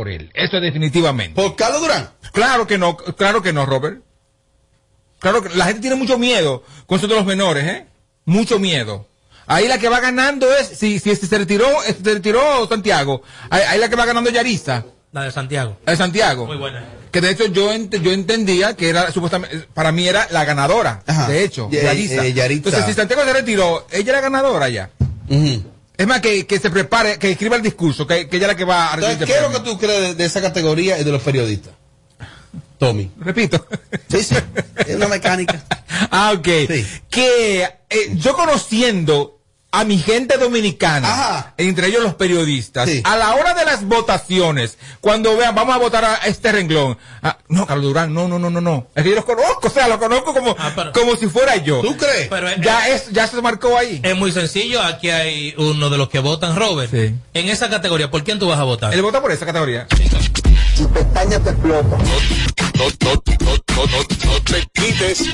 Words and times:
por 0.00 0.08
él. 0.08 0.30
Eso 0.32 0.58
definitivamente. 0.60 1.34
¿Por 1.34 1.56
Carlos 1.56 1.82
Durán? 1.82 2.08
Claro 2.32 2.66
que 2.66 2.78
no, 2.78 2.96
claro 2.96 3.42
que 3.42 3.52
no, 3.52 3.66
Robert. 3.66 4.00
Claro 5.18 5.42
que 5.42 5.50
la 5.54 5.66
gente 5.66 5.82
tiene 5.82 5.96
mucho 5.96 6.16
miedo 6.16 6.64
con 6.86 6.96
eso 6.98 7.06
de 7.06 7.14
los 7.16 7.26
menores, 7.26 7.64
¿eh? 7.66 7.86
Mucho 8.24 8.58
miedo. 8.58 9.06
Ahí 9.46 9.68
la 9.68 9.76
que 9.78 9.90
va 9.90 10.00
ganando 10.00 10.50
es, 10.56 10.68
si, 10.68 10.98
si 10.98 11.14
se 11.16 11.36
retiró, 11.36 11.66
se 11.82 12.14
retiró 12.14 12.66
Santiago, 12.66 13.20
ahí, 13.50 13.60
ahí 13.68 13.78
la 13.78 13.90
que 13.90 13.96
va 13.96 14.06
ganando 14.06 14.30
es 14.30 14.36
Yarisa. 14.36 14.86
La 15.12 15.24
de 15.24 15.32
Santiago. 15.32 15.76
La 15.84 15.92
de 15.92 15.98
Santiago. 15.98 16.46
Muy 16.46 16.56
buena. 16.56 16.82
Que 17.12 17.20
de 17.20 17.30
hecho 17.32 17.44
yo, 17.46 17.70
ent- 17.74 18.00
yo 18.00 18.12
entendía 18.12 18.74
que 18.74 18.88
era 18.88 19.10
supuestamente, 19.12 19.66
para 19.74 19.92
mí 19.92 20.08
era 20.08 20.26
la 20.30 20.46
ganadora, 20.46 21.02
Ajá. 21.06 21.28
de 21.28 21.44
hecho, 21.44 21.68
Y- 21.70 21.76
Yarisa. 21.76 22.24
eh. 22.24 22.32
Entonces 22.54 22.86
si 22.86 22.94
Santiago 22.94 23.22
se 23.24 23.32
retiró, 23.34 23.86
ella 23.90 24.12
era 24.12 24.20
ganadora 24.22 24.70
ya. 24.70 24.88
Es 26.00 26.06
más, 26.06 26.22
que, 26.22 26.46
que 26.46 26.58
se 26.58 26.70
prepare, 26.70 27.18
que 27.18 27.32
escriba 27.32 27.56
el 27.56 27.62
discurso, 27.62 28.06
que, 28.06 28.26
que 28.26 28.38
ella 28.38 28.46
es 28.46 28.52
la 28.52 28.56
que 28.56 28.64
va 28.64 28.86
a 28.86 28.96
recibir 28.96 29.12
Entonces, 29.12 29.28
este 29.28 29.32
¿qué 29.32 29.46
es 29.46 29.52
lo 29.52 29.64
que 29.64 29.70
tú 29.70 29.78
crees 29.78 30.00
de, 30.00 30.14
de 30.14 30.24
esa 30.24 30.40
categoría 30.40 30.98
y 30.98 31.04
de 31.04 31.12
los 31.12 31.22
periodistas? 31.22 31.74
Tommy. 32.78 33.10
Repito. 33.18 33.66
Sí, 34.08 34.24
sí. 34.24 34.34
Es 34.86 34.96
una 34.96 35.08
mecánica. 35.08 35.62
ah, 36.10 36.32
ok. 36.34 36.48
Sí. 36.68 36.86
Que 37.10 37.64
eh, 37.90 38.12
yo 38.14 38.32
conociendo 38.32 39.39
a 39.72 39.84
mi 39.84 39.98
gente 39.98 40.36
dominicana, 40.36 41.08
Ajá. 41.12 41.54
entre 41.56 41.86
ellos 41.86 42.02
los 42.02 42.14
periodistas, 42.14 42.88
Sí. 42.88 43.02
a 43.04 43.16
la 43.16 43.34
hora 43.36 43.54
de 43.54 43.64
las 43.64 43.84
votaciones, 43.84 44.78
cuando 45.00 45.36
vean, 45.36 45.54
vamos 45.54 45.74
a 45.74 45.78
votar 45.78 46.04
a 46.04 46.14
este 46.26 46.50
renglón, 46.50 46.98
ah, 47.22 47.38
no, 47.48 47.66
Carlos 47.66 47.86
Durán, 47.86 48.12
no, 48.12 48.26
no, 48.26 48.38
no, 48.40 48.50
no, 48.50 48.60
no, 48.60 48.88
es 48.94 49.04
que 49.04 49.10
yo 49.10 49.14
los 49.16 49.24
conozco, 49.24 49.68
o 49.68 49.70
sea, 49.70 49.86
los 49.86 49.98
conozco 49.98 50.34
como, 50.34 50.56
Ah, 50.58 50.72
pero- 50.74 50.92
como 50.92 51.14
si 51.16 51.28
fuera 51.28 51.56
yo. 51.56 51.80
¿Tú 51.82 51.96
crees? 51.96 52.26
Pero 52.28 52.48
Ya 52.56 52.88
es, 52.88 53.10
ya 53.12 53.26
se 53.28 53.40
marcó 53.40 53.78
ahí. 53.78 54.00
es 54.02 54.16
muy 54.16 54.32
sencillo. 54.32 54.82
Aquí 54.82 55.08
hay 55.10 55.54
uno 55.56 55.88
de 55.88 55.98
los 55.98 56.08
que 56.08 56.18
votan, 56.18 56.56
Robert. 56.56 56.90
Sí. 56.90 57.14
En 57.34 57.48
esa 57.48 57.68
categoría, 57.70 58.10
¿por 58.10 58.24
quién 58.24 58.38
tú 58.40 58.48
vas 58.48 58.58
a 58.58 58.64
votar? 58.64 58.92
Él 58.92 59.02
vota 59.02 59.20
por 59.22 59.30
esa 59.30 59.46
categoría. 59.46 59.86
No, 60.80 60.86
no, 61.28 61.38
no, 61.38 63.22
no, 63.40 63.84
no, 63.86 64.30
no 64.32 64.40
te 64.42 64.66
quites. 64.72 65.24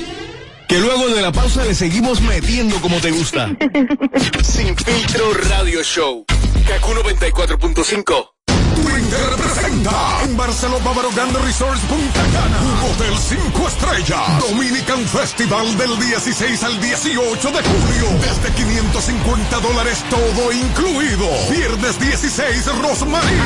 Que 0.67 0.79
luego 0.79 1.07
de 1.07 1.21
la 1.21 1.31
pausa 1.31 1.63
le 1.63 1.73
seguimos 1.73 2.19
metiendo 2.19 2.75
como 2.81 2.99
te 2.99 3.11
gusta. 3.11 3.47
Sin 4.43 4.75
filtro 4.75 5.33
radio 5.49 5.81
show. 5.81 6.25
Kaku 6.67 6.91
94.5. 6.91 8.29
Twitter 8.75 9.29
presenta 9.37 10.23
en 10.23 10.35
Barcelona 10.35 10.83
Bávaro 10.83 11.09
Grande 11.15 11.39
Resorts 11.39 11.79
Punta 11.81 12.21
Cana. 12.33 12.59
Un 12.61 12.91
hotel 12.91 13.17
5 13.17 13.67
estrellas. 13.67 14.49
Dominican 14.49 15.05
Festival 15.07 15.77
del 15.77 15.97
16 15.99 16.63
al 16.63 16.81
18 16.81 17.51
de 17.51 17.63
julio. 17.63 18.19
Desde 18.19 18.53
550 18.53 19.59
dólares 19.61 20.03
todo 20.09 20.51
incluido. 20.51 21.29
Viernes 21.49 21.97
16 21.97 22.65
Rosmarie. 22.81 23.37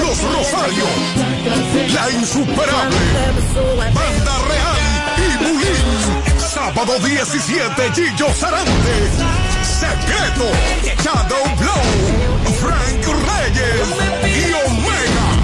Los 0.00 0.20
Rosarios. 0.22 0.88
La 1.94 2.10
Insuperable. 2.10 2.96
Banda 3.94 4.38
Real 4.48 4.93
sábado 6.38 6.98
17 6.98 7.92
Gillo 7.94 8.34
Sarante 8.34 9.10
Secreto 9.62 10.50
Shadow 11.02 11.44
Blow 11.58 11.84
Frank 12.60 13.04
Reyes 13.26 13.88
y 14.24 14.26
Omega 14.66 15.34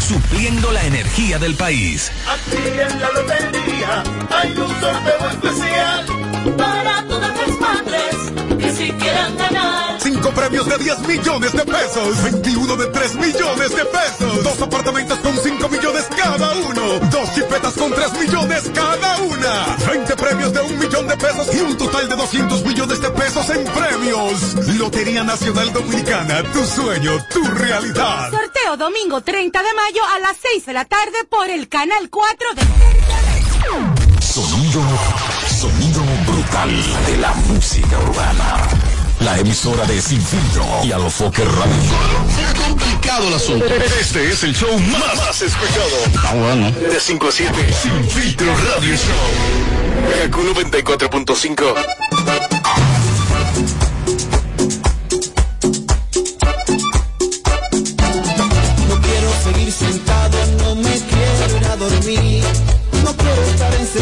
supliendo 0.00 0.70
la 0.72 0.84
energía 0.84 1.38
del 1.38 1.54
país. 1.54 2.10
Aquí 2.28 2.56
en 2.56 3.00
la 3.00 3.10
lotería 3.10 4.02
hay 4.30 4.50
un 4.50 4.80
sorteo 4.80 5.30
especial 5.30 6.06
para 6.56 7.04
todas 7.06 7.36
las 7.36 7.60
madres 7.60 8.16
que 8.58 8.72
si 8.72 8.92
quieran 8.92 9.36
ganar. 9.36 10.00
Cinco 10.00 10.30
premios 10.30 10.66
de 10.66 10.78
10 10.78 11.00
millones 11.00 11.52
de 11.52 11.64
pesos. 11.64 12.22
21 12.24 12.76
de 12.76 12.86
3 12.86 13.14
millones 13.16 13.70
de 13.70 13.84
pesos. 13.84 14.42
Dos 14.44 14.62
apartamentos 14.62 15.18
con 15.18 15.36
5 15.36 15.68
millones 15.68 16.06
cada 16.16 16.52
uno. 16.52 16.98
Dos 17.10 17.34
chipetas 17.34 17.74
con 17.74 17.92
3 17.92 18.12
millones 18.14 18.70
cada 18.74 19.18
una. 19.18 19.76
20 19.86 20.16
premios 20.16 20.52
de 20.52 20.60
un 20.60 20.78
millón 20.78 21.06
de 21.06 21.16
pesos 21.16 21.54
y 21.54 21.60
un 21.60 21.76
total 21.76 22.08
de 22.08 22.16
200 22.16 22.64
millones 22.64 23.00
de 23.00 23.10
pesos 23.10 23.50
en 23.50 23.64
premios. 23.64 24.78
Lotería 24.78 25.22
Nacional 25.22 25.72
Dominicana. 25.72 26.42
Tu 26.52 26.64
sueño, 26.64 27.12
tu 27.32 27.44
realidad. 27.44 28.30
Sorteo 28.30 28.76
domingo 28.78 29.20
30 29.20 29.62
de 29.62 29.69
mayo 29.74 30.02
a 30.14 30.18
las 30.20 30.36
6 30.40 30.66
de 30.66 30.72
la 30.72 30.84
tarde 30.84 31.24
por 31.28 31.48
el 31.48 31.68
canal 31.68 32.08
4 32.10 32.54
de... 32.54 32.62
Sonido, 34.20 34.82
sonido 35.48 36.02
brutal 36.26 36.70
de 37.06 37.16
la 37.18 37.32
música 37.34 37.98
urbana. 37.98 38.68
La 39.20 39.38
emisora 39.38 39.84
de 39.86 40.00
Sin 40.00 40.20
Filtro 40.22 40.64
y 40.82 40.92
a 40.92 40.98
los 40.98 41.12
Fokker 41.14 41.46
Radio. 41.46 41.90
Se 42.34 42.44
ha 42.44 42.54
complicado 42.64 43.28
el 43.28 43.34
asunto. 43.34 43.66
Este 43.66 44.30
es 44.30 44.42
el 44.44 44.54
show 44.54 44.78
más, 44.78 45.16
más 45.16 45.42
escuchado. 45.42 45.96
Ah, 46.24 46.34
bueno. 46.34 46.70
De 46.70 46.98
5 46.98 47.28
a 47.28 47.32
7. 47.32 47.74
Sin 47.82 48.08
filtro 48.08 48.46
radio 48.56 48.96
show. 48.96 50.22
Kaku 50.22 50.40
94.5. 50.54 52.39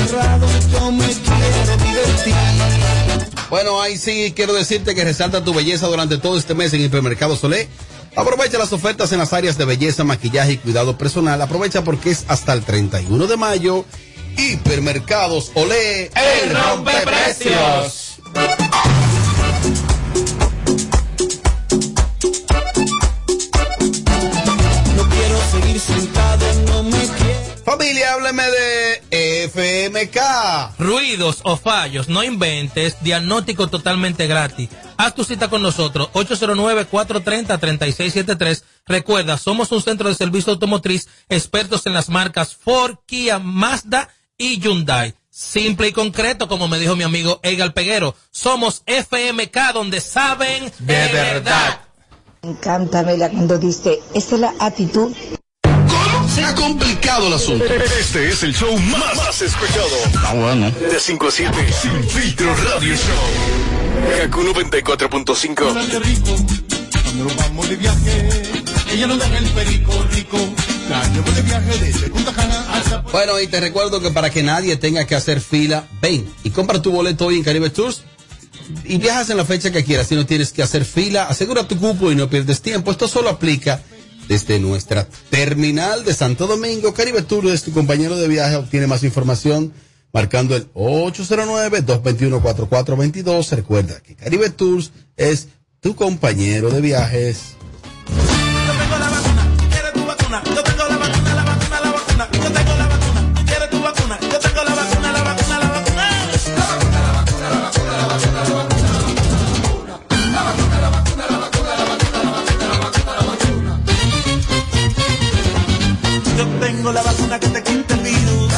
encerrado, 0.01 0.47
yo 0.73 0.93
me 0.93 1.07
quiero 1.07 1.77
divertir. 1.77 2.35
Bueno, 3.51 3.81
ahí 3.81 3.97
sí 3.97 4.33
quiero 4.37 4.53
decirte 4.53 4.95
que 4.95 5.05
resalta 5.05 5.43
tu 5.43 5.55
belleza 5.55 5.87
durante 5.87 6.19
todo 6.19 6.37
este 6.37 6.55
mes 6.55 6.73
en 6.75 6.83
Hipermercado 6.83 7.37
Solé. 7.37 7.69
Aprovecha 8.15 8.59
las 8.59 8.73
ofertas 8.73 9.13
en 9.13 9.19
las 9.19 9.33
áreas 9.33 9.57
de 9.57 9.65
belleza, 9.65 10.05
maquillaje 10.05 10.53
y 10.53 10.57
cuidado 10.59 10.99
personal. 10.99 11.41
Aprovecha 11.41 11.85
porque 11.85 12.11
es 12.11 12.25
hasta 12.29 12.53
el 12.53 12.63
31 12.63 13.27
de 13.27 13.37
mayo. 13.37 13.85
Hipermercados 14.37 15.51
Olé, 15.55 16.11
el 16.15 16.55
rompeprecios. 16.55 18.19
No 24.97 25.09
quiero 25.09 25.39
seguir 25.51 25.81
sentado, 25.81 26.45
no 26.67 26.83
me 26.85 26.99
quiero. 26.99 27.63
Familia, 27.65 28.15
hábleme 28.15 28.45
de 28.45 28.88
FMK. 29.49 30.79
Ruidos 30.79 31.41
o 31.45 31.57
fallos, 31.57 32.09
no 32.09 32.23
inventes, 32.23 33.03
diagnóstico 33.03 33.67
totalmente 33.69 34.27
gratis. 34.27 34.69
Haz 34.97 35.15
tu 35.15 35.25
cita 35.25 35.49
con 35.49 35.63
nosotros, 35.63 36.11
809-430-3673. 36.13 38.63
Recuerda, 38.87 39.39
somos 39.39 39.73
un 39.73 39.83
centro 39.83 40.09
de 40.09 40.15
servicio 40.15 40.53
automotriz, 40.53 41.09
expertos 41.29 41.87
en 41.87 41.95
las 41.95 42.09
marcas 42.09 42.55
Ford, 42.55 42.97
Kia, 43.07 43.39
Mazda 43.39 44.09
y 44.37 44.61
Hyundai. 44.61 45.15
Simple 45.31 45.89
y 45.89 45.93
concreto, 45.93 46.49
como 46.49 46.67
me 46.67 46.81
dijo 46.81 46.97
mi 46.97 47.05
amigo 47.05 47.39
Egal 47.45 47.73
Peguero. 47.73 48.17
Somos 48.31 48.83
FMK, 48.87 49.73
donde 49.73 50.01
saben 50.01 50.73
de, 50.81 51.09
verdad. 51.13 51.79
Me 52.43 52.51
encanta, 52.51 53.05
Mela, 53.05 53.31
cuando 53.31 53.57
dice, 53.57 54.01
esa 54.15 54.35
es 54.35 54.41
la 54.41 54.53
actitud. 54.59 55.15
Ha 56.45 56.55
complicado 56.55 57.27
el 57.29 57.33
asunto. 57.35 57.65
Este 57.65 58.29
es 58.29 58.43
el 58.43 58.55
show 58.55 58.77
más, 58.79 59.17
más 59.17 59.43
escuchado. 59.43 59.89
Ah, 60.25 60.35
bueno. 60.35 60.71
De 60.71 60.99
5 60.99 61.29
a 61.29 61.31
7. 61.31 61.53
Sin 61.83 62.05
filtro 62.09 62.55
radio 62.55 62.95
show. 62.95 64.21
Kaku 64.21 64.43
94.5. 64.43 65.55
Cuando 67.03 67.25
nos 67.25 67.37
vamos 67.37 67.69
de 67.69 67.77
viaje, 67.77 68.29
ella 68.93 69.07
nos 69.07 69.19
deja 69.19 69.39
el 69.39 69.51
perico 69.51 69.93
rico. 70.13 70.39
Bueno, 73.13 73.41
y 73.41 73.47
te 73.47 73.61
recuerdo 73.61 74.01
que 74.01 74.11
para 74.11 74.31
que 74.31 74.43
nadie 74.43 74.77
tenga 74.77 75.07
que 75.07 75.15
hacer 75.15 75.41
fila, 75.41 75.87
ven 76.01 76.27
y 76.45 76.51
compra 76.51 76.81
tu 76.81 76.91
boleto 76.91 77.27
hoy 77.27 77.37
en 77.37 77.45
Caribe 77.45 77.71
Tours. 77.71 78.03
y 78.85 78.99
viajas 78.99 79.31
en 79.31 79.39
la 79.39 79.45
fecha 79.45 79.71
que 79.71 79.83
quieras, 79.85 80.09
si 80.09 80.15
no 80.15 80.27
tienes 80.27 80.53
que 80.53 80.63
hacer 80.63 80.85
fila, 80.85 81.25
asegura 81.25 81.67
tu 81.67 81.79
cupo 81.79 82.13
y 82.13 82.15
no 82.15 82.29
pierdes 82.29 82.61
tiempo. 82.61 82.91
Esto 82.91 83.09
solo 83.09 83.29
aplica 83.31 83.83
desde 84.29 84.61
nuestra 84.61 85.09
terminal 85.31 86.05
de 86.05 86.15
Santo 86.15 86.47
Domingo. 86.47 86.95
Caribe 86.95 87.23
Tour 87.23 87.47
es 87.47 87.65
tu 87.65 87.73
compañero 87.73 88.17
de 88.17 88.29
viaje. 88.29 88.55
Obtiene 88.57 88.87
más 88.87 89.03
información 89.03 89.73
marcando 90.13 90.55
el 90.55 90.73
809-221-4422. 90.75 93.57
Recuerda 93.57 93.99
que 94.01 94.15
Caribe 94.15 94.51
Tours 94.51 94.93
es 95.17 95.49
tu 95.81 95.97
compañero 95.97 96.71
de 96.71 96.81
viajes. 96.81 97.57
Yo 98.09 98.15
tengo 98.77 98.99
la 98.99 99.11
vacuna, 99.11 99.49
La 116.93 117.03
vacuna 117.03 117.39
que 117.39 117.49
te 117.49 117.63
quita 117.63 117.95
el 117.95 118.01
virus. 118.01 118.53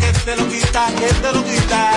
Que 0.00 0.12
te 0.24 0.36
lo 0.36 0.48
quita, 0.48 0.86
que 0.98 1.06
te 1.06 1.32
lo 1.32 1.44
quita. 1.44 1.92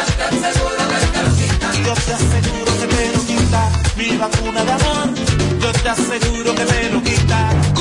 Yo 1.86 1.94
te 1.94 2.14
aseguro 2.14 2.72
que 2.80 2.88
te 2.88 3.12
lo 3.12 3.26
quita. 3.26 3.72
Mi 3.98 4.18
vacuna 4.18 4.64
de 4.64 4.72
amor. 4.72 5.10
Yo 5.60 5.72
te 5.74 5.90
aseguro 5.90 6.56
que 6.56 6.66
me 6.66 6.90
lo 6.90 7.04
quita. 7.04 7.75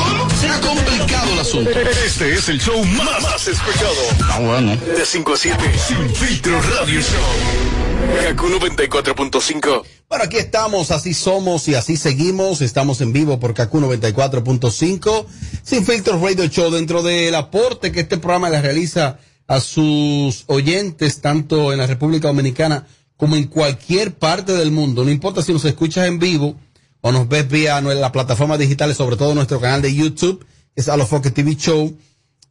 Complicado 0.60 1.32
el 1.32 1.38
asunto. 1.38 1.70
Este 1.70 2.34
es 2.34 2.48
el 2.48 2.60
show 2.60 2.84
más, 2.84 3.22
más 3.22 3.48
escuchado. 3.48 3.94
Ah, 4.30 4.40
bueno. 4.40 4.76
De 4.76 5.04
5 5.04 5.32
a 5.32 5.36
7. 5.36 5.58
Sin 5.86 6.10
filtro 6.10 6.60
radio 6.60 7.00
show. 7.00 7.74
Kaku 8.22 8.46
94.5. 8.48 9.82
Bueno, 10.08 10.24
aquí 10.24 10.36
estamos, 10.36 10.90
así 10.90 11.14
somos 11.14 11.66
y 11.68 11.74
así 11.74 11.96
seguimos. 11.96 12.60
Estamos 12.60 13.00
en 13.00 13.12
vivo 13.12 13.40
por 13.40 13.54
KQ 13.54 13.72
94.5, 13.72 15.26
Sin 15.62 15.84
Filtros 15.84 16.20
Radio 16.20 16.46
Show, 16.46 16.70
dentro 16.70 17.02
del 17.02 17.34
aporte 17.34 17.90
que 17.90 18.00
este 18.00 18.18
programa 18.18 18.50
le 18.50 18.60
realiza 18.60 19.18
a 19.46 19.60
sus 19.60 20.44
oyentes, 20.46 21.20
tanto 21.20 21.72
en 21.72 21.78
la 21.78 21.86
República 21.86 22.28
Dominicana 22.28 22.86
como 23.16 23.36
en 23.36 23.44
cualquier 23.44 24.14
parte 24.14 24.52
del 24.52 24.70
mundo. 24.70 25.04
No 25.04 25.10
importa 25.10 25.42
si 25.42 25.52
nos 25.52 25.64
escuchas 25.64 26.06
en 26.06 26.18
vivo 26.18 26.56
o 27.06 27.12
nos 27.12 27.28
ves 27.28 27.46
vía 27.46 27.78
las 27.82 28.10
plataformas 28.12 28.58
digitales, 28.58 28.96
sobre 28.96 29.16
todo 29.16 29.34
nuestro 29.34 29.60
canal 29.60 29.82
de 29.82 29.94
YouTube, 29.94 30.42
que 30.74 30.80
es 30.80 30.88
Alofoque 30.88 31.30
TV 31.30 31.54
Show. 31.54 31.94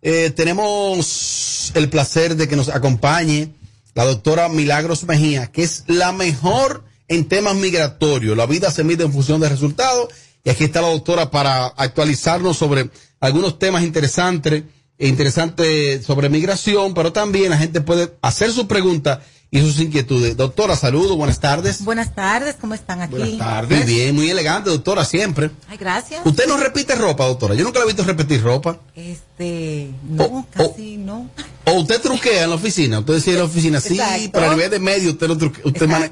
Eh, 0.03 0.29
tenemos 0.29 1.71
el 1.73 1.89
placer 1.89 2.35
de 2.35 2.47
que 2.47 2.55
nos 2.55 2.69
acompañe 2.69 3.51
la 3.95 4.05
doctora 4.05 4.49
Milagros 4.49 5.05
Mejía, 5.05 5.47
que 5.47 5.63
es 5.63 5.85
la 5.87 6.11
mejor 6.11 6.83
en 7.07 7.27
temas 7.27 7.55
migratorios. 7.55 8.37
La 8.37 8.45
vida 8.45 8.69
se 8.69 8.83
mide 8.83 9.03
en 9.05 9.11
función 9.11 9.41
de 9.41 9.49
resultados. 9.49 10.09
Y 10.43 10.51
aquí 10.51 10.65
está 10.65 10.83
la 10.83 10.89
doctora 10.89 11.31
para 11.31 11.65
actualizarnos 11.65 12.55
sobre 12.55 12.91
algunos 13.21 13.57
temas 13.57 13.81
interesantes, 13.81 14.65
interesantes 14.99 16.05
sobre 16.05 16.29
migración, 16.29 16.93
pero 16.93 17.11
también 17.11 17.49
la 17.49 17.57
gente 17.57 17.81
puede 17.81 18.13
hacer 18.21 18.51
sus 18.51 18.65
preguntas 18.65 19.17
y 19.53 19.59
sus 19.61 19.79
inquietudes. 19.79 20.35
Doctora, 20.35 20.75
saludos, 20.75 21.15
buenas 21.15 21.39
tardes. 21.39 21.83
Buenas 21.83 22.15
tardes, 22.15 22.55
¿cómo 22.59 22.73
están 22.73 23.01
aquí? 23.01 23.11
Buenas 23.15 23.37
tardes. 23.37 23.85
Muy 23.85 23.93
bien, 23.93 24.15
muy 24.15 24.29
elegante, 24.31 24.71
doctora, 24.71 25.05
siempre. 25.05 25.51
Ay, 25.69 25.77
gracias. 25.77 26.21
Usted 26.25 26.47
no 26.47 26.57
repite 26.57 26.95
ropa, 26.95 27.25
doctora. 27.27 27.53
Yo 27.53 27.63
nunca 27.63 27.77
la 27.77 27.85
he 27.85 27.87
visto 27.87 28.03
repetir 28.03 28.41
ropa. 28.41 28.79
Este, 28.95 29.91
no, 30.09 30.47
casi 30.51 30.97
no. 30.97 31.29
O 31.65 31.73
usted 31.73 32.01
truquea 32.01 32.45
en 32.45 32.49
la 32.49 32.55
oficina. 32.55 32.97
Usted 32.99 33.13
decía 33.13 33.33
en 33.33 33.39
la 33.39 33.45
oficina, 33.45 33.79
sí, 33.79 33.93
Exacto. 33.93 34.29
pero 34.33 34.47
a 34.47 34.49
nivel 34.55 34.71
de 34.71 34.79
medio 34.79 35.11
usted 35.11 35.27
no 35.27 35.37
truquea. 35.37 35.63
Usted 35.65 35.87
mane- 35.87 36.11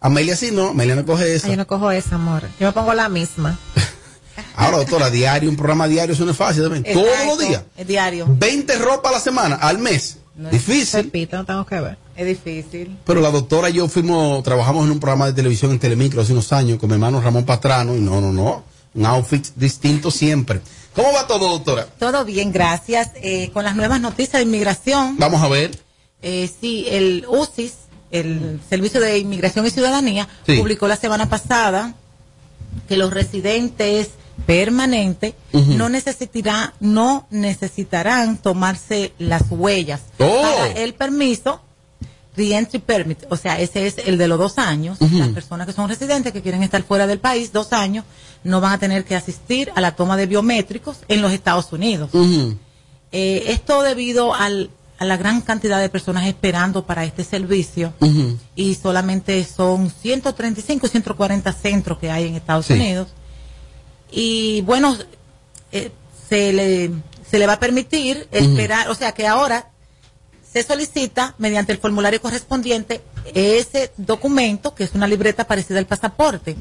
Amelia 0.00 0.34
sí, 0.34 0.50
no. 0.50 0.68
Amelia 0.68 0.94
no 0.94 1.04
coge 1.04 1.34
eso. 1.34 1.44
Ay, 1.46 1.52
yo 1.52 1.56
no 1.58 1.66
cojo 1.66 1.90
esa, 1.90 2.14
amor. 2.14 2.44
Yo 2.58 2.68
me 2.68 2.72
pongo 2.72 2.94
la 2.94 3.10
misma. 3.10 3.58
Ahora, 4.54 4.78
doctora, 4.78 5.10
diario, 5.10 5.50
un 5.50 5.56
programa 5.56 5.88
diario, 5.88 6.14
eso 6.14 6.24
no 6.24 6.30
es 6.30 6.36
fácil 6.36 6.62
también. 6.62 6.84
Todos 6.84 7.06
Exacto, 7.08 7.26
los 7.36 7.38
días. 7.48 7.62
Es 7.76 7.86
diario. 7.86 8.26
20 8.28 8.78
ropas 8.78 9.12
a 9.12 9.14
la 9.16 9.20
semana, 9.20 9.56
al 9.56 9.78
mes. 9.78 10.17
Difícil. 10.50 11.02
Repito, 11.04 11.36
no 11.36 11.44
tengo 11.44 11.66
que 11.66 11.80
ver. 11.80 11.98
Es 12.16 12.26
difícil. 12.26 12.96
Pero 13.04 13.20
la 13.20 13.30
doctora 13.30 13.70
y 13.70 13.74
yo 13.74 13.88
fuimos, 13.88 14.42
trabajamos 14.44 14.84
en 14.86 14.92
un 14.92 15.00
programa 15.00 15.26
de 15.26 15.32
televisión 15.32 15.72
en 15.72 15.78
Telemicro 15.78 16.20
hace 16.22 16.32
unos 16.32 16.52
años 16.52 16.78
con 16.78 16.88
mi 16.88 16.94
hermano 16.94 17.20
Ramón 17.20 17.44
Pastrano 17.44 17.94
y 17.96 18.00
no, 18.00 18.20
no, 18.20 18.32
no. 18.32 18.64
Un 18.94 19.06
outfit 19.06 19.46
distinto 19.56 20.10
siempre. 20.10 20.60
¿Cómo 20.94 21.12
va 21.12 21.26
todo, 21.26 21.48
doctora? 21.50 21.86
Todo 21.98 22.24
bien, 22.24 22.50
gracias. 22.52 23.10
Eh, 23.16 23.50
con 23.52 23.64
las 23.64 23.76
nuevas 23.76 24.00
noticias 24.00 24.34
de 24.34 24.42
inmigración, 24.42 25.16
Vamos 25.18 25.42
a 25.42 25.48
ver. 25.48 25.78
eh, 26.22 26.50
sí, 26.60 26.86
el 26.88 27.24
UCIS, 27.28 27.74
el 28.10 28.60
Servicio 28.68 29.00
de 29.00 29.18
Inmigración 29.18 29.66
y 29.66 29.70
Ciudadanía, 29.70 30.28
Sí. 30.46 30.56
publicó 30.56 30.88
la 30.88 30.96
semana 30.96 31.28
pasada 31.28 31.94
que 32.88 32.96
los 32.96 33.12
residentes 33.12 34.08
permanentes 34.46 35.34
Ujú. 35.52 35.72
no 35.74 35.88
necesitarán, 35.88 36.72
no 36.80 37.26
necesitarán 37.30 38.36
tomarse 38.38 39.12
las 39.18 39.42
huellas 39.50 40.00
Oh. 40.18 40.42
para 40.42 40.72
el 40.72 40.94
permiso 40.94 41.60
Reentry 42.36 42.78
Permit, 42.78 43.24
o 43.30 43.36
sea, 43.36 43.58
ese 43.60 43.88
es 43.88 43.98
el 43.98 44.16
de 44.16 44.28
los 44.28 44.38
dos 44.38 44.58
años. 44.58 44.98
Las 45.00 45.28
personas 45.30 45.66
que 45.66 45.72
son 45.72 45.88
residentes, 45.88 46.32
que 46.32 46.40
quieren 46.40 46.62
estar 46.62 46.80
fuera 46.84 47.08
del 47.08 47.18
país, 47.18 47.52
dos 47.52 47.72
años, 47.72 48.04
no 48.44 48.60
van 48.60 48.74
a 48.74 48.78
tener 48.78 49.04
que 49.04 49.16
asistir 49.16 49.72
a 49.74 49.80
la 49.80 49.96
toma 49.96 50.16
de 50.16 50.26
biométricos 50.26 50.98
en 51.08 51.20
los 51.20 51.32
Estados 51.32 51.72
Unidos. 51.72 52.10
Eh, 53.10 53.44
esto 53.48 53.82
debido 53.82 54.34
al- 54.36 54.70
a 55.00 55.04
la 55.04 55.16
gran 55.16 55.40
cantidad 55.40 55.80
de 55.80 55.88
personas 55.88 56.26
esperando 56.26 56.84
para 56.86 57.04
este 57.04 57.24
servicio 57.24 57.92
y 58.54 58.74
solamente 58.76 59.44
son 59.44 59.90
135, 59.90 60.86
140 60.86 61.52
centros 61.52 61.98
que 61.98 62.10
hay 62.10 62.28
en 62.28 62.36
Estados 62.36 62.66
Sí. 62.66 62.74
Unidos. 62.74 63.08
Y 64.10 64.62
bueno, 64.62 64.96
eh, 65.72 65.90
se, 66.28 66.52
le, 66.52 66.90
se 67.30 67.38
le 67.38 67.46
va 67.46 67.54
a 67.54 67.60
permitir 67.60 68.28
esperar, 68.30 68.88
o 68.88 68.94
sea 68.94 69.12
que 69.12 69.26
ahora 69.26 69.70
se 70.50 70.62
solicita 70.62 71.34
mediante 71.38 71.72
el 71.72 71.78
formulario 71.78 72.20
correspondiente 72.22 73.02
ese 73.34 73.92
documento, 73.98 74.74
que 74.74 74.84
es 74.84 74.94
una 74.94 75.06
libreta 75.06 75.46
parecida 75.46 75.78
al 75.78 75.86
pasaporte, 75.86 76.56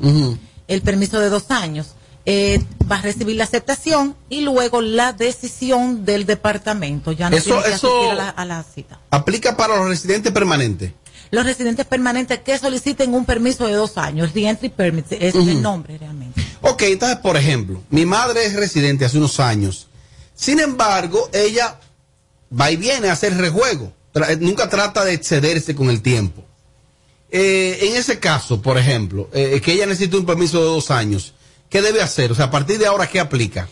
el 0.68 0.82
permiso 0.82 1.20
de 1.20 1.30
dos 1.30 1.52
años. 1.52 1.94
Eh, 2.30 2.62
va 2.92 2.98
a 2.98 3.02
recibir 3.02 3.38
la 3.38 3.46
aceptación 3.46 4.14
y 4.28 4.42
luego 4.42 4.82
la 4.82 5.14
decisión 5.14 6.04
del 6.04 6.26
departamento. 6.26 7.14
Ya 7.14 7.30
no 7.30 7.38
Eso- 7.38 7.52
tiene 7.52 7.64
que 7.64 7.72
eso- 7.76 8.12
a 8.12 8.16
la, 8.16 8.30
a 8.30 8.44
la 8.44 8.64
cita. 8.64 9.00
Aplica 9.12 9.56
para 9.56 9.78
los 9.78 9.88
residentes 9.88 10.34
permanentes. 10.34 10.92
Los 11.32 11.46
residentes 11.46 11.86
permanentes 11.86 12.40
que 12.40 12.58
soliciten 12.58 13.14
un 13.14 13.24
permiso 13.24 13.66
de 13.66 13.74
dos 13.76 13.98
años, 13.98 14.34
Reentry 14.34 14.68
Permit, 14.68 15.06
es 15.14 15.36
el 15.36 15.62
nombre 15.62 15.98
realmente. 15.98 16.42
Ok, 16.62 16.84
entonces, 16.84 17.18
por 17.18 17.38
ejemplo, 17.38 17.82
mi 17.90 18.06
madre 18.06 18.46
es 18.46 18.54
residente 18.54 19.06
hace 19.06 19.18
unos 19.18 19.40
años. 19.40 19.88
Sin 20.36 20.60
embargo, 20.60 21.30
ella 21.34 21.80
va 22.58 22.72
y 22.72 22.76
viene 22.76 23.10
a 23.10 23.14
hacer 23.14 23.36
rejuego. 23.38 23.92
Eh, 24.14 24.38
nunca 24.40 24.70
trata 24.70 25.04
de 25.06 25.14
excederse 25.14 25.76
con 25.76 25.90
el 25.90 26.02
tiempo. 26.02 26.44
Eh, 27.30 27.78
en 27.82 27.96
ese 27.98 28.20
caso, 28.20 28.62
por 28.62 28.78
ejemplo, 28.78 29.30
eh, 29.34 29.60
que 29.62 29.74
ella 29.74 29.86
necesita 29.86 30.18
un 30.18 30.26
permiso 30.26 30.60
de 30.60 30.66
dos 30.66 30.92
años, 30.92 31.34
¿qué 31.70 31.82
debe 31.82 32.02
hacer? 32.02 32.32
O 32.32 32.36
sea, 32.36 32.46
a 32.46 32.52
partir 32.52 32.80
de 32.80 32.88
ahora, 32.88 33.08
¿qué 33.08 33.20
aplica? 33.20 33.68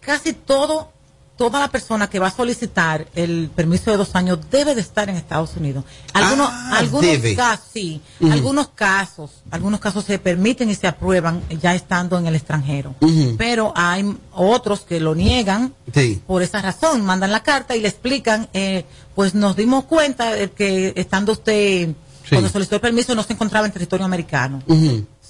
Casi 0.00 0.34
todo, 0.34 0.92
toda 1.36 1.58
la 1.58 1.68
persona 1.68 2.08
que 2.08 2.18
va 2.20 2.28
a 2.28 2.30
solicitar 2.30 3.06
el 3.16 3.50
permiso 3.54 3.90
de 3.90 3.96
dos 3.96 4.14
años 4.14 4.38
debe 4.50 4.74
de 4.74 4.80
estar 4.80 5.08
en 5.08 5.16
Estados 5.16 5.56
Unidos. 5.56 5.84
Algunos, 6.12 6.48
Ah, 6.50 6.78
algunos 6.78 7.02
debe. 7.06 7.34
casos, 7.34 7.66
sí, 7.72 8.00
algunos 8.30 8.68
casos, 8.68 9.30
algunos 9.50 9.80
casos 9.80 10.04
se 10.04 10.18
permiten 10.20 10.70
y 10.70 10.74
se 10.76 10.86
aprueban 10.86 11.42
ya 11.60 11.74
estando 11.74 12.18
en 12.18 12.26
el 12.26 12.36
extranjero. 12.36 12.94
Pero 13.36 13.72
hay 13.74 14.16
otros 14.32 14.80
que 14.82 15.00
lo 15.00 15.14
niegan 15.14 15.74
Sí. 15.92 16.22
por 16.26 16.42
esa 16.42 16.62
razón, 16.62 17.04
mandan 17.04 17.32
la 17.32 17.42
carta 17.42 17.74
y 17.74 17.80
le 17.80 17.88
explican, 17.88 18.48
eh, 18.52 18.84
pues 19.14 19.34
nos 19.34 19.56
dimos 19.56 19.84
cuenta 19.84 20.32
de 20.34 20.50
que 20.52 20.92
estando 20.96 21.32
usted, 21.32 21.94
cuando 22.28 22.48
solicitó 22.48 22.76
el 22.76 22.80
permiso, 22.80 23.14
no 23.14 23.22
se 23.24 23.32
encontraba 23.32 23.66
en 23.66 23.72
territorio 23.72 24.06
americano. 24.06 24.62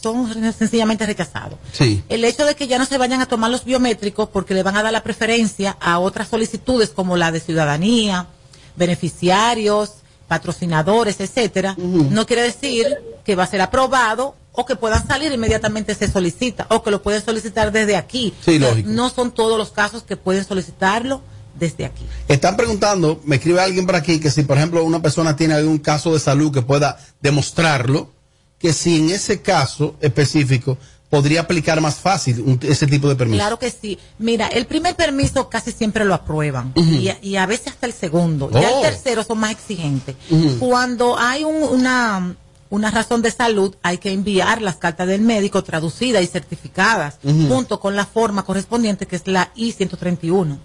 Son 0.04 0.52
sencillamente 0.58 1.06
rechazados. 1.06 1.58
Sí. 1.72 2.04
El 2.08 2.24
hecho 2.24 2.44
de 2.44 2.54
que 2.54 2.66
ya 2.66 2.78
no 2.78 2.84
se 2.84 2.98
vayan 2.98 3.22
a 3.22 3.26
tomar 3.26 3.50
los 3.50 3.64
biométricos 3.64 4.28
porque 4.28 4.52
le 4.52 4.62
van 4.62 4.76
a 4.76 4.82
dar 4.82 4.92
la 4.92 5.02
preferencia 5.02 5.76
a 5.80 5.98
otras 5.98 6.28
solicitudes 6.28 6.90
como 6.90 7.16
la 7.16 7.32
de 7.32 7.40
ciudadanía, 7.40 8.26
beneficiarios, 8.76 9.94
patrocinadores, 10.28 11.20
etcétera, 11.20 11.74
no 11.78 12.26
quiere 12.26 12.42
decir 12.42 12.86
que 13.24 13.34
va 13.34 13.44
a 13.44 13.46
ser 13.46 13.60
aprobado 13.60 14.34
o 14.52 14.64
que 14.64 14.76
puedan 14.76 15.06
salir 15.06 15.32
inmediatamente 15.32 15.94
se 15.94 16.10
solicita 16.10 16.66
o 16.70 16.82
que 16.82 16.90
lo 16.90 17.02
pueden 17.02 17.24
solicitar 17.24 17.72
desde 17.72 17.96
aquí. 17.96 18.32
Sí, 18.44 18.58
lógico. 18.58 18.88
No 18.90 19.10
son 19.10 19.32
todos 19.32 19.58
los 19.58 19.70
casos 19.70 20.02
que 20.02 20.16
pueden 20.16 20.44
solicitarlo 20.44 21.22
desde 21.58 21.84
aquí. 21.84 22.04
Están 22.28 22.56
preguntando, 22.56 23.20
me 23.24 23.36
escribe 23.36 23.60
alguien 23.60 23.86
por 23.86 23.96
aquí, 23.96 24.20
que 24.20 24.30
si 24.30 24.42
por 24.42 24.56
ejemplo 24.56 24.84
una 24.84 25.02
persona 25.02 25.36
tiene 25.36 25.54
algún 25.54 25.78
caso 25.78 26.12
de 26.12 26.20
salud 26.20 26.52
que 26.52 26.62
pueda 26.62 26.98
demostrarlo, 27.20 28.10
que 28.64 28.72
si 28.72 28.96
en 28.96 29.10
ese 29.10 29.42
caso 29.42 29.94
específico 30.00 30.78
podría 31.10 31.42
aplicar 31.42 31.82
más 31.82 31.96
fácil 31.96 32.40
un- 32.40 32.58
ese 32.62 32.86
tipo 32.86 33.10
de 33.10 33.14
permiso. 33.14 33.36
Claro 33.38 33.58
que 33.58 33.70
sí. 33.70 33.98
Mira, 34.18 34.46
el 34.48 34.64
primer 34.64 34.96
permiso 34.96 35.50
casi 35.50 35.70
siempre 35.70 36.06
lo 36.06 36.14
aprueban 36.14 36.72
y, 36.74 37.08
a- 37.08 37.18
y 37.20 37.36
a 37.36 37.44
veces 37.44 37.66
hasta 37.74 37.84
el 37.86 37.92
segundo. 37.92 38.50
Ya 38.50 38.70
Oh. 38.70 38.82
el 38.82 38.90
tercero 38.90 39.22
son 39.22 39.36
más 39.36 39.50
exigentes. 39.50 40.16
Cuando 40.58 41.18
hay 41.18 41.44
un- 41.44 41.62
una, 41.62 42.34
una 42.70 42.90
razón 42.90 43.20
de 43.20 43.30
salud, 43.30 43.74
hay 43.82 43.98
que 43.98 44.12
enviar 44.12 44.62
las 44.62 44.76
cartas 44.76 45.06
del 45.08 45.20
médico 45.20 45.62
traducidas 45.62 46.22
y 46.24 46.26
certificadas, 46.26 47.16
junto 47.22 47.78
con 47.80 47.94
la 47.96 48.06
forma 48.06 48.46
correspondiente 48.46 49.06
que 49.06 49.16
es 49.16 49.26
la 49.26 49.50
I-131. 49.56 50.56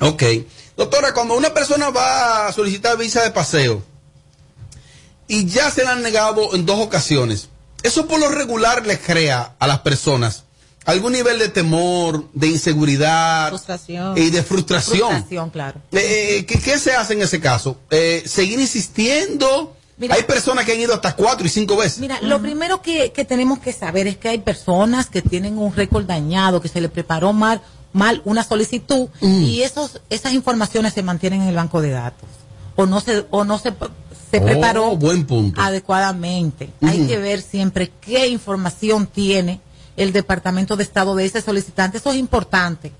Ok. 0.00 0.22
Doctora, 0.76 1.12
cuando 1.12 1.36
una 1.36 1.52
persona 1.52 1.90
va 1.90 2.46
a 2.46 2.52
solicitar 2.52 2.96
visa 2.96 3.22
de 3.24 3.32
paseo 3.32 3.82
y 5.34 5.46
ya 5.46 5.70
se 5.70 5.82
la 5.84 5.92
han 5.92 6.02
negado 6.02 6.54
en 6.54 6.66
dos 6.66 6.78
ocasiones, 6.80 7.48
eso 7.82 8.06
por 8.06 8.20
lo 8.20 8.28
regular 8.28 8.86
le 8.86 8.98
crea 8.98 9.54
a 9.58 9.66
las 9.66 9.80
personas 9.80 10.44
algún 10.84 11.12
nivel 11.12 11.38
de 11.38 11.48
temor, 11.48 12.24
de 12.32 12.48
inseguridad 12.48 13.48
Frustración. 13.50 14.18
y 14.18 14.30
de 14.30 14.42
frustración. 14.42 15.08
Frustración, 15.10 15.50
claro. 15.50 15.80
Eh, 15.92 16.38
eh, 16.38 16.46
¿qué, 16.46 16.58
qué 16.58 16.76
se 16.78 16.92
hace 16.92 17.12
en 17.14 17.22
ese 17.22 17.40
caso? 17.40 17.76
Eh, 17.90 18.22
¿Seguir 18.26 18.58
insistiendo? 18.60 19.76
Mira- 19.96 20.14
Hay 20.16 20.24
personas 20.24 20.64
que 20.64 20.72
han 20.72 20.80
ido 20.80 20.92
hasta 20.94 21.14
cuatro 21.14 21.46
y 21.46 21.50
cinco 21.50 21.76
veces. 21.76 21.98
Mira, 21.98 22.20
lo 22.22 22.40
primero 22.42 22.82
que, 22.82 23.12
que 23.12 23.24
tenemos 23.24 23.60
que 23.60 23.72
saber 23.72 24.06
es 24.08 24.16
que 24.16 24.28
hay 24.30 24.38
personas 24.38 25.06
que 25.06 25.22
tienen 25.22 25.56
un 25.58 25.72
récord 25.74 26.04
dañado, 26.04 26.60
que 26.60 26.68
se 26.68 26.80
le 26.80 26.88
preparó 26.88 27.32
mal, 27.32 27.60
mal 27.92 28.20
una 28.24 28.42
solicitud 28.42 29.08
y 29.20 29.62
esos, 29.62 30.00
esas 30.10 30.32
informaciones 30.32 30.94
se 30.94 31.02
mantienen 31.04 31.42
en 31.42 31.48
el 31.48 31.54
banco 31.56 31.80
de 31.80 31.90
datos. 31.90 32.28
O 32.74 32.86
no 32.86 33.00
se, 33.00 33.24
o 33.30 33.44
no 33.44 33.58
se, 33.58 33.72
se 34.32 34.38
Oh, 34.38 34.44
preparó 34.44 34.96
buen 34.96 35.24
punto. 35.26 35.60
adecuadamente. 35.60 36.70
Hay 36.82 37.06
que 37.06 37.18
ver 37.18 37.40
siempre 37.42 37.92
qué 38.00 38.26
información 38.28 39.06
tiene 39.06 39.60
el 39.96 40.12
Departamento 40.12 40.74
de 40.76 40.82
Estado 40.84 41.14
de 41.14 41.26
ese 41.26 41.42
solicitante. 41.42 41.98
Eso 41.98 42.10
es 42.10 42.16
importante. 42.16 42.92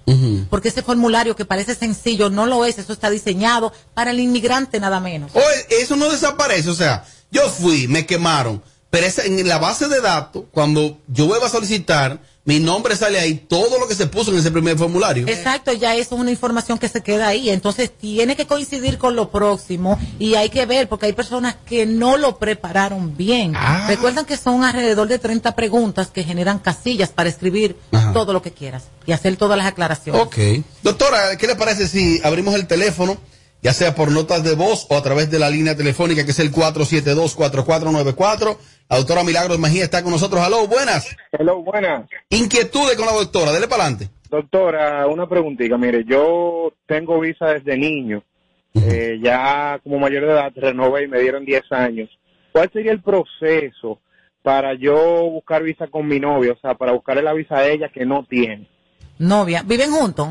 Porque 0.50 0.68
ese 0.68 0.82
formulario 0.82 1.34
que 1.34 1.44
parece 1.46 1.74
sencillo 1.74 2.28
no 2.30 2.44
lo 2.46 2.64
es, 2.66 2.78
eso 2.78 2.92
está 2.92 3.08
diseñado 3.10 3.72
para 3.94 4.10
el 4.10 4.20
inmigrante 4.20 4.78
nada 4.78 5.00
menos. 5.00 5.32
Eso 5.70 5.96
no 5.96 6.10
desaparece, 6.10 6.68
o 6.68 6.74
sea, 6.74 7.04
yo 7.30 7.48
fui, 7.48 7.88
me 7.88 8.04
quemaron, 8.04 8.62
pero 8.92 9.06
esa- 9.06 9.24
en 9.24 9.48
la 9.48 9.56
base 9.56 9.88
de 9.88 10.02
datos, 10.02 10.44
cuando 10.50 10.98
yo 11.08 11.26
vuelvo 11.26 11.46
a 11.46 11.48
solicitar, 11.48 12.20
mi 12.44 12.60
nombre 12.60 12.94
sale 12.94 13.18
ahí, 13.18 13.34
todo 13.36 13.78
lo 13.78 13.88
que 13.88 13.94
se 13.94 14.06
puso 14.06 14.32
en 14.32 14.38
ese 14.38 14.50
primer 14.50 14.76
formulario. 14.76 15.26
Exacto, 15.28 15.72
ya 15.72 15.94
eso 15.94 16.14
es 16.16 16.20
una 16.20 16.30
información 16.30 16.76
que 16.76 16.88
se 16.90 17.00
queda 17.00 17.28
ahí. 17.28 17.48
Entonces 17.48 17.90
tiene 17.90 18.36
que 18.36 18.46
coincidir 18.46 18.98
con 18.98 19.16
lo 19.16 19.30
próximo 19.30 19.98
y 20.18 20.34
hay 20.34 20.50
que 20.50 20.66
ver, 20.66 20.90
porque 20.90 21.06
hay 21.06 21.14
personas 21.14 21.56
que 21.64 21.86
no 21.86 22.18
lo 22.18 22.38
prepararon 22.38 23.16
bien. 23.16 23.54
Ah. 23.56 23.86
Recuerdan 23.88 24.26
que 24.26 24.36
son 24.36 24.62
alrededor 24.62 25.08
de 25.08 25.18
30 25.18 25.54
preguntas 25.56 26.08
que 26.08 26.22
generan 26.24 26.58
casillas 26.58 27.08
para 27.08 27.30
escribir 27.30 27.76
Ajá. 27.92 28.12
todo 28.12 28.34
lo 28.34 28.42
que 28.42 28.50
quieras 28.52 28.82
y 29.06 29.12
hacer 29.12 29.36
todas 29.36 29.56
las 29.56 29.68
aclaraciones. 29.68 30.20
Ok. 30.20 30.36
Doctora, 30.82 31.36
¿qué 31.38 31.46
le 31.46 31.56
parece 31.56 31.88
si 31.88 32.20
abrimos 32.24 32.54
el 32.56 32.66
teléfono, 32.66 33.16
ya 33.62 33.72
sea 33.72 33.94
por 33.94 34.10
notas 34.10 34.44
de 34.44 34.54
voz 34.54 34.86
o 34.90 34.96
a 34.96 35.02
través 35.02 35.30
de 35.30 35.38
la 35.38 35.48
línea 35.48 35.74
telefónica 35.76 36.24
que 36.24 36.32
es 36.32 36.40
el 36.40 36.52
472-4494? 36.52 38.58
La 38.90 38.98
doctora 38.98 39.24
Milagros 39.24 39.58
Mejía 39.58 39.84
está 39.84 40.02
con 40.02 40.12
nosotros. 40.12 40.42
Aló, 40.42 40.66
buenas. 40.66 41.16
Hello, 41.30 41.62
buenas. 41.62 42.06
Inquietudes 42.28 42.96
con 42.96 43.06
la 43.06 43.12
doctora, 43.12 43.52
dele 43.52 43.68
para 43.68 43.84
adelante. 43.84 44.10
Doctora, 44.28 45.06
una 45.06 45.26
preguntita. 45.28 45.78
Mire, 45.78 46.04
yo 46.04 46.74
tengo 46.86 47.20
visa 47.20 47.46
desde 47.46 47.78
niño. 47.78 48.22
Eh, 48.74 49.20
ya 49.22 49.78
como 49.82 49.98
mayor 49.98 50.26
de 50.26 50.32
edad 50.32 50.52
renové 50.56 51.04
y 51.04 51.08
me 51.08 51.20
dieron 51.20 51.44
10 51.44 51.62
años. 51.70 52.08
¿Cuál 52.52 52.70
sería 52.72 52.92
el 52.92 53.02
proceso 53.02 54.00
para 54.42 54.72
yo 54.74 54.96
buscar 55.30 55.62
visa 55.62 55.86
con 55.86 56.08
mi 56.08 56.18
novia? 56.18 56.52
O 56.52 56.58
sea, 56.58 56.74
para 56.74 56.90
buscarle 56.92 57.22
la 57.22 57.34
visa 57.34 57.58
a 57.58 57.68
ella 57.68 57.90
que 57.90 58.04
no 58.04 58.24
tiene. 58.24 58.66
Novia, 59.18 59.62
¿viven 59.64 59.92
juntos? 59.92 60.28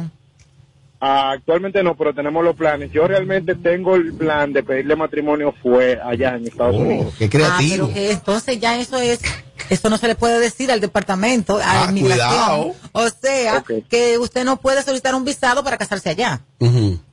Ah, 1.04 1.32
actualmente 1.32 1.82
no, 1.82 1.96
pero 1.98 2.14
tenemos 2.14 2.44
los 2.44 2.56
planes. 2.56 2.92
Yo 2.92 3.08
realmente 3.08 3.56
tengo 3.56 3.96
el 3.96 4.14
plan 4.14 4.54
de 4.54 4.62
pedirle 4.62 4.96
matrimonio 4.96 5.52
fue 5.64 6.00
allá 6.00 6.36
en 6.36 6.46
Estados 6.48 6.76
Unidos. 6.76 7.16
Qué 7.18 7.26
Ah, 7.44 7.58
pero 7.60 7.92
que 7.92 8.12
entonces 8.12 8.60
ya 8.60 8.80
eso 8.80 8.98
es, 9.00 9.20
eso 9.72 9.90
no 9.90 9.98
se 9.98 10.08
le 10.08 10.14
puede 10.14 10.40
decir 10.40 10.72
al 10.72 10.80
departamento, 10.80 11.58
a 11.58 11.64
Ah, 11.66 11.86
la 11.86 11.92
inmigración. 11.92 12.30
cuidado. 12.30 12.76
O 12.92 13.10
sea, 13.10 13.64
que 13.90 14.20
usted 14.20 14.46
no 14.46 14.58
puede 14.58 14.84
solicitar 14.84 15.16
un 15.16 15.26
visado 15.26 15.64
para 15.64 15.78
casarse 15.78 16.10
allá. 16.12 16.42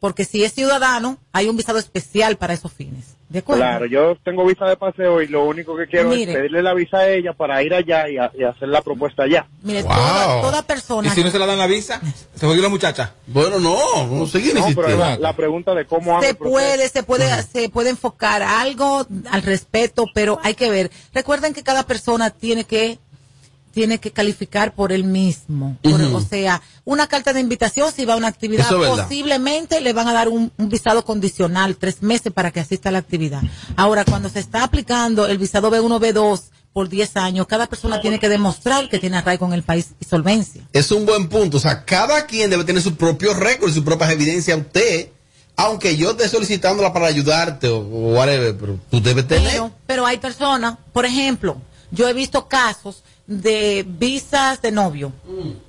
Porque 0.00 0.24
si 0.24 0.44
es 0.44 0.52
ciudadano, 0.52 1.18
hay 1.32 1.48
un 1.48 1.56
visado 1.56 1.78
especial 1.78 2.36
para 2.36 2.52
esos 2.54 2.72
fines. 2.72 3.16
¿De 3.30 3.40
acuerdo? 3.40 3.60
Claro, 3.62 3.86
yo 3.86 4.16
tengo 4.24 4.44
visa 4.46 4.64
de 4.66 4.76
paseo 4.76 5.20
y 5.20 5.28
lo 5.28 5.44
único 5.44 5.76
que 5.76 5.86
quiero 5.86 6.08
Mire. 6.08 6.32
es 6.32 6.38
pedirle 6.38 6.62
la 6.62 6.72
visa 6.72 6.98
a 6.98 7.08
ella 7.10 7.34
para 7.34 7.62
ir 7.62 7.74
allá 7.74 8.08
y, 8.08 8.16
a- 8.16 8.30
y 8.38 8.42
hacer 8.42 8.68
la 8.68 8.80
propuesta 8.80 9.24
allá. 9.24 9.46
Mire, 9.62 9.82
toda, 9.82 10.40
toda 10.40 10.62
persona. 10.62 11.08
¿Y 11.08 11.10
si 11.10 11.22
no 11.22 11.30
se 11.30 11.38
la 11.38 11.44
dan 11.44 11.58
la 11.58 11.66
visa? 11.66 12.00
¿Se 12.34 12.46
jodió 12.46 12.62
la 12.62 12.70
muchacha? 12.70 13.12
Bueno, 13.26 13.58
no, 13.58 14.06
no 14.06 14.26
seguir 14.26 14.54
No, 14.54 14.66
pero 14.74 14.96
la, 14.96 15.18
la 15.18 15.34
pregunta 15.34 15.74
de 15.74 15.84
cómo 15.86 16.12
hago 16.16 16.22
se 16.22 16.34
puede, 16.34 16.88
se 16.88 17.02
puede, 17.02 17.42
se 17.42 17.68
puede 17.68 17.90
enfocar 17.90 18.42
algo 18.42 19.06
al 19.30 19.42
respeto, 19.42 20.06
pero 20.14 20.38
hay 20.42 20.54
que 20.54 20.70
ver. 20.70 20.90
Recuerden 21.12 21.52
que 21.52 21.62
cada 21.62 21.82
persona 21.84 22.30
tiene 22.30 22.64
que 22.64 22.98
tiene 23.72 23.98
que 23.98 24.10
calificar 24.10 24.74
por 24.74 24.92
él 24.92 25.04
mismo. 25.04 25.76
Por-. 25.82 26.00
O 26.14 26.20
sea, 26.20 26.62
una 26.84 27.06
carta 27.06 27.32
de 27.32 27.40
invitación, 27.40 27.92
si 27.92 28.04
va 28.04 28.14
a 28.14 28.16
una 28.16 28.28
actividad, 28.28 28.66
Eso 28.66 28.76
es 28.76 28.88
verdad. 28.90 29.04
posiblemente 29.08 29.80
le 29.80 29.92
van 29.92 30.08
a 30.08 30.12
dar 30.12 30.28
un, 30.28 30.50
un 30.56 30.68
visado 30.68 31.04
condicional, 31.04 31.76
tres 31.76 32.02
meses 32.02 32.32
para 32.32 32.50
que 32.50 32.60
asista 32.60 32.88
a 32.88 32.92
la 32.92 32.98
actividad. 32.98 33.42
Ahora, 33.76 34.04
cuando 34.04 34.28
se 34.28 34.40
está 34.40 34.64
aplicando 34.64 35.26
el 35.26 35.38
visado 35.38 35.70
B1, 35.70 36.00
B2 36.00 36.42
por 36.72 36.88
10 36.88 37.16
años, 37.16 37.46
cada 37.46 37.66
persona 37.66 38.00
tiene 38.00 38.18
que 38.18 38.28
demostrar 38.28 38.88
que 38.88 38.98
tiene 38.98 39.16
arraigo 39.16 39.46
en 39.46 39.52
el 39.52 39.62
país 39.62 39.88
y 40.00 40.04
solvencia. 40.04 40.62
Es 40.72 40.90
un 40.92 41.06
buen 41.06 41.28
punto. 41.28 41.56
O 41.56 41.60
sea, 41.60 41.84
cada 41.84 42.26
quien 42.26 42.50
debe 42.50 42.64
tener 42.64 42.82
su 42.82 42.94
propio 42.94 43.34
récord 43.34 43.70
y 43.70 43.74
sus 43.74 43.82
propias 43.84 44.10
evidencias. 44.10 44.58
Usted, 44.58 45.08
aunque 45.56 45.96
yo 45.96 46.12
esté 46.12 46.28
solicitándola 46.28 46.92
para 46.92 47.06
ayudarte 47.06 47.68
o, 47.68 47.78
o 47.78 48.14
whatever, 48.14 48.56
pero 48.56 48.78
tú 48.90 49.00
debes 49.00 49.26
tener. 49.26 49.50
Pero, 49.50 49.70
pero 49.86 50.06
hay 50.06 50.18
personas, 50.18 50.76
por 50.92 51.04
ejemplo, 51.04 51.56
yo 51.90 52.06
he 52.08 52.12
visto 52.12 52.46
casos 52.48 53.02
de 53.28 53.84
visas 53.86 54.62
de 54.62 54.72
novio 54.72 55.12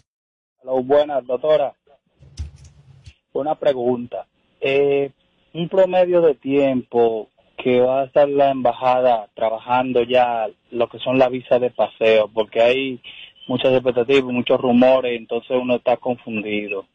Hola, 0.64 0.82
buenas, 0.84 1.26
doctora. 1.26 1.74
Una 3.32 3.56
pregunta. 3.56 4.28
Eh, 4.62 5.12
un 5.54 5.70
promedio 5.70 6.22
de 6.22 6.36
tiempo 6.36 7.30
que 7.58 7.82
va 7.82 8.02
a 8.02 8.06
estar 8.06 8.30
la 8.30 8.52
embajada 8.52 9.28
trabajando 9.36 10.04
ya 10.04 10.48
lo 10.72 10.88
que 10.90 11.00
son 11.00 11.18
las 11.18 11.32
visas 11.32 11.60
de 11.60 11.72
paseo, 11.72 12.30
porque 12.32 12.62
hay 12.62 13.02
muchas 13.48 13.74
expectativas, 13.74 14.32
muchos 14.32 14.60
rumores, 14.60 15.18
entonces 15.18 15.52
uno 15.60 15.78
está 15.78 15.98
confundido. 15.98 16.86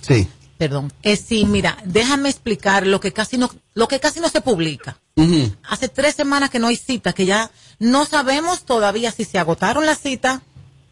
Sí. 0.00 0.26
Perdón. 0.58 0.92
Eh, 1.02 1.16
sí, 1.16 1.46
mira, 1.46 1.78
déjame 1.86 2.28
explicar 2.28 2.86
lo 2.86 3.00
que 3.00 3.12
casi 3.14 3.38
no, 3.38 3.48
lo 3.72 3.88
que 3.88 3.98
casi 3.98 4.20
no 4.20 4.28
se 4.28 4.42
publica. 4.42 4.98
Hace 5.68 5.88
tres 5.88 6.14
semanas 6.14 6.50
que 6.50 6.58
no 6.58 6.66
hay 6.66 6.76
cita, 6.76 7.14
que 7.14 7.24
ya 7.24 7.50
no 7.78 8.04
sabemos 8.04 8.64
todavía 8.66 9.10
si 9.10 9.24
se 9.24 9.38
agotaron 9.38 9.86
las 9.86 10.00
citas, 10.00 10.40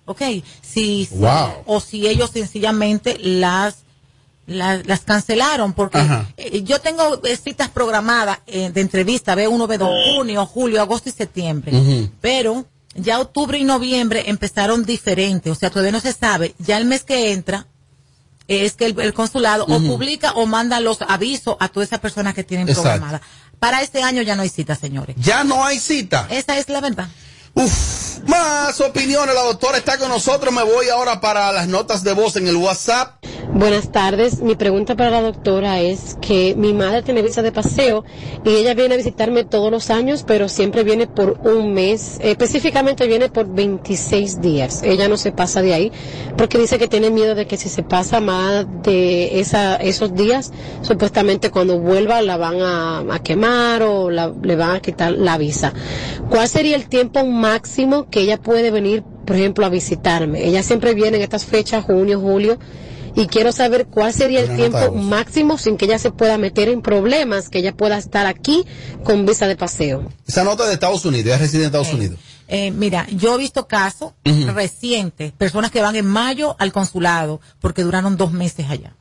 ok, 0.07 0.23
si, 0.63 1.05
si- 1.05 1.09
o 1.67 1.81
si 1.81 2.07
ellos 2.09 2.31
sencillamente 2.31 3.19
las 3.21 3.85
las, 4.49 4.87
las 4.87 5.01
cancelaron 5.01 5.75
porque 5.75 5.99
eh, 6.37 6.63
yo 6.63 6.81
tengo 6.81 7.25
eh, 7.25 7.37
citas 7.37 7.69
programadas 7.69 8.41
eh, 8.47 8.71
de 8.71 8.81
entrevista 8.81 9.37
B1, 9.37 9.69
B2, 9.69 10.17
junio, 10.17 10.47
julio, 10.47 10.81
agosto 10.81 11.09
y 11.09 11.13
septiembre, 11.13 11.73
pero 12.21 12.67
ya 12.95 13.21
octubre 13.21 13.59
y 13.59 13.65
noviembre 13.65 14.25
empezaron 14.27 14.85
diferentes, 14.85 15.53
o 15.53 15.55
sea, 15.55 15.71
todavía 15.71 15.93
no 15.93 16.01
se 16.01 16.13
sabe, 16.13 16.55
ya 16.59 16.79
el 16.79 16.87
mes 16.87 17.05
que 17.05 17.33
entra 17.33 17.67
es 18.49 18.73
que 18.73 18.87
el, 18.87 18.99
el 18.99 19.13
consulado 19.13 19.67
o 19.67 19.79
publica 19.81 20.33
o 20.33 20.47
manda 20.47 20.81
los 20.81 21.03
avisos 21.03 21.57
a 21.61 21.69
todas 21.69 21.91
esas 21.91 22.01
personas 22.01 22.35
que 22.35 22.45
tienen 22.45 22.67
Exacto. 22.67 22.89
programada. 22.89 23.21
Para 23.59 23.83
este 23.83 24.03
año 24.03 24.23
ya 24.23 24.37
no 24.37 24.43
hay 24.43 24.49
cita, 24.49 24.75
señores. 24.75 25.17
Ya 25.19 25.45
no 25.45 25.65
hay 25.65 25.79
cita. 25.79 26.27
Esa 26.31 26.57
es 26.59 26.69
la 26.71 26.81
verdad. 26.81 27.09
Uf, 27.59 28.21
más 28.29 28.81
opiniones. 28.81 29.35
La 29.35 29.43
doctora 29.43 29.79
está 29.79 29.99
con 29.99 30.11
nosotros. 30.11 30.55
Me 30.55 30.63
voy 30.63 30.91
ahora 30.91 31.21
para 31.21 31.51
las 31.51 31.67
notas 31.67 32.05
de 32.05 32.13
voz 32.13 32.37
en 32.37 32.47
el 32.47 32.55
WhatsApp. 32.55 33.19
Buenas 33.53 33.91
tardes. 33.91 34.41
Mi 34.43 34.55
pregunta 34.55 34.95
para 34.95 35.11
la 35.11 35.23
doctora 35.23 35.81
es 35.81 36.17
que 36.21 36.55
mi 36.57 36.75
madre 36.75 37.03
tiene 37.03 37.23
visa 37.23 37.43
de 37.43 37.51
paseo 37.51 38.05
y 38.45 38.51
ella 38.51 38.75
viene 38.75 38.95
a 38.95 38.97
visitarme 38.99 39.45
todos 39.45 39.71
los 39.73 39.91
años, 39.91 40.23
pero 40.25 40.49
siempre 40.49 40.85
viene 40.85 41.07
por 41.07 41.41
un 41.43 41.73
mes. 41.73 42.19
Específicamente 42.21 43.07
viene 43.07 43.31
por 43.31 43.53
26 43.53 44.41
días. 44.43 44.83
Ella 44.85 45.09
no 45.09 45.17
se 45.17 45.33
pasa 45.33 45.63
de 45.63 45.75
ahí 45.75 45.93
porque 46.37 46.59
dice 46.59 46.79
que 46.79 46.89
tiene 46.89 47.11
miedo 47.11 47.35
de 47.35 47.47
que 47.47 47.57
si 47.57 47.69
se 47.69 47.83
pasa 47.83 48.21
más 48.21 48.67
de 48.83 49.41
esos 49.41 50.15
días, 50.15 50.53
supuestamente 50.83 51.51
cuando 51.51 51.81
vuelva 51.81 52.21
la 52.23 52.37
van 52.37 52.61
a, 52.61 53.19
quemar 53.25 53.83
o 53.83 54.11
le 54.11 54.57
van 54.57 54.77
a 54.77 54.81
quitar 54.81 55.13
la 55.13 55.39
visa. 55.39 55.73
¿Cuál 56.31 56.49
sería 56.49 56.77
el 56.77 56.89
tiempo 56.89 57.25
máximo 57.51 58.09
que 58.11 58.21
ella 58.21 58.39
puede 58.41 58.71
venir, 58.71 59.03
por 59.27 59.37
ejemplo, 59.37 59.65
a 59.65 59.69
visitarme? 59.69 60.45
Ella 60.45 60.63
siempre 60.63 60.95
viene 60.95 61.17
en 61.17 61.23
estas 61.23 61.45
fechas, 61.45 61.85
junio, 61.85 62.21
julio 62.21 62.59
y 63.15 63.27
quiero 63.27 63.53
saber 63.53 63.87
cuál 63.87 64.13
sería 64.13 64.41
el 64.41 64.55
tiempo 64.55 64.93
máximo 64.93 65.59
sin 65.59 65.77
que 65.77 65.87
ella 65.87 65.99
se 65.99 66.11
pueda 66.11 66.39
meter 66.39 66.69
en 66.69 66.83
problemas, 66.83 67.49
que 67.49 67.59
ella 67.59 67.77
pueda 67.77 67.99
estar 67.99 68.27
aquí 68.27 68.65
con 69.03 69.27
visa 69.27 69.47
de 69.47 69.57
paseo. 69.57 70.09
Esa 70.27 70.45
nota 70.45 70.67
de 70.67 70.75
Estados 70.75 71.05
Unidos, 71.05 71.27
ella 71.27 71.39
reside 71.39 71.63
en 71.63 71.67
Estados 71.67 71.93
Unidos. 71.93 72.19
Eh, 72.47 72.71
mira, 72.71 73.07
yo 73.11 73.35
he 73.35 73.39
visto 73.39 73.67
casos 73.67 74.13
recientes, 74.55 75.33
personas 75.33 75.71
que 75.71 75.83
van 75.83 75.97
en 75.97 76.07
mayo 76.07 76.57
al 76.59 76.73
consulado 76.73 77.41
porque 77.61 77.83
duraron 77.83 78.17
dos 78.17 78.33
meses 78.33 78.67
allá. 78.71 78.95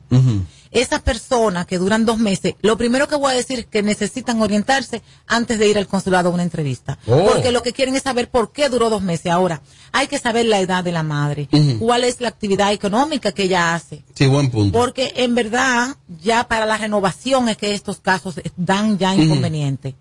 Esas 0.70 1.02
personas 1.02 1.66
que 1.66 1.78
duran 1.78 2.04
dos 2.04 2.18
meses, 2.18 2.54
lo 2.62 2.76
primero 2.76 3.08
que 3.08 3.16
voy 3.16 3.32
a 3.32 3.36
decir 3.36 3.60
es 3.60 3.66
que 3.66 3.82
necesitan 3.82 4.40
orientarse 4.40 5.02
antes 5.26 5.58
de 5.58 5.68
ir 5.68 5.78
al 5.78 5.86
consulado 5.86 6.28
a 6.28 6.32
una 6.32 6.42
entrevista. 6.42 6.98
Oh. 7.06 7.26
Porque 7.26 7.52
lo 7.52 7.62
que 7.62 7.72
quieren 7.72 7.96
es 7.96 8.02
saber 8.02 8.28
por 8.28 8.52
qué 8.52 8.68
duró 8.68 8.90
dos 8.90 9.02
meses. 9.02 9.32
Ahora, 9.32 9.62
hay 9.92 10.06
que 10.06 10.18
saber 10.18 10.46
la 10.46 10.60
edad 10.60 10.84
de 10.84 10.92
la 10.92 11.02
madre, 11.02 11.48
cuál 11.78 12.04
es 12.04 12.20
la 12.20 12.28
actividad 12.28 12.72
económica 12.72 13.32
que 13.32 13.44
ella 13.44 13.74
hace. 13.74 14.04
Sí, 14.14 14.26
buen 14.26 14.50
punto. 14.50 14.78
Porque 14.78 15.12
en 15.16 15.34
verdad, 15.34 15.96
ya 16.22 16.46
para 16.48 16.66
la 16.66 16.76
renovación 16.76 17.48
es 17.48 17.56
que 17.56 17.74
estos 17.74 17.98
casos 17.98 18.40
dan 18.56 18.98
ya 18.98 19.14
inconveniente. 19.14 19.94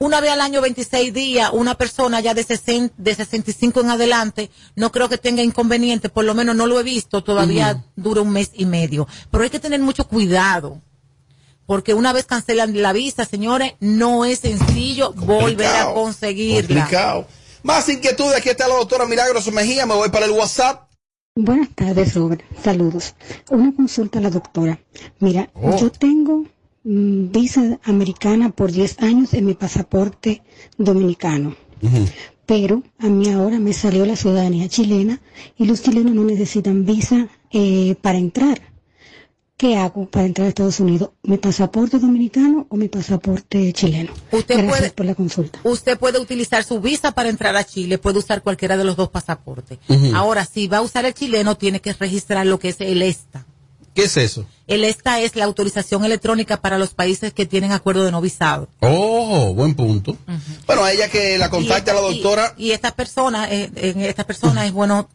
Una 0.00 0.20
vez 0.20 0.30
al 0.30 0.40
año 0.40 0.60
26 0.60 1.12
días, 1.12 1.50
una 1.52 1.74
persona 1.76 2.20
ya 2.20 2.32
de, 2.34 2.44
60, 2.44 2.94
de 2.98 3.14
65 3.14 3.80
en 3.80 3.90
adelante, 3.90 4.50
no 4.76 4.92
creo 4.92 5.08
que 5.08 5.18
tenga 5.18 5.42
inconveniente, 5.42 6.08
por 6.08 6.24
lo 6.24 6.34
menos 6.34 6.54
no 6.54 6.66
lo 6.68 6.78
he 6.78 6.84
visto, 6.84 7.24
todavía 7.24 7.84
dura 7.96 8.20
un 8.22 8.30
mes 8.30 8.50
y 8.54 8.64
medio. 8.66 9.08
Pero 9.30 9.42
hay 9.44 9.50
que 9.50 9.58
tener 9.58 9.80
mucho 9.80 10.06
cuidado, 10.06 10.80
porque 11.66 11.94
una 11.94 12.12
vez 12.12 12.26
cancelan 12.26 12.80
la 12.80 12.92
visa, 12.92 13.24
señores, 13.24 13.72
no 13.80 14.24
es 14.24 14.38
sencillo 14.38 15.12
volver 15.14 15.66
a 15.66 15.92
conseguirla. 15.92 16.82
Complicado. 16.82 17.26
Más 17.64 17.88
inquietudes, 17.88 18.36
aquí 18.36 18.50
está 18.50 18.68
la 18.68 18.76
doctora 18.76 19.04
Milagros 19.04 19.50
Mejía, 19.52 19.84
me 19.84 19.94
voy 19.94 20.10
para 20.10 20.26
el 20.26 20.30
WhatsApp. 20.30 20.88
Buenas 21.34 21.68
tardes, 21.74 22.14
Robert. 22.14 22.42
Saludos. 22.64 23.14
Una 23.50 23.72
consulta 23.74 24.18
a 24.20 24.22
la 24.22 24.30
doctora. 24.30 24.78
Mira, 25.18 25.50
Oh. 25.54 25.76
yo 25.76 25.90
tengo 25.90 26.44
visa 26.84 27.78
americana 27.84 28.50
por 28.50 28.72
10 28.72 29.00
años 29.02 29.34
en 29.34 29.44
mi 29.46 29.54
pasaporte 29.54 30.42
dominicano, 30.76 31.56
pero 32.46 32.82
a 32.98 33.06
mí 33.06 33.28
ahora 33.30 33.58
me 33.58 33.72
salió 33.72 34.06
la 34.06 34.16
ciudadanía 34.16 34.68
chilena 34.68 35.20
y 35.56 35.66
los 35.66 35.82
chilenos 35.82 36.14
no 36.14 36.24
necesitan 36.24 36.84
visa 36.86 37.28
eh, 37.50 37.94
para 38.00 38.18
entrar. 38.18 38.60
¿Qué 39.56 39.74
hago 39.76 40.06
para 40.08 40.24
entrar 40.24 40.46
a 40.46 40.48
Estados 40.50 40.78
Unidos? 40.78 41.10
¿Mi 41.24 41.36
pasaporte 41.36 41.98
dominicano 41.98 42.68
o 42.70 42.76
mi 42.76 42.86
pasaporte 42.88 43.72
chileno? 43.72 44.12
Usted 44.30 44.54
Gracias 44.54 44.78
puede- 44.78 44.90
por 44.92 45.06
la 45.06 45.14
consulta. 45.16 45.58
Usted 45.64 45.98
puede 45.98 46.20
utilizar 46.20 46.62
su 46.62 46.80
visa 46.80 47.10
para 47.10 47.28
entrar 47.28 47.56
a 47.56 47.64
Chile, 47.64 47.98
puede 47.98 48.20
usar 48.20 48.42
cualquiera 48.44 48.76
de 48.76 48.84
los 48.84 48.94
dos 48.94 49.08
pasaportes. 49.08 49.78
Ahora, 50.14 50.44
si 50.44 50.68
va 50.68 50.76
a 50.76 50.82
usar 50.82 51.06
el 51.06 51.12
chileno, 51.14 51.56
tiene 51.56 51.80
que 51.80 51.92
registrar 51.92 52.46
lo 52.46 52.60
que 52.60 52.68
es 52.68 52.80
el 52.80 53.02
ESTA. 53.02 53.46
¿Qué 53.98 54.04
es 54.04 54.16
eso? 54.16 54.46
El 54.68 54.84
ESTA 54.84 55.22
es 55.22 55.34
la 55.34 55.44
autorización 55.44 56.04
electrónica 56.04 56.60
para 56.60 56.78
los 56.78 56.90
países 56.94 57.32
que 57.32 57.46
tienen 57.46 57.72
acuerdo 57.72 58.04
de 58.04 58.12
no 58.12 58.20
visado. 58.20 58.68
Oh, 58.78 59.52
buen 59.54 59.74
punto. 59.74 60.16
Bueno, 60.68 60.84
a 60.84 60.92
ella 60.92 61.08
que 61.08 61.36
la 61.36 61.50
contacte 61.50 61.90
a 61.90 61.94
la 61.94 62.02
Y- 62.02 62.14
doctora. 62.14 62.54
Y, 62.56 62.70
estas 62.70 62.92
personas, 62.92 63.50
eh, 63.50 63.72
en 63.74 64.00
estas 64.02 64.24
personas 64.24 64.66
es 64.66 64.72
bueno 64.72 65.08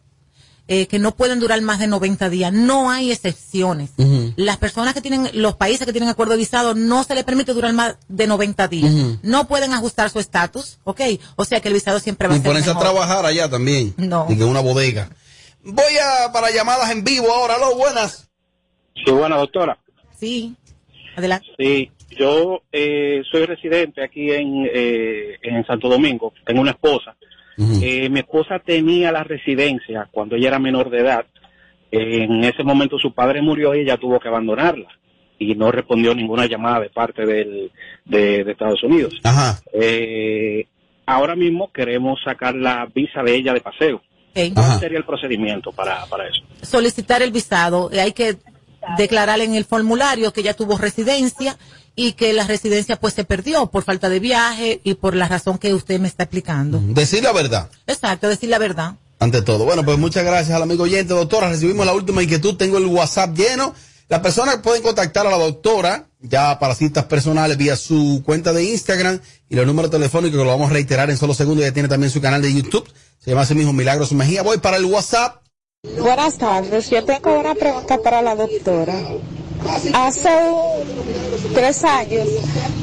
eh, 0.68 0.86
que 0.86 0.98
no 0.98 1.14
pueden 1.16 1.40
durar 1.40 1.58
más 1.62 1.78
de 1.78 1.86
90 1.86 2.28
días. 2.28 2.52
No 2.52 2.90
hay 2.90 3.10
excepciones. 3.10 3.88
Las 4.36 4.58
personas 4.58 4.92
que 4.92 5.00
tienen, 5.00 5.30
los 5.32 5.56
países 5.56 5.86
que 5.86 5.92
tienen 5.92 6.10
acuerdo 6.10 6.32
de 6.32 6.38
visado, 6.40 6.74
no 6.74 7.04
se 7.04 7.14
les 7.14 7.24
permite 7.24 7.54
durar 7.54 7.72
más 7.72 7.96
de 8.08 8.26
90 8.26 8.68
días. 8.68 8.92
No 9.22 9.48
pueden 9.48 9.72
ajustar 9.72 10.10
su 10.10 10.20
estatus, 10.20 10.76
¿ok? 10.84 11.00
O 11.36 11.46
sea 11.46 11.62
que 11.62 11.68
el 11.68 11.74
visado 11.74 12.00
siempre 12.00 12.28
va 12.28 12.34
a 12.34 12.36
Y 12.36 12.40
ser 12.40 12.48
ponerse 12.50 12.68
a 12.70 12.78
trabajar 12.78 13.24
allá 13.24 13.48
también. 13.48 13.94
No. 13.96 14.26
Y 14.28 14.36
que 14.36 14.44
una 14.44 14.60
bodega. 14.60 15.08
Voy 15.64 15.96
a 15.96 16.30
para 16.32 16.50
llamadas 16.50 16.90
en 16.90 17.02
vivo 17.02 17.32
ahora. 17.32 17.54
Aló, 17.54 17.76
buenas. 17.76 18.28
Sí, 18.94 19.10
buena 19.10 19.36
doctora. 19.36 19.78
Sí, 20.12 20.54
adelante. 21.16 21.46
Sí, 21.58 21.90
yo 22.10 22.62
eh, 22.72 23.22
soy 23.30 23.46
residente 23.46 24.02
aquí 24.02 24.30
en, 24.30 24.68
eh, 24.72 25.36
en 25.42 25.64
Santo 25.66 25.88
Domingo. 25.88 26.32
Tengo 26.46 26.60
una 26.60 26.72
esposa. 26.72 27.16
Eh, 27.56 28.08
mi 28.08 28.18
esposa 28.20 28.58
tenía 28.58 29.12
la 29.12 29.22
residencia 29.22 30.08
cuando 30.10 30.34
ella 30.34 30.48
era 30.48 30.58
menor 30.58 30.90
de 30.90 30.98
edad. 31.00 31.24
Eh, 31.92 32.24
en 32.24 32.42
ese 32.42 32.64
momento 32.64 32.98
su 32.98 33.12
padre 33.12 33.42
murió 33.42 33.74
y 33.74 33.80
ella 33.80 33.96
tuvo 33.96 34.18
que 34.18 34.28
abandonarla. 34.28 34.88
Y 35.38 35.54
no 35.54 35.70
respondió 35.70 36.14
ninguna 36.14 36.46
llamada 36.46 36.80
de 36.80 36.90
parte 36.90 37.24
del, 37.24 37.70
de, 38.04 38.42
de 38.44 38.52
Estados 38.52 38.82
Unidos. 38.82 39.14
Ajá. 39.22 39.60
Eh, 39.72 40.66
ahora 41.06 41.36
mismo 41.36 41.70
queremos 41.72 42.20
sacar 42.24 42.54
la 42.54 42.88
visa 42.92 43.22
de 43.22 43.36
ella 43.36 43.52
de 43.52 43.60
paseo. 43.60 43.96
Ok. 44.30 44.54
¿Cuál 44.54 44.80
sería 44.80 44.98
el 44.98 45.04
procedimiento 45.04 45.70
para, 45.70 46.06
para 46.06 46.26
eso? 46.26 46.42
solicitar 46.62 47.22
el 47.22 47.30
visado, 47.30 47.90
eh, 47.92 48.00
hay 48.00 48.12
que 48.12 48.36
declarar 48.96 49.40
en 49.40 49.54
el 49.54 49.64
formulario 49.64 50.32
que 50.32 50.42
ya 50.42 50.54
tuvo 50.54 50.78
residencia 50.78 51.58
y 51.96 52.12
que 52.12 52.32
la 52.32 52.46
residencia 52.46 52.96
pues 52.96 53.14
se 53.14 53.24
perdió 53.24 53.66
por 53.66 53.84
falta 53.84 54.08
de 54.08 54.20
viaje 54.20 54.80
y 54.84 54.94
por 54.94 55.14
la 55.14 55.28
razón 55.28 55.58
que 55.58 55.74
usted 55.74 56.00
me 56.00 56.08
está 56.08 56.24
explicando. 56.24 56.80
Decir 56.82 57.22
la 57.22 57.32
verdad. 57.32 57.70
Exacto, 57.86 58.28
decir 58.28 58.50
la 58.50 58.58
verdad. 58.58 58.94
Ante 59.20 59.42
todo. 59.42 59.64
Bueno, 59.64 59.84
pues 59.84 59.98
muchas 59.98 60.24
gracias 60.24 60.54
al 60.54 60.62
amigo 60.62 60.84
oyente, 60.84 61.14
doctora. 61.14 61.48
Recibimos 61.48 61.86
la 61.86 61.94
última 61.94 62.22
inquietud. 62.22 62.56
Tengo 62.56 62.78
el 62.78 62.86
WhatsApp 62.86 63.36
lleno. 63.36 63.74
Las 64.08 64.20
personas 64.20 64.56
pueden 64.56 64.82
contactar 64.82 65.26
a 65.26 65.30
la 65.30 65.38
doctora 65.38 66.08
ya 66.20 66.58
para 66.58 66.74
citas 66.74 67.04
personales 67.04 67.56
vía 67.56 67.76
su 67.76 68.22
cuenta 68.24 68.52
de 68.52 68.64
Instagram 68.64 69.20
y 69.48 69.54
los 69.54 69.66
números 69.66 69.90
telefónicos 69.90 70.38
que 70.38 70.44
lo 70.44 70.50
vamos 70.50 70.70
a 70.70 70.74
reiterar 70.74 71.10
en 71.10 71.16
solo 71.16 71.32
segundos. 71.32 71.64
Ya 71.64 71.72
tiene 71.72 71.88
también 71.88 72.10
su 72.10 72.20
canal 72.20 72.42
de 72.42 72.52
YouTube. 72.52 72.86
Se 73.18 73.30
llama 73.30 73.42
así 73.42 73.54
mismo 73.54 73.72
Milagros 73.72 74.12
Mejía. 74.12 74.42
Voy 74.42 74.58
para 74.58 74.76
el 74.76 74.84
WhatsApp. 74.84 75.43
Buenas 75.94 76.38
tardes, 76.38 76.88
yo 76.88 77.04
tengo 77.04 77.38
una 77.38 77.54
pregunta 77.54 77.98
para 77.98 78.22
la 78.22 78.34
doctora. 78.34 78.94
Hace 79.92 80.28
un- 80.50 81.52
tres 81.54 81.84
años 81.84 82.26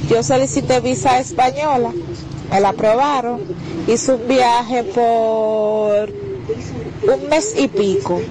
yo 0.09 0.21
solicité 0.23 0.79
visa 0.79 1.19
española, 1.19 1.91
me 2.51 2.59
la 2.59 2.69
aprobaron, 2.69 3.41
hice 3.87 4.13
un 4.13 4.27
viaje 4.27 4.83
por 4.83 6.13
un 7.13 7.29
mes 7.29 7.53
y 7.57 7.67
pico. 7.67 8.21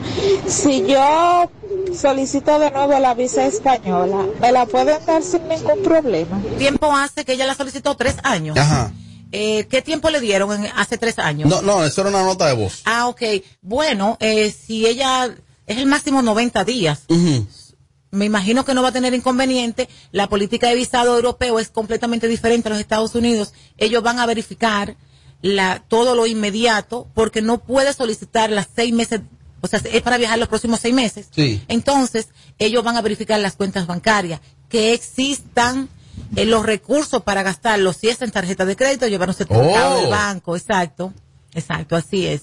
Si 0.46 0.86
yo 0.86 1.50
solicito 1.92 2.58
de 2.60 2.70
nuevo 2.70 2.96
la 3.00 3.14
visa 3.14 3.46
española, 3.46 4.24
¿me 4.40 4.52
la 4.52 4.66
pueden 4.66 5.04
dar 5.04 5.22
sin 5.22 5.46
ningún 5.48 5.82
problema? 5.82 6.40
Tiempo 6.58 6.90
hace 6.94 7.24
que 7.24 7.32
ella 7.32 7.46
la 7.46 7.54
solicitó 7.56 7.96
tres 7.96 8.16
años. 8.22 8.56
Ajá. 8.56 8.92
Eh, 9.32 9.66
¿Qué 9.70 9.80
tiempo 9.82 10.10
le 10.10 10.20
dieron 10.20 10.52
en- 10.64 10.72
hace 10.76 10.98
tres 10.98 11.18
años? 11.18 11.48
No, 11.48 11.62
no, 11.62 11.84
eso 11.84 12.00
era 12.00 12.10
una 12.10 12.22
nota 12.24 12.46
de 12.46 12.54
voz. 12.54 12.82
Ah, 12.84 13.08
ok. 13.08 13.22
Bueno, 13.62 14.16
eh, 14.20 14.50
si 14.50 14.86
ella 14.86 15.34
es 15.66 15.78
el 15.78 15.86
máximo 15.86 16.20
90 16.22 16.64
días. 16.64 17.02
Me 18.12 18.24
imagino 18.24 18.64
que 18.64 18.74
no 18.74 18.82
va 18.82 18.88
a 18.88 18.92
tener 18.92 19.14
inconveniente. 19.14 19.88
La 20.10 20.28
política 20.28 20.68
de 20.68 20.74
visado 20.74 21.14
europeo 21.14 21.60
es 21.60 21.68
completamente 21.68 22.26
diferente 22.26 22.68
a 22.68 22.72
los 22.72 22.80
Estados 22.80 23.14
Unidos. 23.14 23.52
Ellos 23.78 24.02
van 24.02 24.18
a 24.18 24.26
verificar 24.26 24.96
la, 25.42 25.84
todo 25.86 26.16
lo 26.16 26.26
inmediato 26.26 27.06
porque 27.14 27.40
no 27.40 27.58
puede 27.58 27.92
solicitar 27.92 28.50
las 28.50 28.66
seis 28.74 28.92
meses, 28.92 29.20
o 29.60 29.68
sea, 29.68 29.80
es 29.92 30.02
para 30.02 30.18
viajar 30.18 30.40
los 30.40 30.48
próximos 30.48 30.80
seis 30.80 30.92
meses. 30.92 31.28
Sí. 31.30 31.62
Entonces, 31.68 32.28
ellos 32.58 32.82
van 32.82 32.96
a 32.96 33.00
verificar 33.02 33.38
las 33.38 33.54
cuentas 33.54 33.86
bancarias, 33.86 34.40
que 34.68 34.92
existan 34.92 35.88
eh, 36.36 36.44
los 36.46 36.64
recursos 36.64 37.22
para 37.22 37.42
gastarlos, 37.42 37.96
si 37.96 38.08
es 38.08 38.20
en 38.22 38.30
tarjeta 38.30 38.64
de 38.64 38.76
crédito, 38.76 39.06
llevar 39.06 39.28
un 39.28 39.34
certificado 39.34 39.96
Oh. 39.96 40.00
del 40.00 40.10
banco, 40.10 40.56
exacto, 40.56 41.12
exacto, 41.54 41.96
así 41.96 42.26
es. 42.26 42.42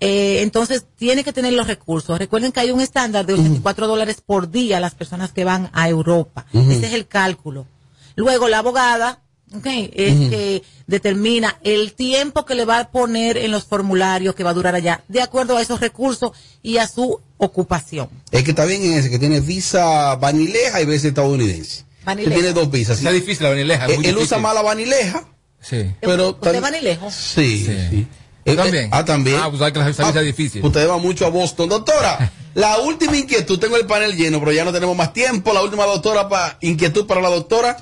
Eh, 0.00 0.42
entonces, 0.42 0.84
tiene 0.96 1.24
que 1.24 1.32
tener 1.32 1.52
los 1.52 1.66
recursos. 1.66 2.18
Recuerden 2.18 2.52
que 2.52 2.60
hay 2.60 2.70
un 2.70 2.80
estándar 2.80 3.26
de 3.26 3.32
84 3.34 3.86
dólares 3.88 4.22
por 4.24 4.48
día 4.50 4.78
las 4.78 4.94
personas 4.94 5.32
que 5.32 5.44
van 5.44 5.70
a 5.72 5.88
Europa. 5.88 6.46
Ese 6.52 6.86
es 6.86 6.92
el 6.92 7.08
cálculo. 7.08 7.66
Luego, 8.14 8.48
la 8.48 8.58
abogada, 8.58 9.22
ok, 9.56 9.66
es 9.66 10.30
que 10.30 10.62
determina 10.86 11.58
el 11.64 11.94
tiempo 11.94 12.44
que 12.44 12.54
le 12.54 12.64
va 12.64 12.78
a 12.78 12.90
poner 12.92 13.36
en 13.38 13.50
los 13.50 13.64
formularios 13.64 14.36
que 14.36 14.44
va 14.44 14.50
a 14.50 14.54
durar 14.54 14.76
allá, 14.76 15.02
de 15.08 15.20
acuerdo 15.20 15.56
a 15.56 15.62
esos 15.62 15.80
recursos 15.80 16.30
y 16.62 16.76
a 16.78 16.86
su 16.86 17.20
ocupación. 17.36 18.08
Es 18.30 18.44
que 18.44 18.50
está 18.50 18.64
bien 18.66 18.82
en 18.84 18.92
ese, 18.94 19.10
que 19.10 19.18
tiene 19.18 19.40
visa 19.40 20.14
vanileja 20.14 20.80
y 20.80 20.86
visa 20.86 21.08
estadounidense. 21.08 21.84
Vanileja. 22.04 22.34
Él 22.34 22.40
tiene 22.42 22.52
dos 22.54 22.70
visas. 22.70 22.98
Está 22.98 23.10
difícil 23.12 23.42
la 23.44 23.50
vanileja. 23.50 23.84
es 23.86 23.90
Él, 23.92 23.98
difícil. 23.98 24.18
usa 24.18 24.38
más 24.38 24.54
la 24.54 24.62
vanileja. 24.62 25.24
Sí. 25.60 25.90
Pero 26.00 26.30
¿Usted 26.30 26.62
va 26.62 26.70
ni 26.70 26.80
lejos? 26.80 27.12
Sí, 27.14 27.64
sí. 27.66 28.06
Eh, 28.44 28.54
También. 28.56 28.84
eh, 28.86 28.90
ah, 28.92 29.04
también. 29.04 29.36
Ah, 29.42 29.48
pues 29.48 29.58
sabes 29.58 29.72
que 29.74 29.78
la 29.80 29.86
visa 29.88 30.08
es 30.08 30.24
difícil. 30.24 30.64
Usted 30.64 30.88
va 30.88 30.96
mucho 30.96 31.26
a 31.26 31.28
Boston. 31.28 31.68
Doctora, 31.68 32.32
la 32.54 32.78
última 32.78 33.16
inquietud, 33.16 33.58
tengo 33.58 33.76
el 33.76 33.84
panel 33.86 34.16
lleno, 34.16 34.38
pero 34.40 34.52
ya 34.52 34.64
no 34.64 34.72
tenemos 34.72 34.96
más 34.96 35.12
tiempo. 35.12 35.52
La 35.52 35.62
última 35.62 35.84
doctora, 35.84 36.28
pa, 36.28 36.56
inquietud 36.62 37.06
para 37.06 37.20
la 37.20 37.28
doctora. 37.28 37.76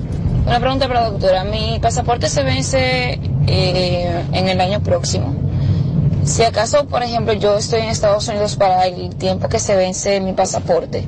Una 0.45 0.59
pregunta 0.59 0.89
para 0.89 1.03
la 1.03 1.11
doctora. 1.11 1.45
Mi 1.45 1.79
pasaporte 1.81 2.29
se 2.29 2.43
vence 2.43 3.21
eh, 3.47 4.25
en 4.33 4.49
el 4.49 4.61
año 4.61 4.83
próximo. 4.83 5.37
Si 6.27 6.43
acaso, 6.43 6.87
por 6.89 7.05
ejemplo, 7.05 7.33
yo 7.35 7.57
estoy 7.57 7.81
en 7.81 7.89
Estados 7.89 8.27
Unidos 8.27 8.57
para 8.57 8.87
el 8.87 9.15
tiempo 9.15 9.49
que 9.49 9.61
se 9.61 9.77
vence 9.77 10.21
mi 10.21 10.33
pasaporte, 10.33 11.07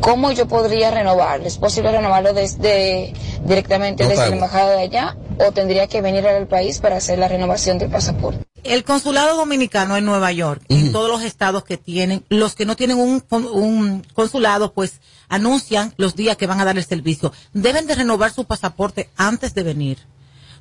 ¿cómo 0.00 0.32
yo 0.32 0.48
podría 0.48 0.90
renovarlo? 0.90 1.46
¿Es 1.46 1.58
posible 1.58 1.92
renovarlo 1.92 2.32
desde 2.32 3.12
directamente 3.44 4.08
desde 4.08 4.30
la 4.30 4.34
embajada 4.34 4.70
de 4.76 4.82
allá 4.84 5.16
o 5.38 5.52
tendría 5.52 5.86
que 5.88 6.00
venir 6.00 6.26
al 6.26 6.46
país 6.46 6.78
para 6.78 6.96
hacer 6.96 7.18
la 7.18 7.28
renovación 7.28 7.78
del 7.78 7.90
pasaporte? 7.90 8.42
El 8.64 8.82
consulado 8.82 9.36
dominicano 9.36 9.98
en 9.98 10.06
Nueva 10.06 10.32
York, 10.32 10.62
en 10.68 10.90
todos 10.90 11.10
los 11.10 11.22
estados 11.22 11.62
que 11.62 11.76
tienen, 11.76 12.24
los 12.30 12.54
que 12.54 12.64
no 12.64 12.76
tienen 12.76 12.98
un, 12.98 13.22
un 13.30 14.02
consulado, 14.14 14.72
pues 14.72 15.00
anuncian 15.28 15.92
los 15.98 16.16
días 16.16 16.38
que 16.38 16.46
van 16.46 16.60
a 16.60 16.64
dar 16.64 16.78
el 16.78 16.84
servicio. 16.84 17.32
Deben 17.52 17.86
de 17.86 17.94
renovar 17.94 18.32
su 18.32 18.46
pasaporte 18.46 19.10
antes 19.16 19.54
de 19.54 19.62
venir, 19.62 19.98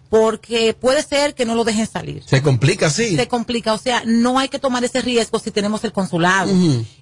porque 0.09 0.73
puede 0.73 1.03
ser 1.03 1.35
que 1.35 1.45
no 1.45 1.55
lo 1.55 1.63
dejen 1.63 1.87
salir. 1.87 2.23
Se 2.25 2.41
complica 2.41 2.87
así. 2.87 3.15
Se 3.15 3.27
complica, 3.27 3.73
o 3.73 3.77
sea, 3.77 4.01
no 4.05 4.39
hay 4.39 4.49
que 4.49 4.59
tomar 4.59 4.83
ese 4.83 5.01
riesgo 5.01 5.39
si 5.39 5.51
tenemos 5.51 5.83
el 5.83 5.93
consulado. 5.93 6.51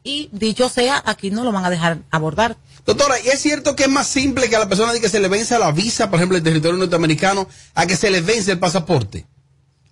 Y 0.04 0.30
dicho 0.34 0.70
sea, 0.70 1.02
aquí 1.06 1.32
no 1.32 1.44
lo 1.44 1.52
van 1.52 1.66
a 1.66 1.70
dejar 1.70 2.00
abordar. 2.12 2.58
Doctora, 2.86 3.16
¿y 3.20 3.30
es 3.30 3.40
cierto 3.40 3.76
que 3.76 3.84
es 3.84 3.90
más 3.90 4.08
simple 4.08 4.50
que 4.50 4.56
a 4.56 4.60
la 4.60 4.70
persona 4.70 4.92
diga 4.94 5.04
que 5.04 5.10
se 5.10 5.20
le 5.20 5.28
vence 5.28 5.58
la 5.58 5.72
visa, 5.72 6.10
por 6.10 6.20
ejemplo, 6.20 6.38
el 6.38 6.44
territorio 6.44 6.78
norteamericano, 6.78 7.48
a 7.74 7.86
que 7.86 7.96
se 7.96 8.10
le 8.10 8.22
vence 8.22 8.52
el 8.52 8.60
pasaporte? 8.60 9.26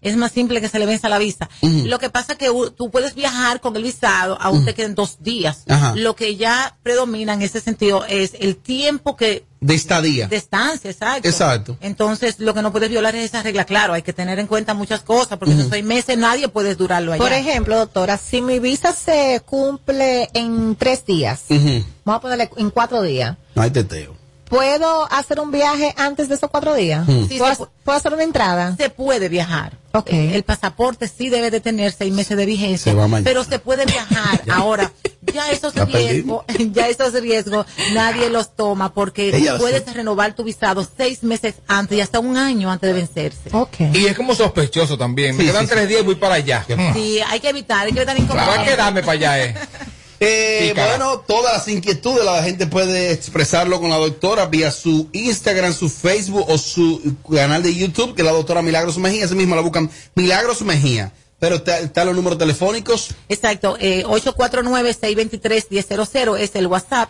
Es 0.02 0.16
más 0.18 0.32
simple 0.32 0.62
que 0.62 0.70
se 0.70 0.78
le 0.78 0.86
venza 0.86 1.10
la 1.10 1.18
visa. 1.18 1.50
Lo 1.62 1.98
que 1.98 2.12
pasa 2.12 2.34
es 2.34 2.38
que 2.38 2.52
tú 2.78 2.92
puedes 2.92 3.16
viajar 3.16 3.60
con 3.60 3.76
el 3.76 3.82
visado, 3.82 4.38
aún 4.40 4.64
te 4.64 4.76
queden 4.76 4.94
dos 4.94 5.18
días. 5.22 5.64
Ajá. 5.68 5.96
Lo 5.96 6.16
que 6.16 6.36
ya 6.36 6.78
predomina 6.84 7.34
en 7.34 7.42
ese 7.42 7.60
sentido 7.60 8.06
es 8.06 8.34
el 8.40 8.56
tiempo 8.56 9.16
que 9.16 9.46
De 9.66 9.74
estadía. 9.74 10.28
de 10.28 10.36
estancia, 10.36 10.92
exacto. 10.92 11.28
Exacto. 11.28 11.78
Entonces, 11.82 12.40
lo 12.40 12.54
que 12.54 12.62
no 12.62 12.72
puedes 12.72 12.90
violar 12.90 13.16
es 13.16 13.26
esa 13.26 13.42
regla. 13.42 13.66
Claro, 13.66 13.94
hay 13.94 14.04
que 14.04 14.14
tener 14.14 14.38
en 14.38 14.46
cuenta 14.46 14.74
muchas 14.74 15.02
cosas, 15.02 15.40
porque 15.40 15.56
esos 15.56 15.70
seis 15.70 15.84
meses 15.84 16.18
nadie 16.18 16.48
puede 16.50 16.76
durarlo 16.76 17.14
allá. 17.14 17.24
Por 17.24 17.34
ejemplo, 17.34 17.76
doctora, 17.78 18.18
si 18.18 18.42
mi 18.42 18.60
visa 18.60 18.94
se 18.94 19.42
cumple 19.46 20.30
en 20.34 20.76
tres 20.76 21.06
días, 21.06 21.46
vamos 21.50 22.20
a 22.20 22.22
ponerle 22.22 22.50
en 22.58 22.70
cuatro 22.70 23.02
días, 23.02 23.38
No 23.56 23.62
hay 23.64 23.72
teteo. 23.72 24.25
¿Puedo 24.50 25.12
hacer 25.12 25.40
un 25.40 25.52
viaje 25.52 25.94
antes 25.98 26.30
de 26.30 26.36
esos 26.36 26.50
cuatro 26.50 26.76
días? 26.76 27.08
Mm. 27.08 27.28
Sí, 27.28 27.38
¿Puedo, 27.38 27.56
se 27.56 27.62
pu- 27.64 27.70
puedo 27.84 27.98
hacer 27.98 28.14
una 28.14 28.24
entrada? 28.24 28.76
Se 28.78 28.90
puede 28.90 29.30
viajar. 29.30 29.78
El 30.08 30.44
pasaporte 30.44 31.08
sí 31.08 31.30
debe 31.30 31.52
de 31.52 31.62
tener 31.62 31.94
seis 31.94 32.12
meses 32.14 32.36
de 32.36 32.46
vigencia, 32.46 32.92
Se 32.94 33.24
pero 33.24 33.46
se 33.46 33.60
puede 33.60 33.86
viajar. 33.86 34.42
Ahora, 34.52 34.92
ya 35.34 35.50
esos 35.52 35.74
riesgos, 35.74 36.44
ya 36.74 36.90
esos 36.90 37.14
riesgos 37.14 37.66
nadie 37.94 38.30
los 38.30 38.56
toma 38.58 38.94
porque 38.94 39.34
Ella 39.36 39.58
puedes 39.58 39.92
renovar 39.94 40.36
tu 40.36 40.44
visado 40.44 40.86
seis 40.98 41.24
meses 41.24 41.56
antes 41.68 41.98
y 41.98 42.02
hasta 42.02 42.20
un 42.20 42.36
año 42.36 42.70
antes 42.70 42.90
de 42.90 42.94
vencerse. 42.94 43.50
Y 43.94 44.06
es 44.08 44.18
como 44.18 44.36
sospechoso 44.36 44.98
también. 44.98 45.38
Me 45.38 45.44
Sí, 45.44 45.50
quedan 45.50 45.62
sí, 45.64 45.68
sí. 45.70 45.76
tres 45.76 45.88
días 45.88 46.02
y 46.02 46.06
voy 46.06 46.16
para 46.16 46.36
allá. 46.36 46.66
Sí, 46.94 47.20
hay 47.26 47.40
que 47.40 47.50
evitar, 47.50 47.88
hay 47.88 47.94
que 47.94 48.02
evitar 48.02 48.18
que 48.66 48.76
darme 48.76 49.02
para 49.02 49.14
allá, 49.14 49.44
eh. 49.46 49.56
Eh, 50.20 50.74
bueno, 50.76 51.20
todas 51.28 51.54
las 51.58 51.68
inquietudes 51.68 52.24
la 52.24 52.42
gente 52.44 52.68
puede 52.68 53.12
expresarlo 53.12 53.82
con 53.82 53.90
la 53.90 53.98
doctora 53.98 54.46
vía 54.46 54.72
su 54.72 55.10
Instagram, 55.12 55.74
su 55.74 55.90
Facebook 55.90 56.46
o 56.48 56.58
su 56.58 57.16
canal 57.30 57.62
de 57.64 57.76
YouTube, 57.76 58.16
que 58.16 58.22
es 58.22 58.26
la 58.26 58.32
doctora 58.32 58.62
Milagros 58.62 58.98
Mejía. 58.98 59.26
Ese 59.26 59.36
mismo 59.36 59.56
la 59.56 59.62
buscan 59.62 59.92
Milagros 60.16 60.62
Mejía. 60.62 61.12
Pero 61.38 61.58
está- 61.58 61.80
están 61.80 62.08
los 62.08 62.16
números 62.16 62.40
telefónicos. 62.40 63.10
Exacto, 63.28 63.76
eh, 63.80 64.06
849-623-1000 64.06 66.38
es 66.38 66.56
el 66.56 66.68
WhatsApp. 66.68 67.10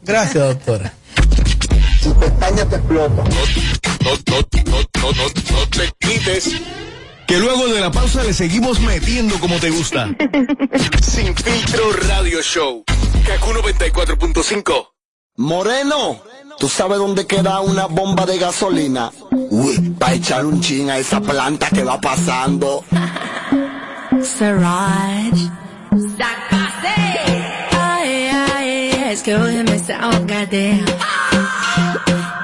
Gracias, 0.00 0.42
doctora. 0.42 0.92
Tu 2.02 2.18
pestaña 2.18 2.64
te 2.64 2.76
explota. 2.76 3.22
No, 3.22 3.22
no, 3.22 4.16
no, 4.26 4.40
no, 4.64 5.12
no, 5.12 5.26
no 5.52 5.68
te 5.68 5.92
quites. 5.98 6.50
Que 7.26 7.38
luego 7.38 7.68
de 7.68 7.80
la 7.80 7.92
pausa 7.92 8.24
le 8.24 8.32
seguimos 8.32 8.80
metiendo 8.80 9.38
como 9.38 9.58
te 9.60 9.70
gusta. 9.70 10.08
Sin 11.02 11.34
filtro 11.36 11.92
radio 12.08 12.42
show. 12.42 12.84
Kaku 13.26 13.52
94.5. 13.52 14.88
Moreno, 15.36 16.20
¿tú 16.58 16.68
sabes 16.68 16.98
dónde 16.98 17.26
queda 17.26 17.60
una 17.60 17.86
bomba 17.86 18.26
de 18.26 18.38
gasolina? 18.38 19.12
Uy, 19.30 19.78
para 19.98 20.14
echar 20.14 20.44
un 20.44 20.60
chin 20.60 20.90
a 20.90 20.98
esa 20.98 21.20
planta 21.20 21.70
que 21.70 21.84
va 21.84 22.00
pasando. 22.00 22.84
Siraj. 24.24 25.32
Ay, 27.72 28.30
ay, 28.54 28.90
es 29.10 29.22
que 29.22 29.34
hoy 29.34 29.54
me 29.56 29.64
desahogate. 29.64 30.84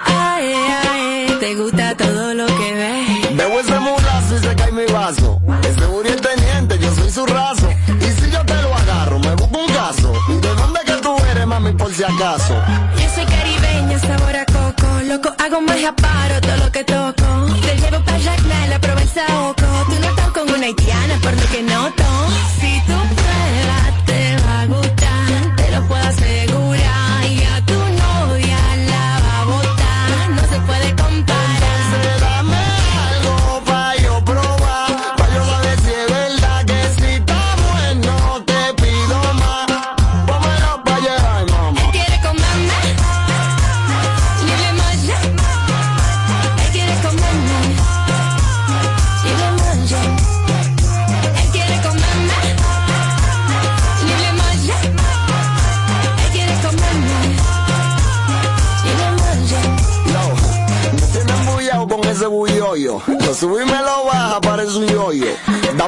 Ay, 0.05 0.53
ay, 0.85 1.37
te 1.41 1.55
gusta 1.55 1.97
todo 1.97 2.35
lo 2.35 2.47
que 2.47 2.75
ves. 2.75 3.37
Veo 3.37 3.61
ese 3.61 3.79
mulazo 3.79 4.37
y 4.37 4.39
se 4.41 4.55
cae 4.57 4.73
mi 4.73 4.87
vaso. 4.93 5.41
Ese 5.63 5.87
Uri 5.87 6.09
el 6.11 6.21
teniente, 6.21 6.79
yo 6.79 6.95
soy 6.95 7.11
su 7.11 7.27
raso. 7.27 7.69
Y 8.01 8.21
si 8.21 8.31
yo 8.31 8.45
te 8.45 8.61
lo 8.63 8.75
agarro, 8.75 9.19
me 9.21 9.35
busco 9.37 9.59
un 9.59 9.73
caso. 9.73 10.13
¿Y 10.29 10.41
de 10.41 10.55
dónde 10.55 10.81
que 10.85 10.93
tú 10.95 11.17
eres, 11.31 11.47
mami, 11.47 11.73
por 11.73 11.93
si 11.93 12.03
acaso? 12.03 12.55
Yo 12.97 13.09
soy 13.15 13.25
caribeña, 13.25 13.99
sabor 14.01 14.37
a 14.37 14.45
coco. 14.47 14.87
Loco, 15.05 15.33
hago 15.39 15.61
magia, 15.61 15.95
paro 15.95 16.41
todo 16.41 16.57
lo 16.57 16.73
que 16.73 16.85
toco. 16.85 17.18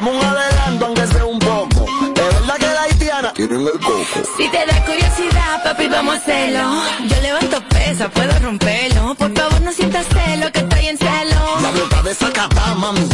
Dame 0.01 0.17
un 0.17 0.25
adelanto, 0.25 0.85
aunque 0.87 1.05
sea 1.05 1.25
un 1.25 1.37
poco. 1.37 1.85
Es 2.15 2.33
verdad 2.33 2.57
que 2.57 2.65
la 2.65 2.81
haitiana 2.81 3.33
tienen 3.33 3.61
el 3.61 3.79
coco. 3.79 4.03
Si 4.35 4.49
te 4.49 4.65
da 4.65 4.83
curiosidad, 4.83 5.63
papi, 5.63 5.87
vamos 5.89 6.15
a 6.15 6.17
hacerlo. 6.17 6.81
Yo 7.07 7.21
levanto 7.21 7.63
pesa, 7.69 8.09
puedo 8.09 8.39
romperlo. 8.39 9.13
Por 9.13 9.31
favor, 9.31 9.61
no 9.61 9.71
sientas 9.71 10.07
celo, 10.07 10.51
que 10.51 10.59
estoy 10.61 10.87
en 10.87 10.97
celo. 10.97 11.61
La 11.61 11.69
bruta 11.69 12.01
de 12.01 12.11
esa 12.13 12.31
mami. 12.77 13.07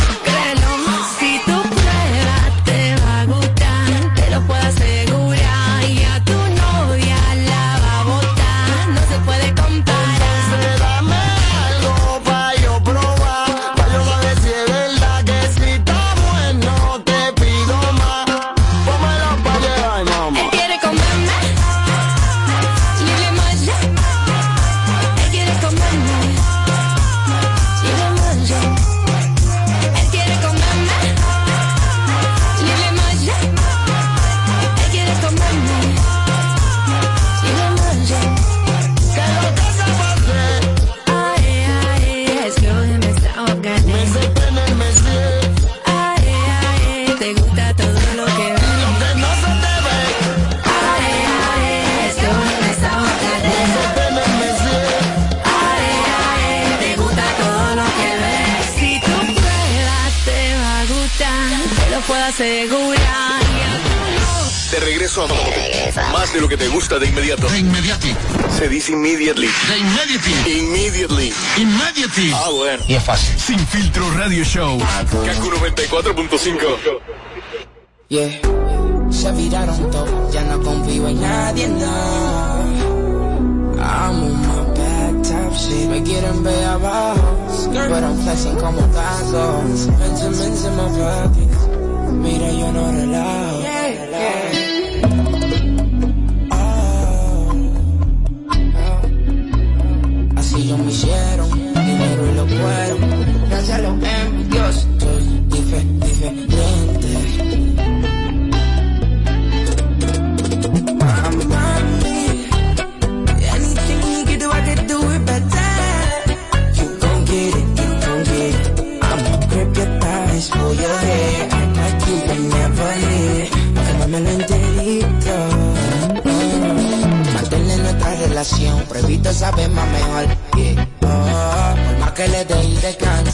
Gusta 66.88 67.00
de 67.00 67.08
inmediato. 67.08 67.50
De 67.50 67.60
inmediati. 67.60 68.15
Se 68.58 68.69
dice 68.69 68.93
immediately. 68.93 69.47
De 69.47 69.78
immediately. 69.78 70.60
Immediately. 70.60 71.34
Immediately. 71.58 72.32
Ah, 72.34 72.50
bueno. 72.50 72.84
Y 72.88 72.93
es 72.93 73.04
fácil. 73.04 73.38
Sin 73.38 73.60
filtro 73.67 74.10
radio 74.12 74.43
show. 74.45 74.80
Kaku 74.80 75.50
94.5. 75.52 77.02
Yeah, 78.10 78.30
se 79.12 79.32
viraron 79.34 79.91
todos, 79.91 80.34
ya 80.34 80.41
no 80.43 80.62
confío 80.62 81.10
en 81.10 81.19
nadie, 81.19 81.67
no. 81.67 81.86
I'm 83.80 84.23
on 84.23 84.41
my 84.41 84.63
back 84.80 85.23
top 85.23 85.54
shit, 85.58 85.89
me 85.89 86.02
quieren 86.04 86.41
ver 86.41 86.63
abajo, 86.63 87.38
pero 87.73 88.08
I'm 88.08 88.17
flexing 88.23 88.56
como 88.56 88.80
taco. 88.80 89.62
Benjamins 90.00 90.63
in 90.63 90.76
my 90.78 90.88
pockets, 90.97 91.67
mira 92.13 92.50
yo 92.54 92.71
no 92.71 92.91
relajo. 92.93 93.56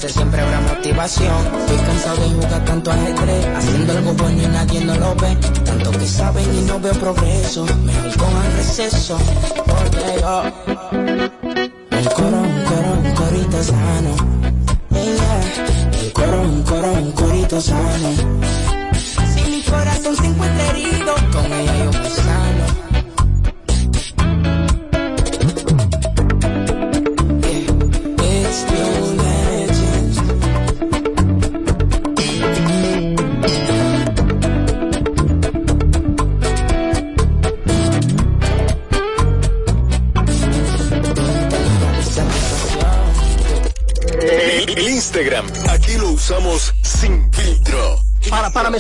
Siempre 0.10 0.42
habrá 0.42 0.60
motivación. 0.62 1.46
Estoy 1.60 1.78
cansado 1.78 2.22
de 2.22 2.30
jugar 2.36 2.66
tanto 2.66 2.92
ajedrez, 2.92 3.46
haciendo 3.56 3.94
algo 3.94 4.14
bueno 4.14 4.42
y 4.42 4.48
nadie 4.48 4.86
no 4.86 4.96
lo 4.96 5.16
ve. 5.16 5.36
Tanto 5.64 5.92
que 5.92 6.08
saben 6.08 6.56
y 6.56 6.62
no 6.62 6.80
veo 6.80 6.94
progreso, 6.94 7.66
mejor 7.84 8.18
con 8.18 8.46
el 8.46 8.54
receso. 8.54 9.18
Porque 9.66 10.22
yo, 10.22 10.44
un 11.92 12.06
coro, 12.16 12.38
un 12.38 12.64
coro, 12.64 12.92
un 13.04 13.14
corito 13.16 13.64
sano. 13.64 14.16
Yeah. 14.92 16.02
El 16.02 16.14
coro, 16.14 16.42
un 16.42 16.64
coro, 16.64 16.94
un 16.94 17.12
corito 17.12 17.62
sano. 17.62 18.10
Si 19.34 19.50
mi 19.50 19.62
corazón 19.64 20.16
se 20.16 20.26
encuentra 20.26 20.68
herido, 20.70 21.16
con 21.32 21.54
ella 21.54 21.83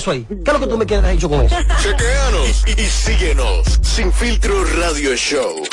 eso 0.03 0.11
ahí. 0.11 0.25
¿Qué 0.27 0.35
es 0.45 0.53
lo 0.53 0.59
que 0.59 0.67
tú 0.67 0.77
me 0.77 0.85
quieres 0.85 1.11
dicho 1.11 1.29
con 1.29 1.45
eso? 1.45 1.55
Chequeanos 1.81 2.63
y, 2.67 2.81
y 2.81 2.85
síguenos. 2.85 3.79
Sin 3.81 4.11
filtro 4.11 4.63
radio 4.65 5.15
show. 5.15 5.63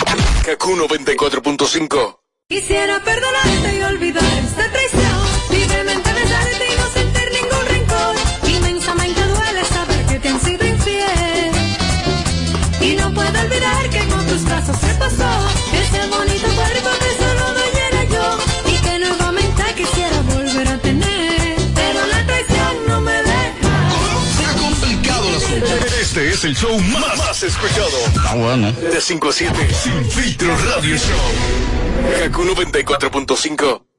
Kaku 0.44 0.76
94.5. 0.76 2.18
Quisiera 2.48 3.02
perdonarte 3.04 3.78
y 3.78 3.82
olvidar 3.82 4.24
es 26.40 26.44
el 26.44 26.56
show 26.56 26.80
más, 26.80 27.18
más 27.18 27.42
escuchado. 27.42 27.88
Está 28.06 28.34
bueno. 28.34 28.72
De 28.72 29.00
5 29.00 29.28
a 29.28 29.32
7. 29.32 29.74
Sin 29.74 30.10
filtro 30.10 30.56
radio 30.56 30.96
show. 30.96 31.18
Kaku 32.18 32.44
94.5. 32.44 33.89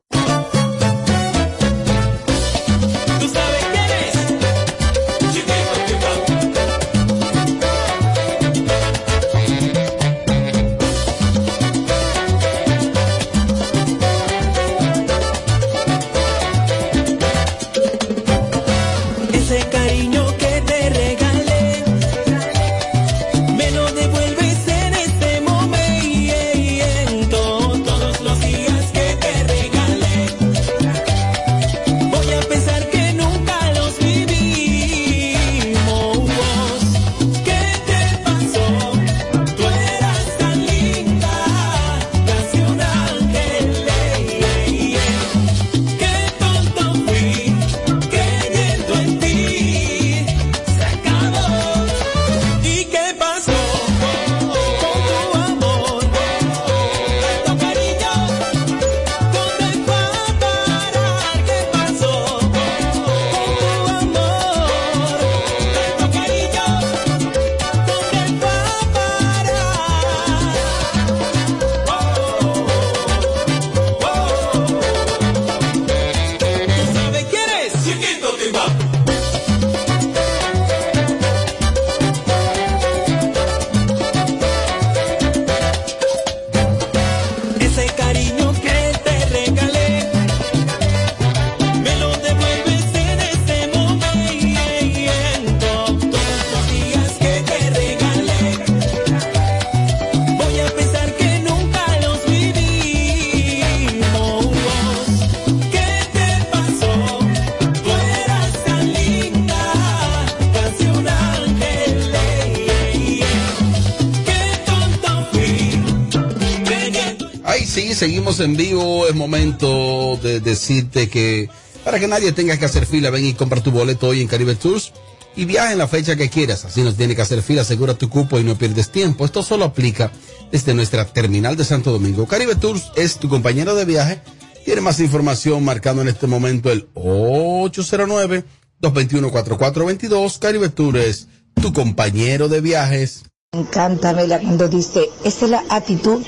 momento 119.22 120.18
de 120.22 120.40
decirte 120.40 121.10
que 121.10 121.50
para 121.84 122.00
que 122.00 122.08
nadie 122.08 122.32
tenga 122.32 122.58
que 122.58 122.66
hacer 122.66 122.86
fila, 122.86 123.10
ven 123.10 123.26
y 123.26 123.34
compra 123.34 123.62
tu 123.62 123.72
boleto 123.72 124.08
hoy 124.08 124.22
en 124.22 124.28
Caribe 124.28 124.56
Tours 124.56 124.94
y 125.36 125.46
viaja 125.46 125.72
en 125.72 125.78
la 125.78 125.88
fecha 125.88 126.16
que 126.16 126.30
quieras. 126.30 126.66
Así 126.66 126.82
no 126.82 126.94
tiene 126.94 127.16
que 127.16 127.22
hacer 127.22 127.42
fila, 127.42 127.62
asegura 127.62 127.94
tu 127.94 128.10
cupo 128.10 128.40
y 128.40 128.44
no 128.44 128.58
pierdes 128.58 128.92
tiempo. 128.92 129.26
Esto 129.26 129.44
solo 129.44 129.66
aplica 129.66 130.12
desde 130.52 130.74
nuestra 130.74 131.06
terminal 131.06 131.56
de 131.56 131.66
Santo 131.66 131.92
Domingo. 131.92 132.28
Caribe 132.28 132.56
Tours 132.56 132.92
es 132.96 133.18
tu 133.18 133.30
compañero 133.30 133.76
de 133.76 133.86
viaje. 133.86 134.22
Tiene 134.66 134.82
más 134.82 135.00
información 135.00 135.64
marcando 135.64 136.02
en 136.02 136.08
este 136.08 136.28
momento 136.28 136.72
el 136.72 136.88
809 136.96 138.44
221-4422. 138.82 140.40
Caribe 140.40 140.70
Tours, 140.70 141.28
tu 141.62 141.72
compañero 141.74 142.50
de 142.50 142.62
viajes. 142.62 143.24
Me 143.54 143.62
encanta, 143.62 144.16
cuando 144.16 144.68
dice, 144.68 145.10
esa 145.24 145.46
es 145.46 145.52
la 145.52 145.64
actitud. 145.70 146.24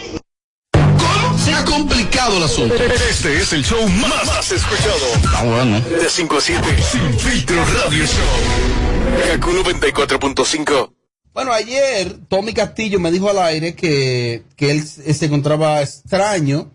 Complicado 1.73 2.37
el 2.37 2.43
asunto. 2.43 2.75
Este 2.75 3.35
es 3.37 3.51
el 3.51 3.65
show 3.65 3.81
más, 3.89 4.27
más 4.27 4.51
escuchado. 4.51 4.95
Ah, 5.35 5.43
bueno. 5.43 5.79
De 5.79 6.07
5 6.07 6.37
a 6.37 6.41
7. 6.41 6.61
Sin 6.91 7.19
filtro 7.19 7.55
radio 7.65 8.05
show. 8.05 9.31
Kaku 9.31 9.49
94.5. 9.53 10.93
Bueno, 11.33 11.51
ayer 11.51 12.15
Tommy 12.29 12.53
Castillo 12.53 12.99
me 12.99 13.09
dijo 13.09 13.27
al 13.27 13.39
aire 13.39 13.73
que, 13.73 14.43
que 14.55 14.69
él 14.69 14.85
se 14.85 15.25
encontraba 15.25 15.81
extraño 15.81 16.71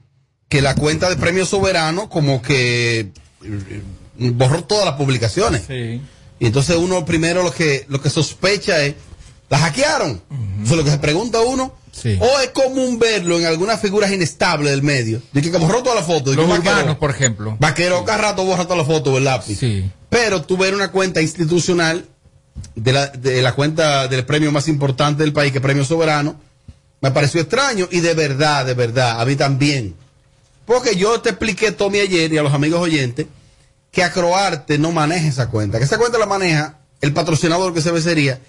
que 0.48 0.62
la 0.62 0.74
cuenta 0.74 1.08
de 1.08 1.16
Premio 1.16 1.46
Soberano 1.46 2.08
como 2.10 2.42
que 2.42 3.12
eh, 3.44 3.82
borró 4.18 4.64
todas 4.64 4.84
las 4.84 4.96
publicaciones. 4.96 5.62
Sí. 5.68 6.02
Y 6.40 6.46
entonces 6.46 6.76
uno 6.76 7.04
primero 7.04 7.44
lo 7.44 7.52
que, 7.52 7.86
lo 7.88 8.02
que 8.02 8.10
sospecha 8.10 8.82
es, 8.82 8.96
¿la 9.48 9.58
hackearon? 9.58 10.20
Eso 10.64 10.72
es 10.72 10.76
lo 10.76 10.84
que 10.84 10.90
se 10.90 10.98
pregunta 10.98 11.40
uno. 11.40 11.77
O 12.20 12.40
es 12.40 12.50
común 12.50 12.98
verlo 12.98 13.38
en 13.38 13.46
algunas 13.46 13.80
figuras 13.80 14.10
inestables 14.12 14.70
del 14.70 14.82
medio. 14.82 15.20
De 15.32 15.42
que 15.42 15.50
borró 15.50 15.82
toda 15.82 15.94
la 15.96 16.02
foto. 16.02 16.30
De 16.30 16.36
Los 16.36 16.48
vaquero- 16.48 16.72
urbanos, 16.76 16.96
por 16.98 17.10
ejemplo. 17.10 17.56
Vaquero 17.60 18.04
cada 18.04 18.18
rato 18.18 18.44
borra 18.44 18.64
toda 18.64 18.76
la 18.76 18.84
foto 18.84 19.14
del 19.14 19.24
lápiz. 19.24 19.58
Pero 20.08 20.42
tú 20.42 20.56
ver 20.56 20.74
una 20.74 20.90
cuenta 20.90 21.20
institucional 21.20 22.04
de 22.74 22.92
la, 22.92 23.06
de 23.08 23.42
la 23.42 23.52
cuenta 23.54 24.08
del 24.08 24.24
premio 24.24 24.50
más 24.52 24.68
importante 24.68 25.22
del 25.22 25.32
país, 25.32 25.52
que 25.52 25.58
es 25.58 25.62
Premio 25.62 25.84
Soberano, 25.84 26.40
me 27.00 27.10
pareció 27.10 27.40
extraño 27.40 27.88
y 27.90 28.00
de 28.00 28.14
verdad, 28.14 28.66
de 28.66 28.74
verdad, 28.74 29.20
a 29.20 29.24
mí 29.24 29.36
también. 29.36 29.94
Porque 30.66 30.96
yo 30.96 31.20
te 31.20 31.30
expliqué, 31.30 31.72
Tommy, 31.72 32.00
ayer 32.00 32.32
y 32.32 32.38
a 32.38 32.42
los 32.42 32.52
amigos 32.52 32.80
oyentes, 32.80 33.26
que 33.90 34.02
Acroarte 34.02 34.78
no 34.78 34.92
maneja 34.92 35.28
esa 35.28 35.48
cuenta, 35.48 35.78
que 35.78 35.84
esa 35.84 35.96
cuenta 35.98 36.18
la 36.18 36.26
maneja 36.26 36.78
el 37.00 37.12
patrocinador 37.12 37.72
que 37.72 37.80
se 37.80 37.90
ve 37.92 38.02
sería 38.02 38.40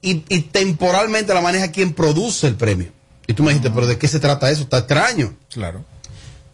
y, 0.00 0.24
y 0.28 0.40
temporalmente 0.42 1.34
la 1.34 1.40
maneja 1.40 1.70
quien 1.70 1.92
produce 1.92 2.46
el 2.46 2.54
premio. 2.56 2.88
Y 3.28 3.34
tú 3.34 3.44
me 3.44 3.50
dijiste, 3.50 3.70
pero 3.70 3.86
¿de 3.86 3.96
qué 3.98 4.08
se 4.08 4.18
trata 4.18 4.50
eso? 4.50 4.62
Está 4.62 4.78
extraño 4.78 5.34
Claro. 5.52 5.84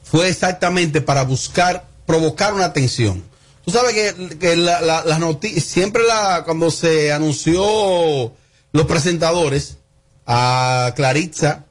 fue 0.02 0.28
exactamente 0.28 1.00
para 1.00 1.22
buscar, 1.22 1.86
provocar 2.04 2.52
una 2.52 2.72
tensión. 2.74 3.22
Tú 3.64 3.70
sabes 3.70 3.94
que, 3.94 4.36
que 4.38 4.56
la- 4.56 4.82
la- 4.82 5.04
las 5.04 5.18
noticias, 5.18 5.64
siempre 5.64 6.02
la, 6.02 6.42
cuando 6.44 6.70
se 6.70 7.12
anunció 7.12 8.32
los 8.72 8.86
presentadores, 8.86 9.78
a 10.26 10.92
Claritza 10.96 11.64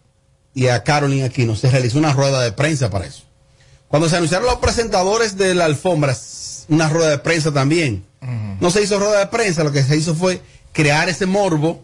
y 0.53 0.67
a 0.67 0.83
Carolyn 0.83 1.23
Aquino, 1.23 1.55
se 1.55 1.69
realizó 1.69 1.97
una 1.99 2.13
rueda 2.13 2.41
de 2.41 2.51
prensa 2.51 2.89
para 2.89 3.05
eso. 3.05 3.23
Cuando 3.87 4.09
se 4.09 4.15
anunciaron 4.15 4.47
los 4.47 4.57
presentadores 4.57 5.37
de 5.37 5.53
la 5.55 5.65
alfombra, 5.65 6.15
una 6.69 6.89
rueda 6.89 7.09
de 7.09 7.17
prensa 7.19 7.51
también. 7.51 8.05
No 8.59 8.71
se 8.71 8.81
hizo 8.81 8.97
rueda 8.99 9.19
de 9.19 9.27
prensa, 9.27 9.63
lo 9.65 9.71
que 9.73 9.83
se 9.83 9.97
hizo 9.97 10.15
fue 10.15 10.41
crear 10.71 11.09
ese 11.09 11.25
morbo, 11.25 11.83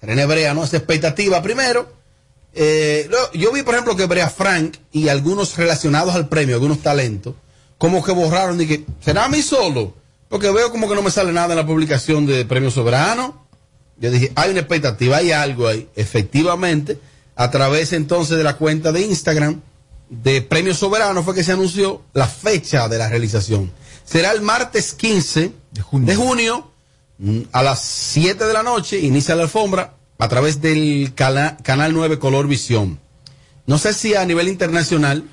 René 0.00 0.24
Brea, 0.26 0.54
¿no? 0.54 0.62
Esa 0.64 0.76
expectativa 0.76 1.42
primero. 1.42 1.92
Eh, 2.54 3.10
yo 3.34 3.52
vi, 3.52 3.62
por 3.62 3.74
ejemplo, 3.74 3.96
que 3.96 4.06
Brea 4.06 4.30
Frank 4.30 4.76
y 4.92 5.08
algunos 5.08 5.56
relacionados 5.56 6.14
al 6.14 6.28
premio, 6.28 6.54
algunos 6.54 6.80
talentos, 6.80 7.34
como 7.78 8.04
que 8.04 8.12
borraron 8.12 8.60
y 8.60 8.66
que, 8.66 8.84
¿será 9.04 9.24
a 9.24 9.28
mí 9.28 9.42
solo? 9.42 9.94
Porque 10.28 10.50
veo 10.50 10.70
como 10.70 10.88
que 10.88 10.94
no 10.94 11.02
me 11.02 11.10
sale 11.10 11.32
nada 11.32 11.52
en 11.52 11.58
la 11.58 11.66
publicación 11.66 12.26
de 12.26 12.44
Premio 12.44 12.70
Soberano. 12.70 13.46
Yo 13.98 14.10
dije, 14.10 14.32
hay 14.34 14.50
una 14.50 14.60
expectativa, 14.60 15.16
hay 15.18 15.32
algo 15.32 15.68
ahí. 15.68 15.88
Efectivamente, 15.96 16.98
a 17.36 17.50
través 17.50 17.92
entonces 17.92 18.36
de 18.36 18.44
la 18.44 18.56
cuenta 18.56 18.92
de 18.92 19.02
Instagram 19.02 19.60
de 20.08 20.42
Premio 20.42 20.74
Soberano 20.74 21.22
fue 21.22 21.34
que 21.34 21.44
se 21.44 21.52
anunció 21.52 22.02
la 22.12 22.26
fecha 22.26 22.88
de 22.88 22.98
la 22.98 23.08
realización. 23.08 23.72
Será 24.04 24.32
el 24.32 24.42
martes 24.42 24.92
15 24.92 25.52
de 25.72 26.14
junio, 26.14 26.70
mm, 27.18 27.40
a 27.52 27.62
las 27.62 27.80
7 27.82 28.44
de 28.44 28.52
la 28.52 28.62
noche, 28.62 28.98
inicia 28.98 29.34
la 29.34 29.44
alfombra 29.44 29.94
a 30.18 30.28
través 30.28 30.60
del 30.60 31.12
Canal 31.14 31.92
9 31.92 32.18
Color 32.18 32.46
Visión. 32.46 33.00
No 33.66 33.78
sé 33.78 33.94
si 33.94 34.14
a 34.14 34.24
nivel 34.24 34.48
internacional 34.48 35.24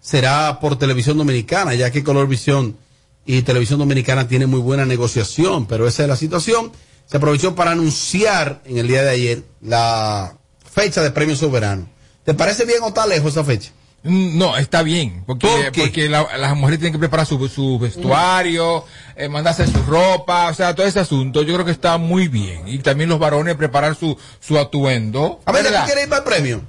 será 0.00 0.58
por 0.60 0.78
televisión 0.78 1.18
dominicana, 1.18 1.74
ya 1.74 1.90
que 1.90 2.02
Color 2.02 2.28
Visión 2.28 2.76
y 3.24 3.42
Televisión 3.42 3.78
Dominicana 3.78 4.26
tienen 4.26 4.50
muy 4.50 4.60
buena 4.60 4.84
negociación, 4.84 5.66
pero 5.66 5.86
esa 5.86 6.02
es 6.02 6.08
la 6.08 6.16
situación. 6.16 6.72
Se 7.06 7.16
aprovechó 7.16 7.54
para 7.54 7.72
anunciar 7.72 8.62
en 8.64 8.78
el 8.78 8.88
día 8.88 9.02
de 9.02 9.10
ayer 9.10 9.42
la 9.60 10.36
fecha 10.72 11.02
de 11.02 11.10
Premio 11.10 11.36
Soberano. 11.36 11.88
¿Te 12.24 12.34
parece 12.34 12.64
bien 12.64 12.78
o 12.82 12.88
está 12.88 13.06
lejos 13.06 13.32
esa 13.32 13.44
fecha? 13.44 13.72
Mm, 14.02 14.38
No, 14.38 14.56
está 14.56 14.82
bien, 14.82 15.24
porque, 15.26 15.46
porque 15.76 16.08
la- 16.08 16.36
las 16.38 16.56
mujeres 16.56 16.78
tienen 16.80 16.92
que 16.94 16.98
preparar 16.98 17.26
su, 17.26 17.48
su 17.48 17.78
vestuario, 17.78 18.84
eh, 19.14 19.28
mandarse 19.28 19.66
su 19.66 19.82
ropa, 19.82 20.48
o 20.48 20.54
sea, 20.54 20.74
todo 20.74 20.86
ese 20.86 21.00
asunto, 21.00 21.42
yo 21.42 21.52
creo 21.54 21.66
que 21.66 21.70
está 21.72 21.98
muy 21.98 22.28
bien. 22.28 22.66
Y 22.66 22.78
también 22.78 23.10
los 23.10 23.18
varones 23.18 23.56
preparar 23.56 23.94
su, 23.94 24.16
su 24.40 24.58
atuendo. 24.58 25.40
A 25.44 25.52
ver, 25.52 25.64
¿tú 25.64 25.70
¿verdad? 25.70 25.84
quieres 25.84 26.04
ir 26.04 26.08
para 26.10 26.22
el 26.22 26.28
premio? 26.28 26.62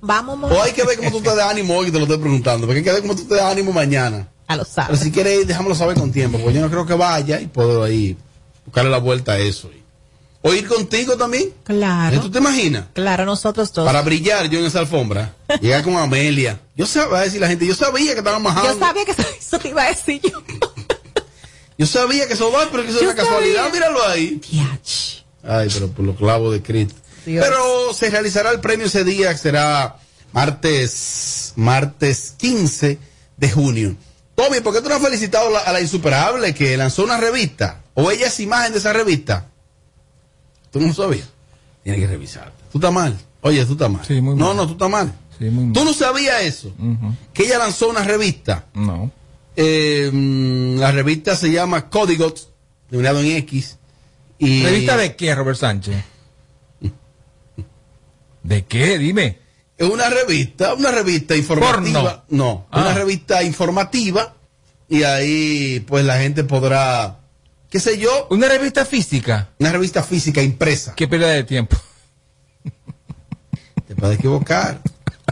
Vamos, 0.00 0.50
O 0.50 0.62
hay 0.62 0.72
que 0.72 0.84
ver 0.84 0.96
cómo 0.96 1.10
tú 1.10 1.20
te 1.20 1.34
das 1.34 1.50
ánimo 1.50 1.74
hoy, 1.76 1.86
que 1.86 1.92
te 1.92 1.98
lo 1.98 2.04
estoy 2.04 2.18
preguntando, 2.18 2.66
porque 2.66 2.78
hay 2.78 2.84
que 2.84 2.92
ver 2.92 3.02
cómo 3.02 3.16
tú 3.16 3.24
te 3.24 3.34
das 3.34 3.52
ánimo 3.52 3.72
mañana. 3.72 4.28
A 4.46 4.56
lo 4.56 4.64
Pero 4.64 4.96
si 4.96 5.10
quieres 5.12 5.40
ir, 5.40 5.46
déjamelo 5.46 5.74
saber 5.74 5.96
con 5.98 6.10
tiempo, 6.12 6.38
porque 6.38 6.54
yo 6.54 6.60
no 6.62 6.70
creo 6.70 6.86
que 6.86 6.94
vaya 6.94 7.40
y 7.40 7.46
puedo 7.46 7.82
ahí 7.84 8.16
buscarle 8.64 8.90
la 8.90 8.98
vuelta 8.98 9.32
a 9.32 9.38
eso. 9.38 9.70
O 10.42 10.54
ir 10.54 10.68
contigo 10.68 11.16
también. 11.16 11.52
Claro. 11.64 12.20
¿Tú 12.20 12.30
te 12.30 12.38
imaginas? 12.38 12.84
Claro, 12.92 13.24
nosotros 13.24 13.72
dos. 13.72 13.84
Para 13.84 14.02
brillar 14.02 14.48
yo 14.48 14.60
en 14.60 14.66
esa 14.66 14.78
alfombra. 14.78 15.34
Llegar 15.60 15.82
con 15.82 15.96
Amelia. 15.96 16.60
Yo 16.76 16.86
sabía, 16.86 17.18
a 17.18 17.20
decir 17.22 17.40
la 17.40 17.48
gente, 17.48 17.66
yo 17.66 17.74
sabía 17.74 18.12
que 18.12 18.18
estaban 18.18 18.40
majando. 18.42 18.72
Yo 18.74 18.78
sabía 18.78 19.04
que 19.04 19.10
eso, 19.40 19.58
te 19.58 19.68
iba 19.68 19.82
a 19.82 19.88
decir 19.88 20.20
yo. 20.22 20.42
Yo 21.76 21.86
sabía 21.86 22.26
que 22.28 22.34
eso 22.34 22.50
va, 22.52 22.68
pero 22.70 22.82
que 22.84 22.88
eso 22.90 22.98
es 22.98 23.04
Yo 23.04 23.10
una 23.10 23.16
casualidad. 23.22 23.72
Míralo 23.72 24.04
ahí. 24.06 24.40
Ay, 25.42 25.68
pero 25.72 25.88
por 25.88 26.04
los 26.04 26.16
clavos 26.16 26.52
de 26.52 26.62
Cristo. 26.62 26.94
Dios. 27.26 27.44
Pero 27.44 27.92
se 27.94 28.08
realizará 28.10 28.50
el 28.52 28.60
premio 28.60 28.86
ese 28.86 29.04
día, 29.04 29.30
que 29.32 29.38
será 29.38 29.96
martes, 30.32 31.52
martes 31.56 32.34
15 32.36 32.98
de 33.36 33.50
junio. 33.50 33.96
Tommy, 34.34 34.60
¿por 34.60 34.72
qué 34.74 34.80
tú 34.80 34.88
no 34.88 34.94
has 34.94 35.02
felicitado 35.02 35.50
la- 35.50 35.60
a 35.60 35.72
la 35.72 35.80
insuperable 35.80 36.54
que 36.54 36.76
lanzó 36.76 37.02
una 37.04 37.16
revista? 37.16 37.80
¿O 37.94 38.10
ella 38.10 38.28
es 38.28 38.38
imagen 38.40 38.72
de 38.72 38.78
esa 38.78 38.92
revista? 38.92 39.46
¿Tú 40.70 40.80
no 40.80 40.92
sabías? 40.94 41.28
Tienes 41.82 42.00
que 42.02 42.06
revisar. 42.06 42.52
Tú 42.72 42.78
estás 42.78 42.92
mal. 42.92 43.16
Oye, 43.40 43.64
tú 43.64 43.72
estás 43.72 43.90
mal. 43.90 44.02
no, 44.36 44.54
no, 44.54 44.66
tú 44.66 44.72
estás 44.72 44.90
mal. 44.90 45.12
¿Tú 45.38 45.84
no 45.84 45.92
sabías 45.94 46.42
eso? 46.42 46.72
Que 47.32 47.44
ella 47.44 47.58
lanzó 47.58 47.88
una 47.88 48.02
revista. 48.04 48.66
No. 48.74 49.10
Eh, 49.56 50.10
mm, 50.12 50.78
la 50.78 50.90
revista 50.92 51.34
se 51.36 51.50
llama 51.50 51.88
Códigos, 51.88 52.48
terminado 52.90 53.20
en 53.20 53.28
X. 53.38 53.76
Y 54.38 54.62
¿Revista 54.64 54.96
de 54.96 55.16
qué, 55.16 55.34
Robert 55.34 55.58
Sánchez? 55.58 55.96
¿De 58.42 58.64
qué? 58.64 58.98
Dime. 58.98 59.38
Es 59.76 59.88
una 59.88 60.08
revista, 60.10 60.74
una 60.74 60.90
revista 60.90 61.36
informativa. 61.36 62.02
Porno. 62.02 62.24
No, 62.30 62.66
Ah. 62.70 62.80
una 62.82 62.94
revista 62.94 63.42
informativa. 63.42 64.34
Y 64.88 65.02
ahí, 65.02 65.80
pues 65.86 66.04
la 66.04 66.18
gente 66.18 66.44
podrá, 66.44 67.17
qué 67.70 67.80
sé 67.80 67.98
yo. 67.98 68.26
Una 68.30 68.48
revista 68.48 68.84
física. 68.84 69.48
Una 69.58 69.72
revista 69.72 70.02
física 70.02 70.42
impresa. 70.42 70.94
Qué 70.94 71.06
pérdida 71.08 71.28
de 71.30 71.44
tiempo. 71.44 71.76
Te 73.86 73.94
puedes 73.94 74.18
equivocar. 74.18 74.80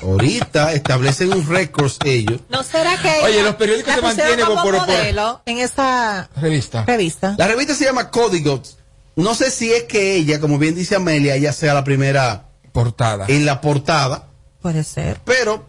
Ahorita 0.03 0.73
establecen 0.75 1.33
un 1.33 1.47
récord 1.49 1.91
ellos. 2.05 2.41
¿No 2.51 2.63
será 2.63 3.01
que 3.01 3.11
Oye, 3.25 3.43
los 3.43 3.55
periódicos 3.57 3.95
se 3.95 4.03
mantienen 4.03 4.45
como 4.47 4.63
por- 4.63 4.77
por- 4.77 4.87
modelo 4.87 5.41
en 5.47 5.59
esa 5.59 6.29
Revista. 6.37 6.85
revista? 6.85 7.35
La 7.39 7.47
revista 7.49 7.75
se 7.75 7.85
llama 7.85 8.11
Códigos. 8.11 8.77
No 9.17 9.35
sé 9.35 9.51
si 9.51 9.73
es 9.73 9.85
que 9.85 10.15
ella, 10.17 10.39
como 10.41 10.59
bien 10.59 10.75
dice 10.75 10.97
Amelia, 10.97 11.35
ella 11.35 11.53
sea 11.55 11.73
la 11.73 11.83
primera 11.85 12.49
portada. 12.73 13.25
En 13.29 13.47
la 13.47 13.63
portada. 13.63 14.29
Puede 14.61 14.85
ser. 14.85 15.19
Pero, 15.25 15.67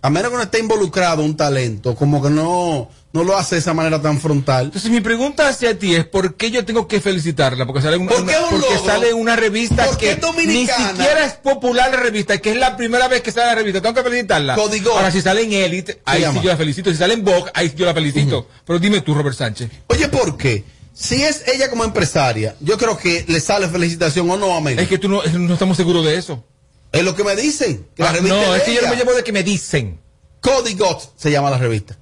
a 0.00 0.10
menos 0.10 0.30
que 0.30 0.36
no 0.36 0.42
esté 0.44 0.60
involucrado 0.60 1.24
un 1.24 1.36
talento, 1.36 1.96
como 1.96 2.22
que 2.22 2.30
no, 2.30 2.88
no 3.16 3.24
lo 3.24 3.36
hace 3.36 3.56
de 3.56 3.60
esa 3.60 3.74
manera 3.74 4.00
tan 4.00 4.20
frontal. 4.20 4.66
Entonces 4.66 4.90
mi 4.90 5.00
pregunta 5.00 5.48
hacia 5.48 5.76
ti 5.78 5.94
es 5.94 6.04
¿por 6.06 6.36
qué 6.36 6.50
yo 6.50 6.64
tengo 6.64 6.86
que 6.86 7.00
felicitarla? 7.00 7.66
Porque 7.66 7.82
sale, 7.82 7.96
un- 7.96 8.06
¿Por 8.06 8.24
qué 8.24 8.36
una, 8.36 8.40
un 8.44 8.50
porque 8.60 8.74
logro? 8.74 8.84
sale 8.86 9.12
una 9.14 9.34
revista 9.36 9.86
¿Por 9.86 9.96
qué 9.96 10.18
que 10.20 10.46
ni 10.46 10.66
siquiera 10.66 11.24
es 11.24 11.32
popular 11.34 11.90
la 11.90 11.96
revista, 11.96 12.38
que 12.38 12.50
es 12.52 12.56
la 12.56 12.76
primera 12.76 13.08
vez 13.08 13.22
que 13.22 13.32
sale 13.32 13.46
la 13.46 13.54
revista. 13.56 13.80
Tengo 13.82 13.94
que 13.94 14.02
felicitarla. 14.02 14.54
Código. 14.54 14.92
Ahora 14.92 15.10
si 15.10 15.20
sale 15.20 15.42
en 15.42 15.52
Elite, 15.52 16.00
ahí 16.04 16.24
sí 16.32 16.38
yo 16.42 16.50
la 16.50 16.56
felicito. 16.56 16.90
Si 16.90 16.96
sale 16.96 17.14
en 17.14 17.24
Vogue, 17.24 17.50
ahí 17.54 17.68
sí 17.70 17.74
yo 17.76 17.86
la 17.86 17.94
felicito. 17.94 18.46
Pero 18.64 18.78
dime 18.78 19.00
tú, 19.00 19.14
Robert 19.14 19.36
Sánchez. 19.36 19.70
Oye, 19.88 20.08
¿por 20.08 20.36
qué? 20.36 20.64
Si 20.94 21.22
es 21.22 21.42
ella 21.46 21.68
como 21.68 21.84
empresaria, 21.84 22.56
yo 22.60 22.78
creo 22.78 22.96
que 22.96 23.24
le 23.28 23.40
sale 23.40 23.68
felicitación 23.68 24.30
o 24.30 24.36
no, 24.36 24.56
Amelia. 24.56 24.82
Es 24.82 24.88
que 24.88 24.96
tú 24.98 25.08
no, 25.08 25.22
no 25.22 25.52
estamos 25.54 25.76
seguros 25.76 26.04
de 26.04 26.16
eso. 26.16 26.42
Es 26.92 27.02
lo 27.04 27.14
que 27.14 27.22
me 27.24 27.36
dicen. 27.36 27.86
que 27.94 28.02
la 28.02 28.10
Ah, 28.10 28.12
revista 28.12 28.36
no, 28.40 28.54
es 28.54 28.62
que 28.62 28.74
yo 28.74 28.82
no 28.82 28.88
me 28.88 28.96
llevo 28.96 29.12
de 29.12 29.22
que 29.24 29.32
me 29.32 29.42
dicen. 29.42 30.00
Códigos 30.40 31.10
se 31.16 31.30
llama 31.30 31.50
la 31.50 31.58
revista. 31.58 31.96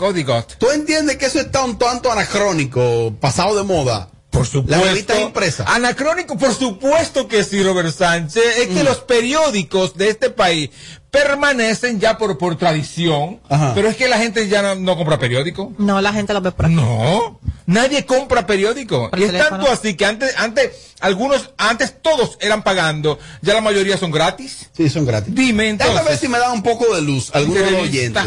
Códigos. 0.00 0.44
Códigos. 0.44 0.58
¿Tú 0.58 0.70
entiendes 0.70 1.16
que 1.18 1.26
eso 1.26 1.40
está 1.40 1.62
un 1.64 1.78
tanto 1.78 2.10
anacrónico, 2.10 3.14
pasado 3.20 3.54
de 3.56 3.62
moda? 3.62 4.08
Por 4.30 4.46
supuesto. 4.46 4.84
La 4.84 4.90
revista 4.90 5.20
impresa. 5.20 5.64
Anacrónico, 5.66 6.38
por 6.38 6.54
supuesto 6.54 7.26
que 7.26 7.42
sí, 7.44 7.62
Robert 7.64 7.92
Sánchez. 7.92 8.42
Es 8.58 8.70
Mm. 8.70 8.74
que 8.74 8.84
los 8.84 8.98
periódicos 9.00 9.96
de 9.96 10.08
este 10.08 10.30
país 10.30 10.70
permanecen 11.10 11.98
ya 11.98 12.16
por, 12.16 12.38
por 12.38 12.56
tradición. 12.56 13.40
Ajá. 13.48 13.72
Pero 13.74 13.88
es 13.88 13.96
que 13.96 14.08
la 14.08 14.18
gente 14.18 14.48
ya 14.48 14.62
no, 14.62 14.74
no 14.76 14.96
compra 14.96 15.18
periódico. 15.18 15.72
No, 15.78 16.00
la 16.00 16.12
gente 16.12 16.32
lo 16.32 16.40
ve 16.40 16.52
por 16.52 16.66
aquí. 16.66 16.74
No, 16.76 17.40
nadie 17.66 18.06
compra 18.06 18.46
periódico. 18.46 19.10
Por 19.10 19.18
Y 19.18 19.24
es 19.24 19.32
teléfono. 19.32 19.56
tanto 19.64 19.72
así 19.72 19.94
que 19.94 20.04
antes, 20.06 20.32
antes, 20.38 20.70
algunos, 21.00 21.50
antes 21.58 22.00
todos 22.00 22.38
eran 22.40 22.62
pagando, 22.62 23.18
ya 23.42 23.54
la 23.54 23.60
mayoría 23.60 23.98
son 23.98 24.12
gratis. 24.12 24.70
Sí, 24.76 24.88
son 24.88 25.04
gratis. 25.06 25.34
Dime 25.34 25.68
entonces. 25.70 25.92
Déjame 25.94 26.10
ver 26.10 26.18
si 26.20 26.28
me 26.28 26.38
da 26.38 26.52
un 26.52 26.62
poco 26.62 26.94
de 26.94 27.02
luz 27.02 27.30
algunos 27.34 27.64
oyentes. 27.82 28.22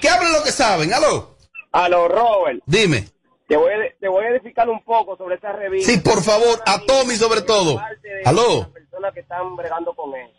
Que 0.00 0.08
hablen 0.08 0.32
lo 0.32 0.42
que 0.42 0.50
saben. 0.52 0.92
Aló. 0.92 1.36
Aló, 1.72 2.08
Robert. 2.08 2.60
Dime. 2.66 3.04
Te 3.48 3.56
voy, 3.56 3.72
a, 3.72 3.76
te 3.98 4.08
voy 4.08 4.24
a 4.24 4.28
edificar 4.28 4.68
un 4.68 4.82
poco 4.84 5.16
sobre 5.16 5.36
esa 5.36 5.52
revista. 5.52 5.90
Sí, 5.90 5.98
por 6.00 6.22
favor, 6.22 6.60
a 6.66 6.80
Tommy 6.80 7.16
sobre 7.16 7.40
todo. 7.42 7.80
Aló. 8.26 8.70
personas 8.72 9.14
que 9.14 9.20
están 9.20 9.56
bregando 9.56 9.94
con 9.94 10.14
él. 10.14 10.30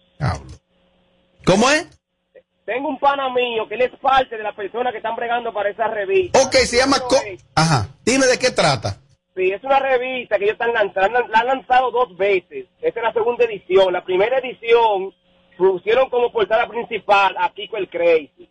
¿Cómo 1.45 1.69
es? 1.71 1.87
Tengo 2.65 2.87
un 2.89 2.99
pana 2.99 3.29
mío 3.33 3.67
que 3.67 3.75
él 3.75 3.81
es 3.81 3.99
parte 3.99 4.37
de 4.37 4.43
las 4.43 4.53
personas 4.53 4.91
que 4.91 4.97
están 4.97 5.15
bregando 5.15 5.51
para 5.51 5.69
esa 5.71 5.87
revista. 5.87 6.39
Ok, 6.39 6.53
se 6.57 6.77
llama... 6.77 6.99
Co- 6.99 7.17
Ajá. 7.55 7.87
Dime 8.05 8.27
de 8.27 8.37
qué 8.37 8.51
trata. 8.51 8.97
Sí, 9.35 9.51
es 9.51 9.63
una 9.63 9.79
revista 9.79 10.37
que 10.37 10.43
ellos 10.43 10.53
están 10.53 10.73
lanzando, 10.73 11.19
la 11.29 11.39
han 11.39 11.47
lanzado 11.47 11.89
dos 11.89 12.15
veces. 12.15 12.67
Esta 12.81 12.99
es 12.99 13.03
la 13.03 13.13
segunda 13.13 13.45
edición. 13.45 13.91
La 13.91 14.03
primera 14.03 14.37
edición 14.37 15.11
pusieron 15.57 16.09
como 16.11 16.31
portada 16.31 16.67
principal 16.67 17.35
a 17.39 17.51
Kiko 17.53 17.77
el 17.77 17.89
Crazy. 17.89 18.48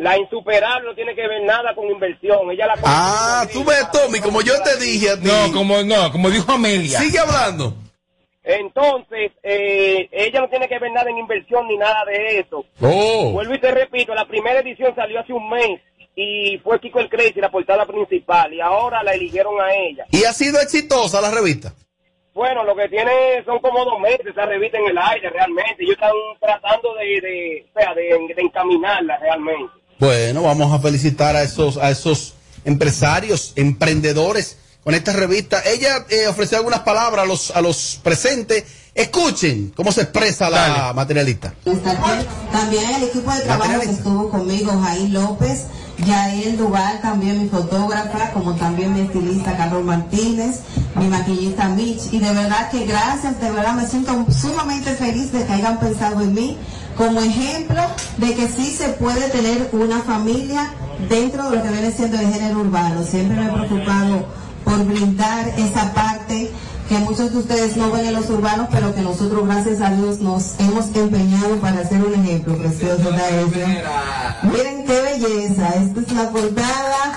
La 0.00 0.16
insuperable 0.16 0.88
no 0.88 0.94
tiene 0.94 1.14
que 1.14 1.28
ver 1.28 1.42
nada 1.42 1.74
con 1.74 1.84
inversión. 1.90 2.50
Ella 2.50 2.68
la 2.68 2.74
Ah, 2.84 3.46
tú 3.52 3.62
ves, 3.62 3.90
Tommy, 3.92 4.18
como 4.20 4.40
yo 4.40 4.54
te 4.62 4.78
dije 4.78 5.10
a 5.10 5.20
ti. 5.20 5.28
No, 5.28 5.52
como, 5.52 5.82
no, 5.82 6.10
como 6.10 6.30
dijo 6.30 6.50
Amelia. 6.50 6.98
Sigue 6.98 7.18
hablando. 7.18 7.74
Entonces, 8.42 9.32
eh, 9.42 10.08
ella 10.10 10.40
no 10.40 10.48
tiene 10.48 10.68
que 10.68 10.78
ver 10.78 10.90
nada 10.92 11.10
en 11.10 11.18
inversión 11.18 11.68
ni 11.68 11.76
nada 11.76 12.02
de 12.06 12.38
eso. 12.38 12.64
Oh. 12.80 13.32
Vuelvo 13.32 13.54
y 13.54 13.60
te 13.60 13.70
repito, 13.72 14.14
la 14.14 14.24
primera 14.24 14.60
edición 14.60 14.94
salió 14.94 15.20
hace 15.20 15.34
un 15.34 15.50
mes 15.50 15.80
y 16.16 16.56
fue 16.64 16.80
Kiko 16.80 17.00
el 17.00 17.10
Crazy 17.10 17.38
la 17.38 17.50
portada 17.50 17.84
principal 17.84 18.54
y 18.54 18.60
ahora 18.62 19.02
la 19.02 19.12
eligieron 19.12 19.60
a 19.60 19.74
ella. 19.74 20.06
¿Y 20.12 20.24
ha 20.24 20.32
sido 20.32 20.60
exitosa 20.62 21.20
la 21.20 21.30
revista? 21.30 21.74
Bueno, 22.32 22.64
lo 22.64 22.74
que 22.74 22.88
tiene 22.88 23.44
son 23.44 23.58
como 23.58 23.84
dos 23.84 24.00
meses 24.00 24.26
esa 24.26 24.46
revista 24.46 24.78
en 24.78 24.86
el 24.86 24.96
aire 24.98 25.28
realmente. 25.28 25.76
Ellos 25.80 25.96
están 25.96 26.12
tratando 26.40 26.94
de, 26.94 27.20
de, 27.20 27.66
o 27.68 27.78
sea, 27.78 27.92
de, 27.92 28.34
de 28.34 28.42
encaminarla 28.42 29.18
realmente. 29.18 29.79
Bueno, 30.00 30.42
vamos 30.42 30.72
a 30.72 30.78
felicitar 30.78 31.36
a 31.36 31.42
esos, 31.42 31.76
a 31.76 31.90
esos 31.90 32.32
empresarios, 32.64 33.52
emprendedores 33.54 34.56
con 34.82 34.94
esta 34.94 35.12
revista. 35.12 35.62
Ella 35.62 36.06
eh, 36.08 36.26
ofreció 36.26 36.56
algunas 36.56 36.80
palabras 36.80 37.22
a 37.22 37.26
los, 37.26 37.50
a 37.50 37.60
los 37.60 38.00
presentes. 38.02 38.64
Escuchen 38.94 39.74
cómo 39.76 39.92
se 39.92 40.00
expresa 40.02 40.48
la 40.48 40.94
materialista. 40.94 41.52
También 42.50 42.94
el 42.94 43.04
equipo 43.04 43.30
de 43.30 43.40
trabajo 43.40 43.78
que 43.80 43.90
estuvo 43.90 44.30
conmigo, 44.30 44.72
Jair 44.80 45.10
López, 45.10 45.66
Yael 46.04 46.56
Duval, 46.56 47.00
también 47.00 47.42
mi 47.42 47.48
fotógrafa, 47.48 48.30
como 48.32 48.54
también 48.54 48.94
mi 48.94 49.00
estilista 49.00 49.56
Carlos 49.56 49.84
Martínez, 49.84 50.60
mi 50.94 51.08
maquillista 51.08 51.68
Mitch, 51.68 52.12
y 52.12 52.18
de 52.18 52.32
verdad 52.32 52.70
que 52.70 52.86
gracias, 52.86 53.40
de 53.40 53.50
verdad 53.50 53.74
me 53.74 53.86
siento 53.86 54.26
sumamente 54.32 54.92
feliz 54.94 55.32
de 55.32 55.44
que 55.44 55.52
hayan 55.52 55.78
pensado 55.78 56.20
en 56.22 56.34
mí 56.34 56.56
como 56.96 57.20
ejemplo 57.20 57.80
de 58.18 58.34
que 58.34 58.48
sí 58.48 58.70
se 58.70 58.88
puede 58.90 59.28
tener 59.30 59.70
una 59.72 60.00
familia 60.00 60.70
dentro 61.08 61.48
de 61.50 61.56
lo 61.56 61.62
que 61.62 61.70
viene 61.70 61.92
siendo 61.92 62.18
el 62.18 62.32
género 62.32 62.60
urbano. 62.60 63.02
Siempre 63.02 63.36
me 63.36 63.46
he 63.46 63.52
preocupado 63.52 64.26
por 64.64 64.84
brindar 64.84 65.48
esa 65.56 65.92
parte 65.94 66.50
que 66.90 66.98
muchos 66.98 67.30
de 67.30 67.38
ustedes 67.38 67.76
no 67.76 67.92
ven 67.92 68.04
en 68.06 68.14
los 68.14 68.28
urbanos, 68.30 68.66
pero 68.68 68.92
que 68.92 69.00
nosotros, 69.00 69.46
gracias 69.46 69.80
a 69.80 69.92
Dios, 69.92 70.18
nos 70.18 70.58
hemos 70.58 70.86
empeñado 70.92 71.54
para 71.60 71.82
hacer 71.82 72.02
un 72.02 72.12
ejemplo 72.14 72.58
precioso 72.58 73.12
de 73.12 73.42
eso. 73.42 73.68
Miren 74.42 74.84
qué 74.84 75.00
belleza, 75.00 75.68
esta 75.68 76.00
es 76.00 76.12
la 76.12 76.30
portada 76.30 77.16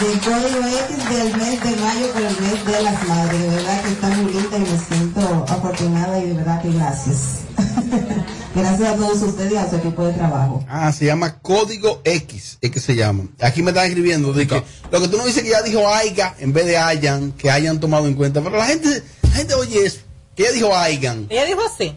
del 0.00 0.20
Código 0.20 0.66
X 0.88 1.10
del 1.10 1.36
mes 1.36 1.62
de 1.62 1.76
mayo 1.76 2.06
por 2.14 2.22
el 2.22 2.40
mes 2.40 2.64
de 2.64 2.82
las 2.82 3.08
madres. 3.08 3.40
De 3.42 3.48
verdad 3.48 3.82
que 3.82 3.88
está 3.90 4.08
muy 4.08 4.32
linda 4.32 4.56
y 4.56 4.60
me 4.60 4.78
siento 4.78 5.44
afortunada 5.50 6.18
y 6.18 6.28
de 6.28 6.34
verdad 6.36 6.62
que 6.62 6.72
gracias. 6.72 7.49
gracias 8.54 8.88
a 8.88 8.96
todos 8.96 9.22
ustedes 9.22 9.52
y 9.52 9.56
a 9.56 9.68
su 9.68 9.76
equipo 9.76 10.06
de 10.06 10.12
trabajo. 10.14 10.64
Ah, 10.68 10.92
se 10.92 11.06
llama 11.06 11.38
Código 11.40 12.00
X, 12.04 12.58
es 12.60 12.70
que 12.70 12.80
se 12.80 12.94
llama. 12.96 13.24
Aquí 13.40 13.62
me 13.62 13.70
están 13.70 13.86
escribiendo 13.86 14.32
de 14.32 14.46
que 14.46 14.62
lo 14.90 15.00
que 15.00 15.08
tú 15.08 15.16
no 15.16 15.24
dices 15.26 15.42
que 15.42 15.50
ya 15.50 15.62
dijo 15.62 15.86
Aiga 15.88 16.34
en 16.38 16.52
vez 16.52 16.66
de 16.66 16.76
Hayan, 16.78 17.32
que 17.32 17.50
hayan 17.50 17.80
tomado 17.80 18.06
en 18.06 18.14
cuenta. 18.14 18.40
Pero 18.42 18.56
la 18.56 18.66
gente, 18.66 19.02
la 19.22 19.30
gente 19.30 19.54
oye 19.54 19.86
eso, 19.86 20.00
que 20.36 20.42
ella 20.44 20.52
dijo 20.52 20.76
Aigan. 20.76 21.26
Ella 21.30 21.44
dijo 21.44 21.60
así. 21.72 21.94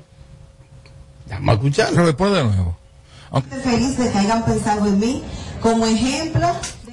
Vamos 1.30 1.50
a 1.50 1.54
escuchar. 1.54 1.94
Robert, 1.96 2.18
ponlo 2.18 2.36
de 2.36 2.44
nuevo. 2.44 2.78
Estoy 3.36 3.60
feliz 3.62 3.98
de 3.98 4.12
que 4.12 4.18
hayan 4.18 4.46
pensado 4.46 4.86
en 4.88 5.00
mí 5.00 5.24
como 5.62 5.86
ejemplo 5.88 6.48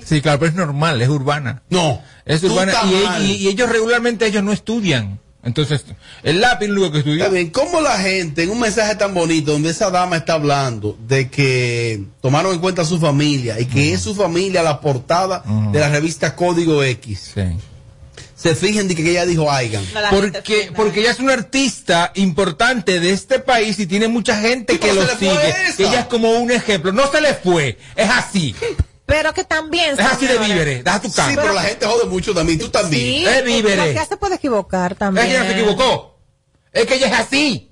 Sí, 0.05 0.23
claro, 0.23 0.39
pero 0.41 0.51
es 0.51 0.57
normal, 0.57 1.01
es 1.03 1.09
urbana. 1.09 1.63
No. 1.71 2.01
Es 2.25 2.43
urbana. 2.43 2.73
Y, 3.21 3.23
y- 3.25 3.33
y 3.37 3.49
ellos 3.49 3.69
regularmente 3.71 4.27
ellos 4.27 4.43
no 4.43 4.51
estudian. 4.53 5.21
Entonces, 5.43 5.87
el 6.23 6.41
lápiz 6.41 6.67
es 6.67 6.73
lo 6.73 6.93
que 6.93 6.99
estudia. 6.99 7.25
Está 7.25 7.35
bien, 7.35 7.51
¿cómo 7.51 7.81
la 7.81 7.99
gente, 7.99 8.43
en 8.43 8.51
un 8.51 8.61
mensaje 8.61 8.95
tan 8.97 9.15
bonito, 9.15 9.53
donde 9.53 9.71
esa 9.71 9.91
dama 9.91 10.19
está 10.19 10.35
hablando 10.35 10.99
de 11.07 11.31
que 11.31 12.05
tomaron 12.21 12.53
en 12.53 12.61
cuenta 12.61 12.83
a 12.83 12.85
su 12.85 12.99
familia 12.99 13.59
y 13.59 13.65
que 13.65 13.95
es 13.95 14.03
su 14.03 14.15
familia 14.15 14.63
la 14.63 14.81
portada 14.81 15.43
de 15.73 15.79
la 15.79 15.89
revista 15.89 16.37
Código 16.37 16.83
X? 16.85 17.35
Se 18.37 18.55
fijen 18.55 18.89
de 18.89 18.95
que 18.95 19.11
ella 19.11 19.27
dijo 19.27 19.51
Aigan. 19.51 19.85
Porque, 20.11 20.73
porque 20.75 21.01
ella 21.01 21.11
es 21.11 21.21
una 21.21 21.35
artista 21.35 22.11
importante 22.15 22.99
de 22.99 23.13
este 23.13 23.39
país 23.39 23.79
y 23.79 23.87
tiene 23.87 24.09
mucha 24.09 24.41
gente 24.41 24.79
que 24.79 24.93
lo 24.93 25.07
sigue. 25.19 25.55
ella 25.79 26.01
es 26.01 26.07
como 26.07 26.31
un 26.31 26.51
ejemplo. 26.51 26.93
No 26.93 27.11
se 27.11 27.21
le 27.21 27.35
fue, 27.35 27.79
es 27.97 28.09
así. 28.09 28.55
Pero 29.11 29.33
que 29.35 29.45
también. 29.45 29.99
Es 29.99 30.07
así 30.07 30.27
de 30.27 30.39
víveres. 30.39 30.85
Deja 30.85 31.01
tu 31.03 31.09
Sí, 31.11 31.21
pero 31.37 31.53
la 31.53 31.63
gente 31.63 31.85
jode 31.87 32.07
mucho 32.07 32.33
también, 32.35 32.59
tú 32.59 32.69
también. 32.69 33.03
Sí, 33.03 33.27
Es 33.27 33.45
víveres. 33.45 33.87
porque 33.95 34.07
se 34.09 34.17
puede 34.17 34.35
equivocar 34.37 34.95
también. 34.95 35.27
Es 35.27 35.33
que 35.33 35.39
ella 35.39 35.47
se 35.53 35.61
equivocó. 35.61 36.19
Es 36.73 36.87
que 36.87 36.95
ella 36.95 37.07
es 37.09 37.13
así. 37.15 37.67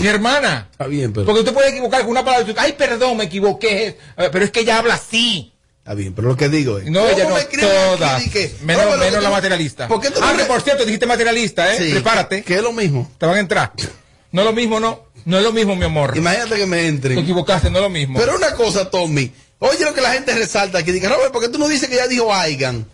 Mi 0.00 0.06
hermana. 0.06 0.68
Está 0.70 0.86
bien, 0.86 1.12
pero. 1.12 1.26
Porque 1.26 1.40
usted 1.40 1.52
puede 1.52 1.70
equivocar 1.70 2.02
con 2.02 2.10
una 2.10 2.24
palabra. 2.24 2.48
y 2.48 2.54
tú, 2.54 2.60
Ay, 2.60 2.72
perdón, 2.72 3.16
me 3.16 3.24
equivoqué. 3.24 3.98
Eh, 4.16 4.28
Pero 4.30 4.44
es 4.44 4.50
que 4.50 4.60
ella 4.60 4.78
habla 4.78 4.94
así. 4.94 5.50
Está 5.78 5.92
bien, 5.94 6.14
pero 6.14 6.28
lo 6.28 6.36
que 6.36 6.48
digo 6.48 6.78
es. 6.78 6.86
No, 6.90 7.00
¿cómo 7.00 7.10
ella 7.10 7.28
no, 7.28 7.34
me 7.34 7.44
todas. 7.44 8.22
que- 8.30 8.54
menos 8.62 8.98
menos 8.98 9.22
la 9.22 9.28
tú- 9.28 9.34
materialista. 9.34 9.86
¿Por 9.88 10.00
qué 10.00 10.10
tú 10.10 10.20
ah, 10.22 10.26
no 10.30 10.36
que 10.38 10.42
me- 10.44 10.48
por 10.48 10.62
cierto, 10.62 10.84
dijiste 10.84 11.04
materialista, 11.06 11.74
¿eh? 11.74 11.76
Sí, 11.78 11.90
Prepárate. 11.92 12.42
Que 12.42 12.54
es 12.54 12.62
lo 12.62 12.72
mismo. 12.72 13.10
Te 13.18 13.26
van 13.26 13.36
a 13.36 13.40
entrar. 13.40 13.72
No 14.32 14.40
es 14.40 14.46
lo 14.46 14.52
mismo, 14.54 14.80
no. 14.80 15.04
No 15.26 15.38
es 15.38 15.44
lo 15.44 15.52
mismo, 15.52 15.76
mi 15.76 15.84
amor. 15.84 16.16
Imagínate 16.16 16.56
que 16.56 16.66
me 16.66 16.86
entren. 16.86 17.16
Te 17.16 17.22
equivocaste, 17.22 17.70
no 17.70 17.78
es 17.78 17.82
lo 17.82 17.90
mismo. 17.90 18.18
Pero 18.18 18.36
una 18.36 18.54
cosa, 18.54 18.90
Tommy. 18.90 19.30
Oye 19.64 19.84
lo 19.84 19.94
que 19.94 20.00
la 20.00 20.12
gente 20.12 20.34
resalta 20.34 20.78
aquí. 20.78 20.92
Dice, 20.92 21.08
Robert, 21.08 21.32
¿por 21.32 21.42
qué 21.42 21.48
tú 21.48 21.58
no 21.58 21.68
dices 21.68 21.88
que 21.88 21.96
ya 21.96 22.06
dijo 22.06 22.32
Aigan? 22.34 22.86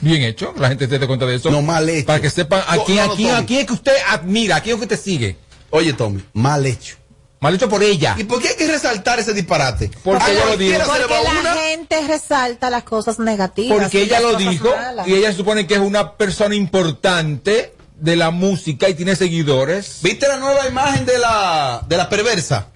Bien 0.00 0.22
hecho, 0.22 0.54
la 0.56 0.68
gente 0.68 0.86
se 0.88 0.98
dé 0.98 1.06
cuenta 1.06 1.26
de 1.26 1.36
eso. 1.36 1.50
No, 1.50 1.62
mal 1.62 1.88
hecho. 1.88 2.06
Para 2.06 2.20
que 2.20 2.30
sepan 2.30 2.62
a 2.66 2.76
No, 2.76 2.84
quién, 2.84 2.98
no, 2.98 3.02
a 3.02 3.06
no, 3.08 3.14
quién, 3.16 3.28
Tommy. 3.30 3.42
a 3.42 3.46
quién 3.46 3.60
es 3.60 3.66
que 3.66 3.72
usted 3.72 3.92
admira, 4.08 4.56
a 4.56 4.60
quién 4.62 4.74
es 4.74 4.78
que 4.80 4.84
usted 4.94 5.00
sigue. 5.04 5.36
Oye, 5.70 5.92
Tommy, 5.92 6.24
mal 6.32 6.64
hecho. 6.66 6.96
Mal 7.40 7.54
hecho 7.54 7.68
por 7.68 7.82
ella. 7.82 8.14
¿Y 8.16 8.24
por 8.24 8.40
qué 8.40 8.48
hay 8.50 8.56
que 8.56 8.66
resaltar 8.66 9.18
ese 9.18 9.34
disparate? 9.34 9.90
Porque 10.02 10.24
A 10.24 10.30
ella 10.30 10.44
lo 10.46 10.56
dijo. 10.56 10.78
Porque 10.86 11.14
la 11.22 11.40
una. 11.40 11.54
gente 11.54 12.00
resalta 12.06 12.70
las 12.70 12.84
cosas 12.84 13.18
negativas. 13.18 13.78
Porque 13.78 14.02
ella 14.02 14.20
lo 14.20 14.34
dijo 14.36 14.70
malas. 14.74 15.06
y 15.06 15.14
ella 15.14 15.30
se 15.30 15.36
supone 15.38 15.66
que 15.66 15.74
es 15.74 15.80
una 15.80 16.12
persona 16.16 16.54
importante 16.54 17.74
de 17.98 18.16
la 18.16 18.30
música 18.30 18.88
y 18.88 18.94
tiene 18.94 19.14
seguidores. 19.16 19.98
¿Viste 20.02 20.26
la 20.28 20.38
nueva 20.38 20.66
imagen 20.68 21.04
de 21.04 21.18
la, 21.18 21.84
de 21.86 21.96
la 21.96 22.08
perversa? 22.08 22.68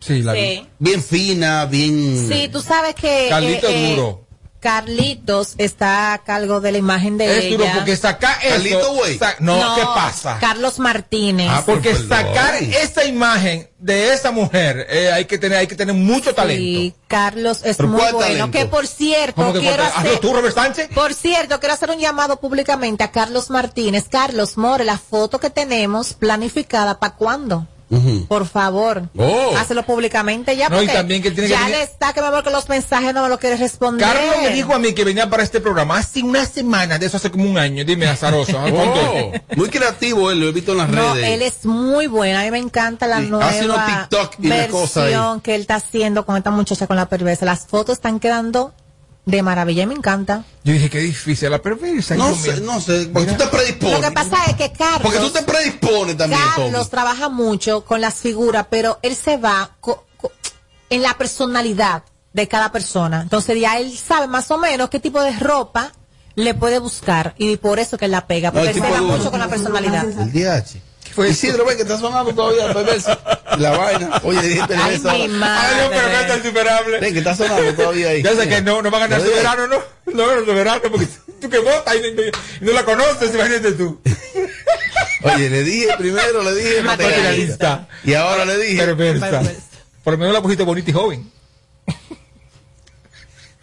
Sí, 0.00 0.22
la. 0.22 0.34
Sí. 0.34 0.66
Bien 0.78 1.02
fina, 1.02 1.64
bien. 1.66 2.28
Sí, 2.30 2.48
tú 2.48 2.60
sabes 2.62 2.94
que. 2.94 3.26
Carlitos 3.28 3.70
eh, 3.70 3.86
eh, 3.92 3.96
duro. 3.96 4.24
Carlitos 4.60 5.54
está 5.58 6.12
a 6.12 6.18
cargo 6.18 6.60
de 6.60 6.72
la 6.72 6.78
imagen 6.78 7.16
de 7.16 7.38
Es 7.38 7.44
ella. 7.44 7.56
duro 7.58 7.70
porque 7.76 7.96
sacar 7.96 8.38
eso. 8.42 8.50
Carlito, 8.56 8.92
güey. 8.94 9.16
sa- 9.16 9.36
no, 9.38 9.74
¿qué 9.76 9.82
pasa? 9.82 10.38
Carlos 10.40 10.80
Martínez. 10.80 11.48
Ah, 11.48 11.62
porque 11.64 11.94
sacar 11.94 12.56
esa 12.56 13.04
imagen 13.04 13.70
de 13.78 14.12
esa 14.12 14.32
mujer 14.32 14.84
eh, 14.90 15.12
hay 15.12 15.26
que 15.26 15.38
tener 15.38 15.58
hay 15.58 15.68
que 15.68 15.76
tener 15.76 15.94
mucho 15.94 16.34
talento. 16.34 16.60
Sí, 16.60 16.94
Carlos 17.06 17.60
es 17.64 17.76
¿Pero 17.76 17.88
muy 17.88 18.00
bueno. 18.00 18.18
talento? 18.18 18.50
Que 18.50 18.66
por 18.66 18.86
cierto, 18.88 19.36
¿Cómo 19.36 19.52
que 19.52 19.60
quiero 19.60 19.82
hacer. 19.84 20.06
¿Hazlo 20.06 20.20
tú, 20.20 20.32
Robert 20.34 20.54
Sánchez? 20.54 20.88
Por 20.92 21.14
cierto, 21.14 21.60
quiero 21.60 21.74
hacer 21.74 21.90
un 21.90 21.98
llamado 22.00 22.40
públicamente 22.40 23.04
a 23.04 23.12
Carlos 23.12 23.50
Martínez. 23.50 24.06
Carlos 24.10 24.56
More, 24.58 24.84
la 24.84 24.98
foto 24.98 25.38
que 25.38 25.50
tenemos 25.50 26.14
planificada, 26.14 26.98
¿para 26.98 27.14
cuándo? 27.14 27.68
Por 28.28 28.46
favor, 28.46 29.08
Oh. 29.16 29.56
hazlo 29.56 29.82
públicamente 29.84 30.56
ya. 30.56 30.68
No, 30.68 30.76
y 30.76 30.86
porque 30.86 30.92
también 30.98 31.22
que 31.22 31.30
tiene 31.30 31.48
que 31.48 31.54
ya 31.54 31.60
venir- 31.60 31.76
le 31.76 31.82
está 31.84 32.12
que 32.12 32.20
me 32.20 32.28
que 32.42 32.50
los 32.50 32.68
mensajes 32.68 33.14
no 33.14 33.22
me 33.22 33.28
lo 33.30 33.38
quieres 33.38 33.60
responder. 33.60 34.06
Carlos 34.06 34.36
me 34.42 34.50
dijo 34.50 34.74
a 34.74 34.78
mí 34.78 34.92
que 34.92 35.04
venía 35.04 35.30
para 35.30 35.42
este 35.42 35.60
programa 35.60 35.96
hace 35.96 36.22
una 36.22 36.44
semana, 36.44 36.98
de 36.98 37.06
eso 37.06 37.16
hace 37.16 37.30
como 37.30 37.44
un 37.48 37.56
año. 37.58 37.84
Dime, 37.84 38.06
azaroso. 38.06 38.58
¿a 38.58 38.62
cuánto 38.70 39.00
Oh, 39.00 39.32
muy 39.56 39.68
creativo 39.70 40.30
él, 40.30 40.40
lo 40.40 40.48
he 40.48 40.52
visto 40.52 40.72
en 40.72 40.78
las 40.78 40.88
No, 40.90 41.14
redes. 41.14 41.28
él 41.28 41.42
es 41.42 41.64
muy 41.64 42.06
bueno. 42.08 42.38
A 42.38 42.42
mí 42.42 42.50
me 42.50 42.58
encanta 42.58 43.06
la 43.06 43.20
Sí, 43.20 43.26
nueva 43.28 44.08
TikTok 44.08 44.34
y 44.40 44.46
una 44.48 44.68
cosa 44.68 45.00
ahí. 45.00 45.06
versión 45.06 45.40
que 45.40 45.54
él 45.54 45.62
está 45.62 45.76
haciendo 45.76 46.26
con 46.26 46.36
esta 46.36 46.50
muchacha 46.50 46.86
con 46.86 46.96
la 46.96 47.06
perversa. 47.08 47.44
Las 47.46 47.66
fotos 47.66 47.94
están 47.94 48.20
quedando 48.20 48.74
De 49.28 49.42
maravilla, 49.42 49.82
y 49.82 49.86
me 49.86 49.92
encanta. 49.94 50.44
Yo 50.64 50.72
dije, 50.72 50.88
qué 50.88 51.00
difícil 51.00 51.50
la 51.50 51.60
perversa. 51.60 52.14
No 52.14 52.34
sé, 52.34 52.62
no 52.62 52.80
sé, 52.80 53.10
porque 53.12 53.32
tú 53.32 53.36
te 53.36 53.46
predispones. 53.48 54.00
Lo 54.00 54.08
que 54.08 54.14
pasa 54.14 54.36
es 54.48 54.54
que 54.54 54.72
Carlos. 54.72 55.02
Porque 55.02 55.18
tú 55.18 55.28
te 55.30 55.42
predispones 55.42 56.16
también, 56.16 56.40
Carlos 56.56 56.72
Tommy. 56.72 56.90
trabaja 56.90 57.28
mucho 57.28 57.84
con 57.84 58.00
las 58.00 58.14
figuras, 58.14 58.66
pero 58.70 58.98
él 59.02 59.14
se 59.14 59.36
va 59.36 59.72
co- 59.80 60.06
co- 60.16 60.32
en 60.88 61.02
la 61.02 61.18
personalidad 61.18 62.04
de 62.32 62.48
cada 62.48 62.72
persona. 62.72 63.20
Entonces 63.20 63.60
ya 63.60 63.78
él 63.78 63.94
sabe 63.98 64.28
más 64.28 64.50
o 64.50 64.56
menos 64.56 64.88
qué 64.88 64.98
tipo 64.98 65.20
de 65.20 65.38
ropa 65.38 65.92
le 66.34 66.54
puede 66.54 66.78
buscar 66.78 67.34
y 67.36 67.58
por 67.58 67.78
eso 67.78 67.98
que 67.98 68.06
él 68.06 68.12
la 68.12 68.26
pega, 68.26 68.50
porque 68.50 68.64
No, 68.64 68.70
él 68.70 68.82
se 68.82 68.90
va 68.92 69.00
mucho 69.02 69.30
con 69.30 69.40
la 69.40 69.48
personalidad. 69.48 70.04
El 70.08 70.32
DH. 70.32 70.80
Isidro, 71.28 71.64
ven 71.64 71.76
que 71.76 71.82
está 71.82 71.98
sonando 71.98 72.32
todavía 72.34 72.66
la 72.68 72.74
perversa. 72.74 73.18
La 73.58 73.76
vaina. 73.76 74.20
Oye, 74.22 74.40
dije 74.42 74.62
perversa. 74.66 75.10
Ay, 75.12 75.28
mi 75.28 75.34
madre. 75.34 75.66
Ay, 75.68 75.82
no, 75.84 75.90
pero 75.90 76.20
está 76.20 76.36
insuperable. 76.36 77.00
Ven 77.00 77.12
que 77.12 77.18
está 77.18 77.34
sonando 77.34 77.74
todavía 77.74 78.08
ahí. 78.10 78.22
Ya 78.22 78.34
sé 78.36 78.48
que 78.48 78.62
no, 78.62 78.82
no 78.82 78.90
va 78.90 78.98
a 78.98 79.00
ganar 79.02 79.18
dije. 79.22 79.30
soberano, 79.32 79.66
¿no? 79.66 79.76
No 80.12 80.18
va 80.18 80.24
a 80.24 80.28
ganar 80.36 80.44
soberano 80.46 80.82
porque 80.90 81.08
tú 81.40 81.50
que 81.50 81.58
votas 81.58 81.94
y, 81.96 82.00
no- 82.00 82.22
y 82.22 82.30
no 82.60 82.72
la 82.72 82.84
conoces, 82.84 83.34
imagínate 83.34 83.72
tú. 83.72 84.00
Oye, 85.22 85.50
le 85.50 85.64
dije 85.64 85.88
primero, 85.98 86.42
le 86.42 86.54
dije 86.54 86.82
materialista. 86.82 87.88
Y 88.04 88.14
ahora 88.14 88.44
le 88.44 88.56
dije. 88.58 88.76
Perversa. 88.78 89.42
Por 90.04 90.12
lo 90.14 90.18
menos 90.18 90.32
la 90.34 90.40
pusiste 90.42 90.62
bonita 90.62 90.90
y 90.90 90.94
joven. 90.94 91.30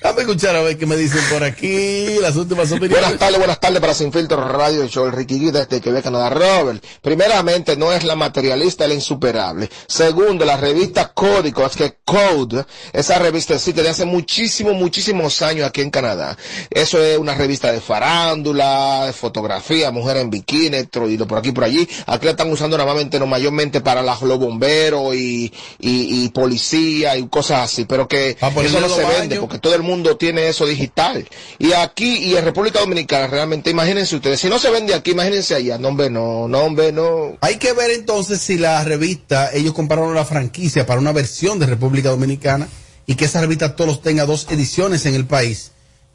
Dame 0.05 0.21
escuchar 0.21 0.55
a 0.55 0.61
ver 0.61 0.77
qué 0.77 0.85
me 0.85 0.97
dicen 0.97 1.19
por 1.31 1.43
aquí. 1.43 2.19
Las 2.21 2.35
últimas 2.35 2.71
opiniones. 2.71 2.99
Buenas 3.01 3.17
tardes, 3.17 3.37
buenas 3.39 3.59
tardes 3.59 3.79
para 3.79 3.95
Sin 3.95 4.13
Filtro 4.13 4.47
Radio 4.47 4.85
Show, 4.85 5.07
el 5.07 5.13
Ricky 5.13 5.39
Gui 5.39 5.49
desde 5.49 5.81
Quebec, 5.81 6.03
Canadá. 6.03 6.29
Robert, 6.29 6.85
primeramente 7.01 7.75
no 7.75 7.91
es 7.91 8.03
la 8.03 8.15
materialista, 8.15 8.87
la 8.87 8.93
insuperable. 8.93 9.67
Segundo, 9.87 10.45
la 10.45 10.57
revista 10.57 11.11
Código, 11.11 11.65
es 11.65 11.75
que 11.75 11.95
Code, 12.05 12.65
esa 12.93 13.17
revista 13.17 13.55
existe 13.55 13.81
desde 13.81 13.89
hace 13.89 14.05
muchísimos, 14.05 14.75
muchísimos 14.75 15.41
años 15.41 15.67
aquí 15.67 15.81
en 15.81 15.89
Canadá. 15.89 16.37
Eso 16.69 17.03
es 17.03 17.17
una 17.17 17.33
revista 17.33 17.71
de 17.71 17.81
farándula, 17.81 19.07
de 19.07 19.13
fotografía, 19.13 19.89
mujeres 19.89 20.21
en 20.21 20.29
bikini, 20.29 20.83
troilo 20.83 21.25
por 21.25 21.39
aquí 21.39 21.51
por 21.51 21.63
allí. 21.63 21.89
Aquí 22.05 22.25
la 22.25 22.31
están 22.31 22.51
usando 22.51 22.77
normalmente, 22.77 23.17
no 23.17 23.25
mayormente 23.25 23.81
para 23.81 24.03
los 24.03 24.19
bomberos 24.37 25.15
y, 25.15 25.51
y, 25.79 26.25
y 26.25 26.29
policía 26.29 27.17
y 27.17 27.27
cosas 27.27 27.61
así, 27.61 27.85
pero 27.85 28.07
que 28.07 28.37
eso 28.39 28.79
no 28.79 28.87
se 28.87 29.03
vende 29.03 29.39
porque 29.39 29.57
todo 29.57 29.73
el 29.73 29.81
mundo 29.81 29.94
tiene 30.17 30.47
eso 30.47 30.65
digital. 30.65 31.27
Y 31.59 31.73
aquí 31.73 32.17
y 32.17 32.35
en 32.35 32.45
República 32.45 32.79
Dominicana, 32.79 33.27
realmente, 33.27 33.69
imagínense 33.69 34.15
ustedes, 34.15 34.39
si 34.39 34.49
no 34.49 34.59
se 34.59 34.69
vende 34.69 34.93
aquí, 34.93 35.11
imagínense 35.11 35.55
allá. 35.55 35.77
No, 35.77 35.89
hombre, 35.89 36.09
no, 36.09 36.47
no, 36.47 36.59
hombre, 36.59 36.91
no. 36.91 37.37
Hay 37.41 37.55
que 37.57 37.73
ver 37.73 37.91
entonces 37.91 38.39
si 38.41 38.57
la 38.57 38.83
revista, 38.83 39.51
ellos 39.53 39.73
compraron 39.73 40.13
la 40.15 40.25
franquicia 40.25 40.85
para 40.85 40.99
una 40.99 41.11
versión 41.11 41.59
de 41.59 41.65
República 41.65 42.09
Dominicana 42.09 42.67
y 43.07 43.15
que 43.15 43.25
esa 43.25 43.41
revista 43.41 43.75
todos 43.75 44.01
tenga 44.01 44.25
dos 44.25 44.47
ediciones 44.49 45.05
en 45.05 45.15
el 45.15 45.25
país. 45.25 45.71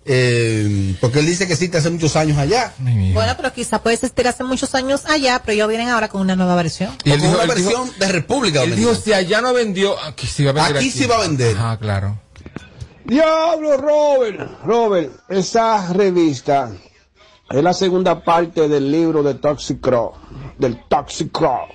Eh, 0.07 0.97
porque 1.01 1.19
él 1.21 1.27
dice 1.27 1.47
que 1.47 1.53
existe 1.53 1.77
hace 1.77 1.91
muchos 1.91 2.17
años 2.17 2.39
allá. 2.39 2.73
Bueno, 2.79 3.35
pero 3.37 3.53
quizá 3.53 3.83
puede 3.83 3.95
existir 3.95 4.27
hace 4.27 4.43
muchos 4.45 4.75
años 4.75 5.03
allá, 5.05 5.41
pero 5.45 5.53
ellos 5.55 5.69
vienen 5.69 5.89
ahora 5.89 6.09
con 6.09 6.23
una 6.23 6.35
nueva 6.35 6.55
versión. 6.57 6.91
Y 7.05 7.11
él 7.13 7.21
Con 7.21 7.29
dijo- 7.31 7.43
una 7.43 7.53
él 7.53 7.59
dijo- 7.59 7.69
versión 7.71 7.99
de 7.99 8.09
República 8.09 8.63
Él 8.63 8.71
Dominicana. 8.71 8.93
dijo, 8.95 9.05
si 9.05 9.13
allá 9.13 9.41
no 9.43 9.53
vendió, 9.53 10.03
aquí 10.03 10.27
sí 10.27 10.43
va 10.45 10.51
a 10.51 10.55
vender. 10.55 10.77
Aquí 10.79 10.91
sí 10.91 11.07
va 11.07 11.17
a 11.17 11.21
vender. 11.21 11.57
Ah, 11.59 11.77
claro. 11.81 12.19
Diablo, 13.05 13.77
Robert. 13.77 14.65
Robert, 14.65 15.13
esa 15.29 15.93
revista 15.93 16.71
es 17.51 17.63
la 17.63 17.73
segunda 17.73 18.23
parte 18.23 18.69
del 18.69 18.91
libro 18.91 19.23
de 19.23 19.35
Toxic 19.35 19.81
Crow. 19.81 20.13
Del 20.59 20.85
Toxic 20.89 21.33
Crow. 21.33 21.67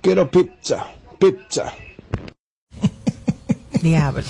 Quiero 0.00 0.30
pizza, 0.30 0.86
pizza. 1.18 1.72
Diablo. 3.82 4.24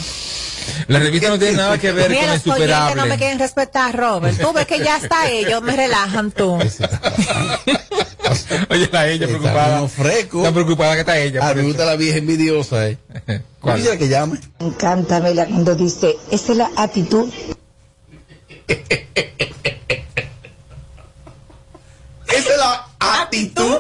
La 0.89 0.99
revista 0.99 1.29
no 1.29 1.39
tiene 1.39 1.57
nada 1.57 1.79
que 1.79 1.93
ver 1.93 2.11
Mira, 2.11 2.23
con 2.23 2.31
el 2.31 2.41
los 2.47 2.57
oyentes 2.57 2.97
no 2.97 3.07
me 3.07 3.19
quieren 3.19 3.39
respetar, 3.39 3.97
Robert. 3.97 4.41
Tú 4.41 4.53
ves 4.53 4.67
que 4.67 4.79
ya 4.79 4.97
está 4.97 5.29
ellos, 5.31 5.63
me 5.63 5.77
relajan 5.77 6.31
tú. 6.33 6.55
Oye, 8.71 8.89
la 8.91 9.09
ella 9.09 9.27
preocupada. 9.27 9.79
uno 9.81 9.89
fresco. 9.89 10.39
Está 10.39 10.53
preocupada 10.53 10.95
que 10.95 11.01
está 11.01 11.19
ella. 11.19 11.41
Ah, 11.43 11.49
por 11.49 11.57
me 11.57 11.61
eso. 11.63 11.69
gusta 11.69 11.85
la 11.85 11.97
vieja 11.97 12.19
envidiosa, 12.19 12.89
eh. 12.89 12.97
¿Cómo 13.61 13.75
quisiera 13.75 13.97
que 13.99 14.09
llame? 14.09 14.39
Me 14.61 14.67
encanta, 14.69 15.17
Amelia, 15.19 15.47
cuando 15.47 15.75
dice, 15.75 16.17
esa 16.31 16.53
es 16.53 16.59
la 16.59 16.71
actitud. 16.77 17.29
Esa 22.29 22.51
es 22.51 22.57
la 22.59 22.87
actitud. 22.99 23.79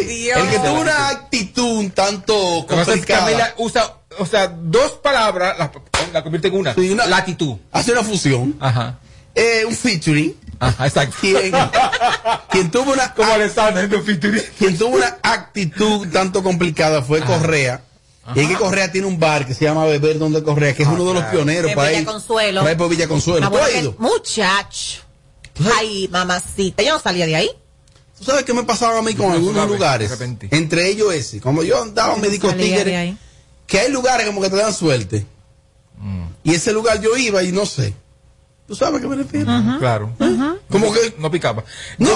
Dios. 0.00 0.38
El 0.38 0.48
que 0.50 0.58
tuvo 0.58 0.80
una 0.80 1.08
actitud 1.08 1.78
un 1.78 1.90
tanto 1.90 2.34
complicada. 2.68 3.24
Camila 3.26 3.54
usa, 3.58 3.94
o 4.18 4.26
sea, 4.26 4.48
dos 4.48 4.92
palabras 5.02 5.58
la, 5.58 5.70
la 6.12 6.22
convierte 6.22 6.48
en 6.48 6.54
una. 6.54 6.74
Sí, 6.74 6.90
una- 6.90 7.06
Latitud. 7.06 7.56
Hace 7.72 7.92
una 7.92 8.02
fusión. 8.02 8.56
Ajá. 8.60 8.98
Eh, 9.34 9.64
un 9.66 9.74
featuring. 9.74 10.36
Ajá, 10.60 10.86
exacto. 10.86 11.16
Quien, 11.20 11.52
quien 12.50 12.70
tuvo 12.70 12.92
una 12.92 13.12
Como 13.14 13.32
Alessandra 13.32 13.82
en 13.82 13.94
un 13.94 14.04
featuring. 14.04 14.42
quien 14.58 14.76
tuvo 14.78 14.96
una 14.96 15.18
actitud 15.22 16.06
tanto 16.12 16.42
complicada 16.42 17.02
fue 17.02 17.20
Correa. 17.20 17.82
Y 18.36 18.40
es 18.40 18.48
que 18.48 18.54
Correa 18.54 18.92
tiene 18.92 19.08
un 19.08 19.18
bar 19.18 19.46
que 19.46 19.52
se 19.54 19.64
llama 19.64 19.84
Beber 19.84 20.16
Donde 20.18 20.44
Correa, 20.44 20.74
que 20.76 20.84
es 20.84 20.88
uno 20.88 21.04
de 21.06 21.14
los 21.14 21.24
pioneros 21.24 21.70
En 21.72 21.76
para 21.76 21.88
Villa 21.88 22.00
ir, 22.02 22.06
Consuelo. 22.06 22.60
para 22.60 22.70
ir 22.72 22.78
por 22.78 22.88
Villa 22.88 23.08
Consuelo. 23.08 23.46
Ah, 23.46 23.48
¿Tú 23.48 23.52
bueno, 23.56 23.66
has 23.66 23.72
que- 23.72 23.78
ido? 23.80 23.94
Muchacho. 23.98 25.00
Ay, 25.76 26.08
mamacita. 26.12 26.82
Yo 26.84 26.92
no 26.92 27.00
salía 27.00 27.26
de 27.26 27.34
ahí. 27.36 27.50
¿Tú 28.22 28.30
sabes 28.30 28.44
qué 28.44 28.54
me 28.54 28.62
pasaba 28.62 29.00
a 29.00 29.02
mí 29.02 29.14
con 29.14 29.32
algunos 29.32 29.68
lugares? 29.68 30.16
Entre 30.50 30.88
ellos 30.88 31.12
ese. 31.12 31.40
Como 31.40 31.64
yo 31.64 31.82
andaba 31.82 32.14
Salía 32.14 32.30
de 32.76 32.84
tigre, 32.84 33.16
que 33.66 33.78
hay 33.80 33.90
lugares 33.90 34.26
como 34.26 34.40
que 34.40 34.48
te 34.48 34.56
dan 34.56 34.72
suerte. 34.72 35.26
Mm. 35.98 36.26
Y 36.44 36.54
ese 36.54 36.72
lugar 36.72 37.00
yo 37.00 37.16
iba 37.16 37.42
y 37.42 37.50
no 37.50 37.66
sé. 37.66 37.94
¿Tú 38.72 38.76
sabes 38.76 39.00
a 39.00 39.02
qué 39.02 39.06
me 39.06 39.16
refiero? 39.16 39.52
Claro. 39.78 40.10
Como 40.70 40.94
que 40.94 41.14
No 41.18 41.30
picaba. 41.30 41.62
No, 41.98 42.08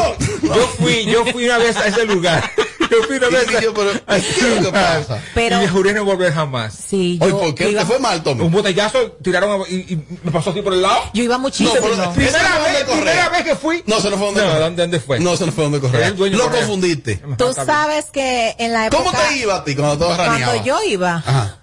Yo 0.43 0.67
fui, 0.79 1.05
yo 1.05 1.23
fui 1.27 1.45
una 1.45 1.59
vez 1.59 1.77
a 1.77 1.87
ese 1.87 2.07
lugar. 2.07 2.51
Yo 2.91 3.03
fui 3.03 3.17
una 3.17 3.29
vez 3.29 3.47
yo, 3.61 3.75
pero, 3.75 3.91
a. 4.07 5.19
Pero- 5.35 5.57
y 5.57 5.61
me 5.63 5.69
juré 5.69 5.93
no 5.93 6.05
volver 6.05 6.33
jamás. 6.33 6.73
Sí, 6.73 7.19
Oye, 7.21 7.31
yo, 7.33 7.41
¿por 7.41 7.55
qué 7.57 7.65
yo 7.65 7.69
te 7.71 7.73
iba, 7.73 7.85
fue 7.85 7.99
mal, 7.99 8.23
Tommy? 8.23 8.43
Un 8.45 8.53
botellazo 8.53 9.11
tiraron 9.23 9.61
a- 9.61 9.69
y, 9.69 9.75
y 9.93 10.05
me 10.23 10.31
pasó 10.31 10.51
así 10.51 10.63
por 10.63 10.73
el 10.73 10.83
lado. 10.83 11.01
yo 11.13 11.25
iba 11.25 11.37
muchísimo. 11.37 11.75
No, 11.75 11.81
pero- 11.83 12.13
Primera 12.13 12.39
¿Ese 12.39 12.49
no 12.49 12.61
fue 12.61 12.73
vez, 12.73 12.85
primera 12.85 13.29
vez 13.29 13.43
que 13.43 13.57
fui. 13.57 13.83
No, 13.87 14.01
se 14.01 14.09
no 14.09 14.17
fue 14.17 14.27
donde 14.27 14.47
No. 14.47 14.61
¿dónde, 14.61 14.83
dónde 14.83 15.01
fue? 15.01 15.19
No, 15.19 15.37
se 15.37 15.47
no 15.47 15.53
fue 15.53 15.65
donde 15.65 15.81
dueño 15.81 16.39
Lo 16.39 16.45
Correa. 16.45 16.61
confundiste. 16.61 17.21
Tú 17.37 17.53
sabes 17.53 18.07
que 18.13 18.55
en 18.59 18.73
la 18.73 18.87
época. 18.87 19.03
¿Cómo 19.03 19.19
te 19.19 19.37
iba 19.37 19.57
a 19.57 19.65
ti 19.65 19.75
cuando 19.75 19.99
todo 19.99 20.17
raneaba? 20.17 20.53
Cuando 20.53 20.65
yo 20.65 20.83
iba. 20.85 21.17
Ajá. 21.17 21.59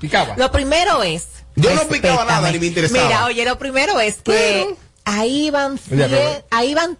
Picaba. 0.00 0.34
Lo 0.38 0.50
primero 0.50 1.02
es. 1.02 1.26
Yo 1.56 1.74
no 1.74 1.82
picaba 1.88 2.24
nada, 2.24 2.50
ni 2.50 2.58
me 2.58 2.66
interesaba. 2.66 3.04
Mira, 3.06 3.26
oye, 3.26 3.44
lo 3.44 3.58
primero 3.58 4.00
es 4.00 4.16
que 4.22 4.74
ahí 5.04 5.46
iban, 5.46 5.78
ahí 6.50 6.70
iban 6.70 6.98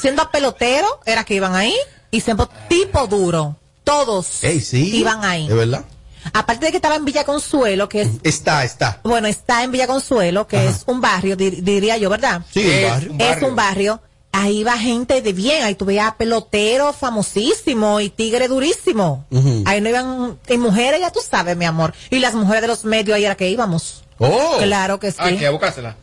siendo 0.00 0.30
peloteros, 0.30 0.90
era 1.06 1.24
que 1.24 1.34
iban 1.34 1.54
ahí, 1.54 1.74
y 2.10 2.20
siendo 2.20 2.48
tipo 2.68 3.06
duro. 3.06 3.56
Todos 3.84 4.42
Ey, 4.44 4.60
sí. 4.60 4.96
iban 4.96 5.24
ahí. 5.24 5.46
¿Es 5.46 5.54
verdad? 5.54 5.84
Aparte 6.32 6.64
de 6.66 6.70
que 6.70 6.78
estaba 6.78 6.96
en 6.96 7.04
Villa 7.04 7.24
Consuelo, 7.24 7.86
que 7.88 8.00
es, 8.02 8.08
Está, 8.22 8.64
está. 8.64 9.00
bueno, 9.04 9.28
está 9.28 9.62
en 9.62 9.72
Villa 9.72 9.86
Consuelo, 9.86 10.46
que 10.46 10.56
Ajá. 10.56 10.70
es 10.70 10.84
un 10.86 11.02
barrio, 11.02 11.36
dir- 11.36 11.62
diría 11.62 11.98
yo, 11.98 12.08
¿verdad? 12.08 12.40
Sí, 12.50 12.60
un 12.64 12.70
Es 12.72 12.90
barrio. 12.90 13.12
un 13.12 13.20
Es 13.20 13.28
barrio. 13.28 13.48
un 13.48 13.56
barrio. 13.56 14.00
Ahí 14.36 14.64
va 14.64 14.76
gente 14.76 15.22
de 15.22 15.32
bien, 15.32 15.62
ahí 15.62 15.76
tú 15.76 15.84
veías 15.84 16.12
peloteros 16.16 16.96
famosísimos 16.96 18.02
y 18.02 18.10
tigre 18.10 18.48
durísimo. 18.48 19.24
Ahí 19.64 19.80
no 19.80 19.88
iban, 19.88 20.38
y 20.48 20.58
mujeres, 20.58 20.98
ya 20.98 21.12
tú 21.12 21.20
sabes, 21.20 21.56
mi 21.56 21.64
amor. 21.64 21.94
Y 22.10 22.18
las 22.18 22.34
mujeres 22.34 22.62
de 22.62 22.66
los 22.66 22.84
medios 22.84 23.14
ahí 23.14 23.24
era 23.24 23.36
que 23.36 23.48
íbamos. 23.48 24.02
Oh. 24.18 24.56
Claro 24.60 24.98
que 24.98 25.12
sí. 25.12 25.18
Ah, 25.20 25.30
que 25.30 25.46
a 25.46 25.50
buscársela. 25.50 25.96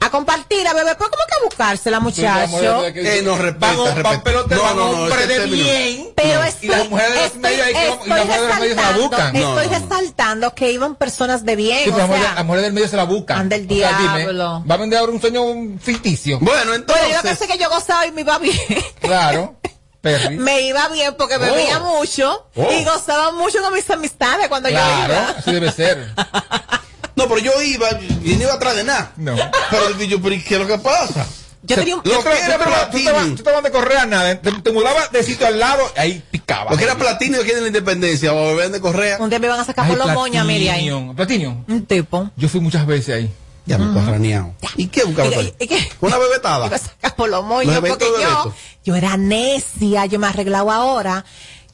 A 0.00 0.10
compartir, 0.10 0.64
a 0.66 0.72
beber, 0.74 0.96
pero 0.96 1.10
¿cómo 1.10 1.22
que 1.28 1.34
a 1.34 1.44
buscársela, 1.48 1.98
muchacho? 1.98 2.86
Eh, 2.86 3.20
no, 3.24 3.36
respeta, 3.36 3.74
van 3.76 3.96
respeta. 3.96 4.22
pelotero, 4.22 4.62
No, 4.62 4.74
no, 4.74 4.92
no, 4.92 5.02
hombre 5.02 5.26
de 5.26 5.46
bien. 5.46 6.12
Pero 6.14 6.44
Y 6.44 6.48
estoy, 6.48 6.68
las 6.68 6.88
mujeres 6.88 7.14
de 7.14 7.20
y 7.20 7.24
estoy 7.24 7.42
las 7.42 7.98
mujeres 7.98 8.28
de 8.28 8.48
los 8.48 8.58
medios 8.58 8.76
se 8.76 8.76
la 8.76 8.92
resaltando, 8.92 9.02
buscan. 9.02 9.32
No, 9.32 9.60
estoy 9.60 9.78
resaltando 9.80 10.54
que 10.54 10.70
iban 10.72 10.94
personas 10.94 11.44
de 11.44 11.56
bien, 11.56 11.82
Sí, 11.82 11.90
o 11.90 11.92
pero 11.94 11.98
las 11.98 12.06
mujeres- 12.08 12.26
sea, 12.26 12.34
las 12.36 12.44
mujeres 12.44 12.62
del 12.64 12.72
medio 12.74 12.88
se 12.88 12.96
la 12.96 13.04
buscan. 13.04 13.38
Anda 13.40 13.56
el 13.56 13.66
O 13.66 13.74
sea, 13.74 13.98
dime, 13.98 14.18
diablo. 14.18 14.64
va 14.70 14.74
a 14.74 14.78
vender 14.78 14.98
ahora 15.00 15.12
un 15.12 15.20
sueño 15.20 15.42
ficticio. 15.80 16.38
Bueno, 16.38 16.52
bueno, 16.58 16.70
yo 16.70 16.76
entonces. 16.76 17.22
pensé 17.22 17.48
que 17.48 17.58
yo 17.58 17.68
gozaba 17.68 18.06
y 18.06 18.12
me 18.12 18.20
iba 18.20 18.38
bien. 18.38 18.56
Claro. 19.00 19.56
Perry. 20.00 20.36
me 20.38 20.60
iba 20.62 20.86
bien 20.90 21.16
porque 21.18 21.38
bebía 21.38 21.78
Oh. 21.82 21.98
mucho 21.98 22.46
Oh. 22.54 22.70
y 22.72 22.84
gozaba 22.84 23.32
mucho 23.32 23.60
con 23.60 23.74
mis 23.74 23.90
amistades 23.90 24.46
cuando 24.46 24.68
yo 24.68 24.76
Claro, 24.76 25.12
iba. 25.12 25.28
así 25.38 25.50
debe 25.52 25.72
ser. 25.72 26.14
No, 27.18 27.28
pero 27.28 27.40
yo 27.40 27.60
iba 27.60 27.88
y 28.22 28.36
no 28.36 28.44
iba 28.44 28.54
atrás 28.54 28.76
de 28.76 28.84
nada. 28.84 29.10
No. 29.16 29.34
Pero 29.70 29.98
yo, 30.04 30.22
pero 30.22 30.34
¿y 30.36 30.40
¿qué 30.40 30.54
es 30.54 30.60
lo 30.60 30.68
que 30.68 30.78
pasa? 30.78 31.26
Yo 31.64 31.74
tenía 31.74 31.96
un... 31.96 32.02
Lo 32.04 32.22
que 32.22 32.30
era 32.30 32.58
platino. 32.58 33.36
tú 33.36 33.42
te 33.42 33.50
vas 33.50 33.62
de 33.64 33.72
correr 33.72 33.98
a 33.98 34.06
nada. 34.06 34.40
Te, 34.40 34.52
te 34.52 34.70
mudabas 34.70 35.10
de 35.10 35.24
sitio 35.24 35.48
al 35.48 35.58
lado, 35.58 35.82
ahí 35.96 36.22
picaba. 36.30 36.70
Lo 36.70 36.76
que 36.76 36.84
era 36.84 36.96
platino 36.96 37.38
aquí 37.40 37.50
en 37.50 37.62
la 37.62 37.66
independencia, 37.66 38.32
o 38.32 38.54
bebé 38.54 38.68
de 38.68 38.80
Correa. 38.80 39.16
Un 39.18 39.30
día 39.30 39.40
me 39.40 39.48
iban 39.48 39.58
a 39.58 39.64
sacar 39.64 39.84
Ay, 39.84 39.96
por 39.96 40.06
los 40.06 40.14
moños, 40.14 40.46
mire 40.46 40.70
ahí. 40.70 40.88
Platinum. 41.16 41.64
Un 41.66 41.86
tipo. 41.86 42.30
Yo 42.36 42.48
fui 42.48 42.60
muchas 42.60 42.86
veces 42.86 43.16
ahí. 43.16 43.30
Ya 43.66 43.76
me 43.76 43.86
uh 43.86 44.06
raneado. 44.06 44.54
¿Y 44.76 44.86
qué 44.86 45.04
buscaba 45.04 45.28
tú 45.28 45.40
¿Y, 45.40 45.44
ahí? 45.44 45.54
y 45.58 45.66
qué? 45.66 45.88
Una 46.00 46.16
bebetada. 46.18 46.78
Sacar 46.78 47.16
por 47.16 47.28
los 47.28 47.44
moños 47.44 47.74
Los 47.74 47.90
porque 47.90 48.06
yo, 48.22 48.54
yo 48.84 48.94
era 48.94 49.16
necia, 49.16 50.06
yo 50.06 50.20
me 50.20 50.28
he 50.28 50.30
arreglado 50.30 50.70
ahora. 50.70 51.24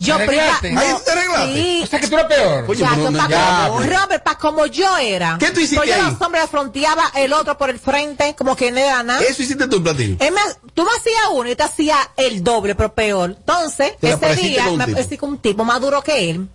Yo 0.05 0.17
¿Te 0.17 0.27
priva- 0.27 0.43
arreglaste? 0.43 0.73
no, 0.73 0.81
Ahí 0.81 0.95
te 1.05 1.11
arreglaste. 1.11 1.55
sí. 1.55 1.81
O 1.83 1.87
sea 1.87 2.01
que 2.01 2.09
tú 2.09 2.15
eres 2.15 2.27
peor. 2.27 2.77
Chacho, 2.79 3.11
no- 3.11 3.19
pa' 3.19 3.29
ya, 3.29 3.67
como- 3.69 3.81
pero- 3.81 4.01
Robert, 4.01 4.23
para 4.25 4.39
como 4.39 4.67
yo 4.67 4.97
era. 4.99 5.37
¿Qué 5.39 5.51
tú 5.51 5.61
hiciste 5.61 5.77
Pues 5.77 5.89
yo 5.89 5.95
ahí? 5.97 6.03
los 6.11 6.21
hombres 6.21 6.51
fronteaba 6.51 7.11
el 7.17 7.33
otro 7.33 7.57
por 7.59 7.71
el 7.71 7.79
frente, 7.79 8.35
como 8.37 8.55
que 8.57 8.71
no 8.71 8.79
era 8.79 9.03
nada. 9.03 9.21
Eso 9.23 9.43
hiciste 9.43 9.67
tú, 9.69 9.83
Platino. 9.83 10.17
Él 10.21 10.33
me- 10.33 10.71
tú 10.75 10.83
me 10.85 10.91
hacías 10.91 11.23
uno 11.33 11.51
y 11.51 11.57
te 11.57 11.63
hacía 11.63 11.97
el 12.17 12.43
doble, 12.45 12.75
pero 12.75 12.93
peor. 12.95 13.31
Entonces, 13.39 13.97
Te 13.99 14.13
ese 14.13 14.35
día 14.37 14.71
me 14.71 14.85
aparecí 14.85 15.17
con 15.17 15.31
un 15.31 15.39
tipo 15.39 15.65
más 15.65 15.81
duro 15.81 16.03
que 16.03 16.31
él. 16.31 16.49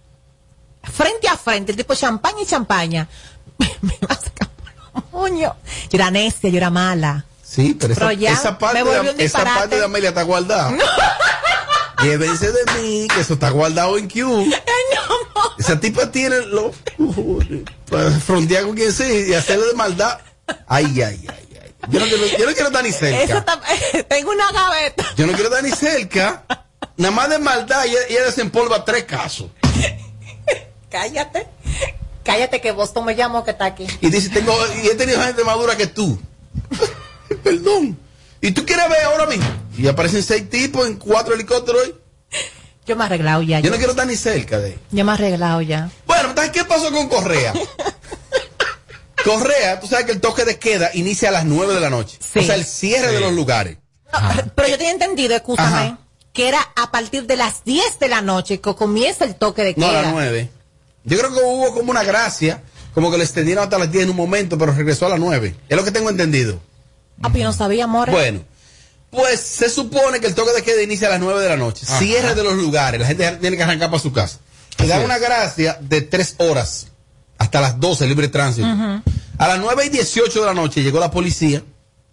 Frente 0.83 1.27
a 1.27 1.37
frente, 1.37 1.71
el 1.71 1.77
tipo 1.77 1.93
champaña 1.95 2.41
y 2.41 2.45
champaña. 2.45 3.07
me 3.81 3.97
va 4.07 4.15
a 4.15 4.19
sacar 4.19 4.47
por 4.49 5.03
los 5.03 5.11
moños. 5.11 5.53
Yo 5.89 5.97
era 5.97 6.09
necia, 6.11 6.49
yo 6.49 6.57
era 6.57 6.69
mala. 6.69 7.25
Sí, 7.43 7.75
pero 7.79 7.93
esa, 7.93 8.13
ya 8.13 8.31
esa 8.31 8.57
parte, 8.59 8.83
de, 8.83 9.25
esa 9.25 9.43
parte 9.43 9.77
de 9.77 9.83
Amelia 9.85 10.09
está 10.09 10.21
guardada. 10.21 10.71
Llévense 12.01 12.51
de 12.51 12.81
mí, 12.81 13.07
que 13.13 13.21
eso 13.21 13.33
está 13.33 13.49
guardado 13.49 13.97
en 13.97 14.09
Q. 14.09 14.49
Esa 15.57 15.79
tipa 15.79 16.11
tiene 16.11 16.39
lo 16.47 16.71
para 17.89 18.11
frontear 18.11 18.63
con 18.65 18.75
quien 18.75 18.91
sea 18.93 19.09
y 19.27 19.33
hacerle 19.33 19.67
de 19.67 19.73
maldad. 19.73 20.19
Ay, 20.67 20.85
ay, 21.01 21.25
ay, 21.27 21.27
ay. 21.61 21.75
Yo 21.89 21.99
no 21.99 22.05
quiero, 22.07 22.25
yo 22.25 22.45
no 22.45 22.51
quiero 22.53 22.67
estar 22.67 22.83
ni 22.83 22.89
Eso 22.89 22.99
cerca. 22.99 23.37
está- 23.39 23.61
tengo 24.09 24.31
una 24.31 24.51
gaveta. 24.51 25.05
Yo 25.17 25.25
no 25.27 25.33
quiero 25.33 25.49
estar 25.49 25.63
ni 25.63 25.71
cerca. 25.71 26.43
Nada 26.97 27.11
más 27.13 27.29
de 27.29 27.39
maldad, 27.39 27.85
ella, 27.85 27.99
ella 28.09 28.25
desempolva 28.25 28.83
tres 28.85 29.03
casos. 29.05 29.47
Cállate. 30.89 31.47
Cállate 32.23 32.61
que 32.61 32.71
Boston 32.71 33.05
me 33.05 33.15
llamó 33.15 33.43
que 33.43 33.51
está 33.51 33.65
aquí. 33.65 33.87
Y 34.01 34.09
dice, 34.09 34.29
tengo, 34.29 34.53
y 34.83 34.87
he 34.87 34.95
tenido 34.95 35.21
gente 35.21 35.43
más 35.43 35.55
dura 35.57 35.75
que 35.77 35.87
tú. 35.87 36.19
Perdón. 37.43 37.97
¿Y 38.41 38.51
tú 38.51 38.65
quieres 38.65 38.89
ver 38.89 39.03
ahora 39.03 39.25
mismo? 39.25 39.45
Y 39.80 39.88
aparecen 39.88 40.23
seis 40.23 40.49
tipos 40.49 40.86
en 40.88 40.95
cuatro 40.95 41.34
helicópteros 41.34 41.82
hoy. 41.84 41.95
Yo 42.86 42.95
me 42.95 43.03
he 43.03 43.05
arreglado 43.05 43.41
ya. 43.43 43.59
Yo 43.59 43.65
Yo, 43.65 43.71
no 43.71 43.77
quiero 43.77 43.91
estar 43.91 44.07
ni 44.07 44.15
cerca 44.15 44.59
de 44.59 44.73
él. 44.73 44.80
yo 44.91 45.05
me 45.05 45.11
he 45.11 45.13
arreglado 45.15 45.61
ya. 45.61 45.89
Bueno, 46.05 46.30
entonces, 46.30 46.51
¿qué 46.51 46.65
pasó 46.65 46.91
con 46.91 47.07
Correa? 47.07 47.53
Correa, 49.23 49.80
tú 49.80 49.88
sabes 49.88 50.05
que 50.05 50.11
el 50.13 50.21
toque 50.21 50.45
de 50.45 50.57
queda 50.57 50.91
inicia 50.93 51.30
a 51.30 51.32
las 51.32 51.45
9 51.45 51.73
de 51.73 51.80
la 51.80 51.89
noche. 51.89 52.17
Sí. 52.21 52.39
O 52.39 52.43
sea, 52.43 52.55
el 52.55 52.65
cierre 52.65 53.11
de 53.11 53.19
los 53.19 53.34
lugares. 53.34 53.77
Pero 54.55 54.67
yo 54.69 54.77
tenía 54.77 54.93
entendido, 54.93 55.36
escúchame, 55.36 55.67
Ajá. 55.77 55.99
que 56.34 56.47
era 56.47 56.59
a 56.75 56.89
partir 56.91 57.25
de 57.27 57.36
las 57.36 57.63
10 57.65 57.99
de 57.99 58.07
la 58.07 58.21
noche 58.21 58.59
que 58.61 58.73
comienza 58.75 59.25
el 59.25 59.36
toque 59.36 59.63
de 59.63 59.73
No, 59.77 59.86
a 59.88 59.89
queda. 59.89 60.01
las 60.03 60.11
9. 60.13 60.49
Yo 61.03 61.17
creo 61.19 61.34
que 61.34 61.39
hubo 61.43 61.73
como 61.73 61.91
una 61.91 62.03
gracia, 62.03 62.63
como 62.93 63.11
que 63.11 63.17
lo 63.17 63.23
extendieron 63.23 63.63
hasta 63.63 63.77
las 63.77 63.91
10 63.91 64.05
en 64.05 64.09
un 64.11 64.15
momento, 64.15 64.57
pero 64.57 64.71
regresó 64.71 65.05
a 65.05 65.09
las 65.09 65.19
9. 65.19 65.53
Es 65.67 65.77
lo 65.77 65.84
que 65.84 65.91
tengo 65.91 66.09
entendido. 66.09 66.59
Ah, 67.21 67.30
pues 67.30 67.41
yo 67.41 67.43
no 67.43 67.53
sabía, 67.53 67.84
amor. 67.84 68.09
Bueno, 68.09 68.41
pues 69.10 69.39
se 69.39 69.70
supone 69.70 70.20
que 70.20 70.28
el 70.28 70.36
toque 70.36 70.51
de 70.53 70.62
queda 70.64 70.82
inicia 70.82 71.07
a 71.07 71.12
las 71.12 71.20
9 71.20 71.41
de 71.41 71.49
la 71.49 71.57
noche. 71.57 71.86
Ajá. 71.88 71.99
Cierre 71.99 72.36
de 72.36 72.43
los 72.43 72.53
lugares. 72.53 72.99
La 73.01 73.07
gente 73.07 73.30
tiene 73.41 73.57
que 73.57 73.64
arrancar 73.64 73.89
para 73.89 74.01
su 74.01 74.12
casa. 74.14 74.39
Le 74.78 74.88
dan 74.88 74.97
Así 74.99 75.05
una 75.05 75.18
gracia 75.18 75.78
de 75.82 76.01
3 76.01 76.36
horas 76.39 76.88
hasta 77.38 77.62
las 77.62 77.80
12, 77.80 78.05
libre 78.07 78.28
tránsito. 78.28 78.68
A 78.68 79.47
las 79.47 79.60
9 79.60 79.86
y 79.86 79.89
18 79.89 80.39
de 80.41 80.45
la 80.45 80.53
noche 80.53 80.84
llegó 80.84 80.99
la 80.99 81.10
policía. 81.12 81.64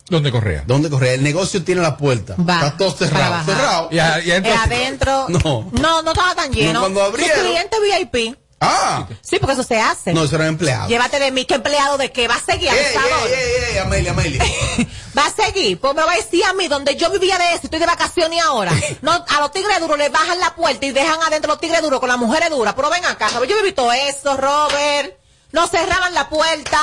¿Dónde 0.09 0.31
correa? 0.31 0.63
¿Dónde 0.69 0.89
Correa? 0.89 1.15
El 1.15 1.25
negocio 1.25 1.65
tiene 1.65 1.81
la 1.83 1.97
puerta. 1.97 2.37
Va, 2.39 2.55
Está 2.67 2.77
todo 2.77 2.93
cerrado. 2.93 3.45
Cerrado. 3.45 3.89
Y, 3.91 3.99
a- 3.99 4.21
y 4.25 4.31
Eh, 4.31 4.37
entonces- 4.37 4.61
adentro. 4.65 5.27
No. 5.29 5.69
No, 5.73 6.03
no 6.03 6.13
estaba 6.13 6.33
tan 6.37 6.53
lleno. 6.53 6.75
No, 6.75 6.81
cuando 6.83 7.01
Su 7.01 7.07
abrieron- 7.07 7.41
cliente 7.45 7.77
VIP. 7.81 8.37
Ah, 8.59 9.07
Sí, 9.21 9.39
porque 9.39 9.53
eso 9.53 9.63
se 9.63 9.79
hace. 9.79 10.15
no, 10.15 10.25
eso 10.25 10.37
era 10.37 10.47
empleado. 10.47 10.89
Llévate 10.89 11.19
de 11.19 11.31
mí, 11.31 11.45
¿qué 11.45 11.55
empleado 11.57 11.99
de 11.99 12.11
qué? 12.11 12.27
¿Va 12.27 12.37
a 12.37 12.41
seguir, 12.41 12.71
Ey, 12.71 12.77
ey, 12.79 12.95
ey, 13.35 13.73
ey, 13.73 13.79
Amelia, 13.79 14.13
Amelia. 14.13 14.43
¿Va 15.19 15.27
a 15.27 15.31
seguir? 15.31 15.79
Pues 15.79 15.95
me 15.95 16.03
va 16.03 16.13
a 16.13 16.17
decir 16.17 16.43
a 16.45 16.55
mí, 16.55 16.67
donde 16.67 16.97
yo 16.97 17.11
vivía 17.11 17.37
de 17.37 17.53
eso, 17.53 17.61
estoy 17.65 17.81
de 17.81 17.87
vacaciones 17.87 18.43
ahora. 18.43 18.73
No, 19.03 19.13
a 19.13 19.41
los 19.41 19.53
tigres 19.53 19.79
duros 19.81 19.99
le 19.99 20.09
bajan 20.09 20.41
la 20.41 20.55
puerta 20.55 20.87
y 20.87 20.93
dejan 20.93 21.23
adentro 21.23 21.51
los 21.53 21.61
tigres 21.61 21.83
duros 21.83 22.01
con 22.01 22.09
las 22.09 22.19
mujeres 22.19 22.49
duras. 22.51 22.73
Pero 22.75 22.89
ven 22.89 23.05
acá, 23.05 23.29
¿sabes? 23.29 23.49
Yo 23.51 23.57
viví 23.57 23.73
todo 23.73 23.93
eso, 23.93 24.37
Robert. 24.37 25.15
No 25.53 25.67
cerraban 25.69 26.15
la 26.15 26.29
puerta. 26.31 26.81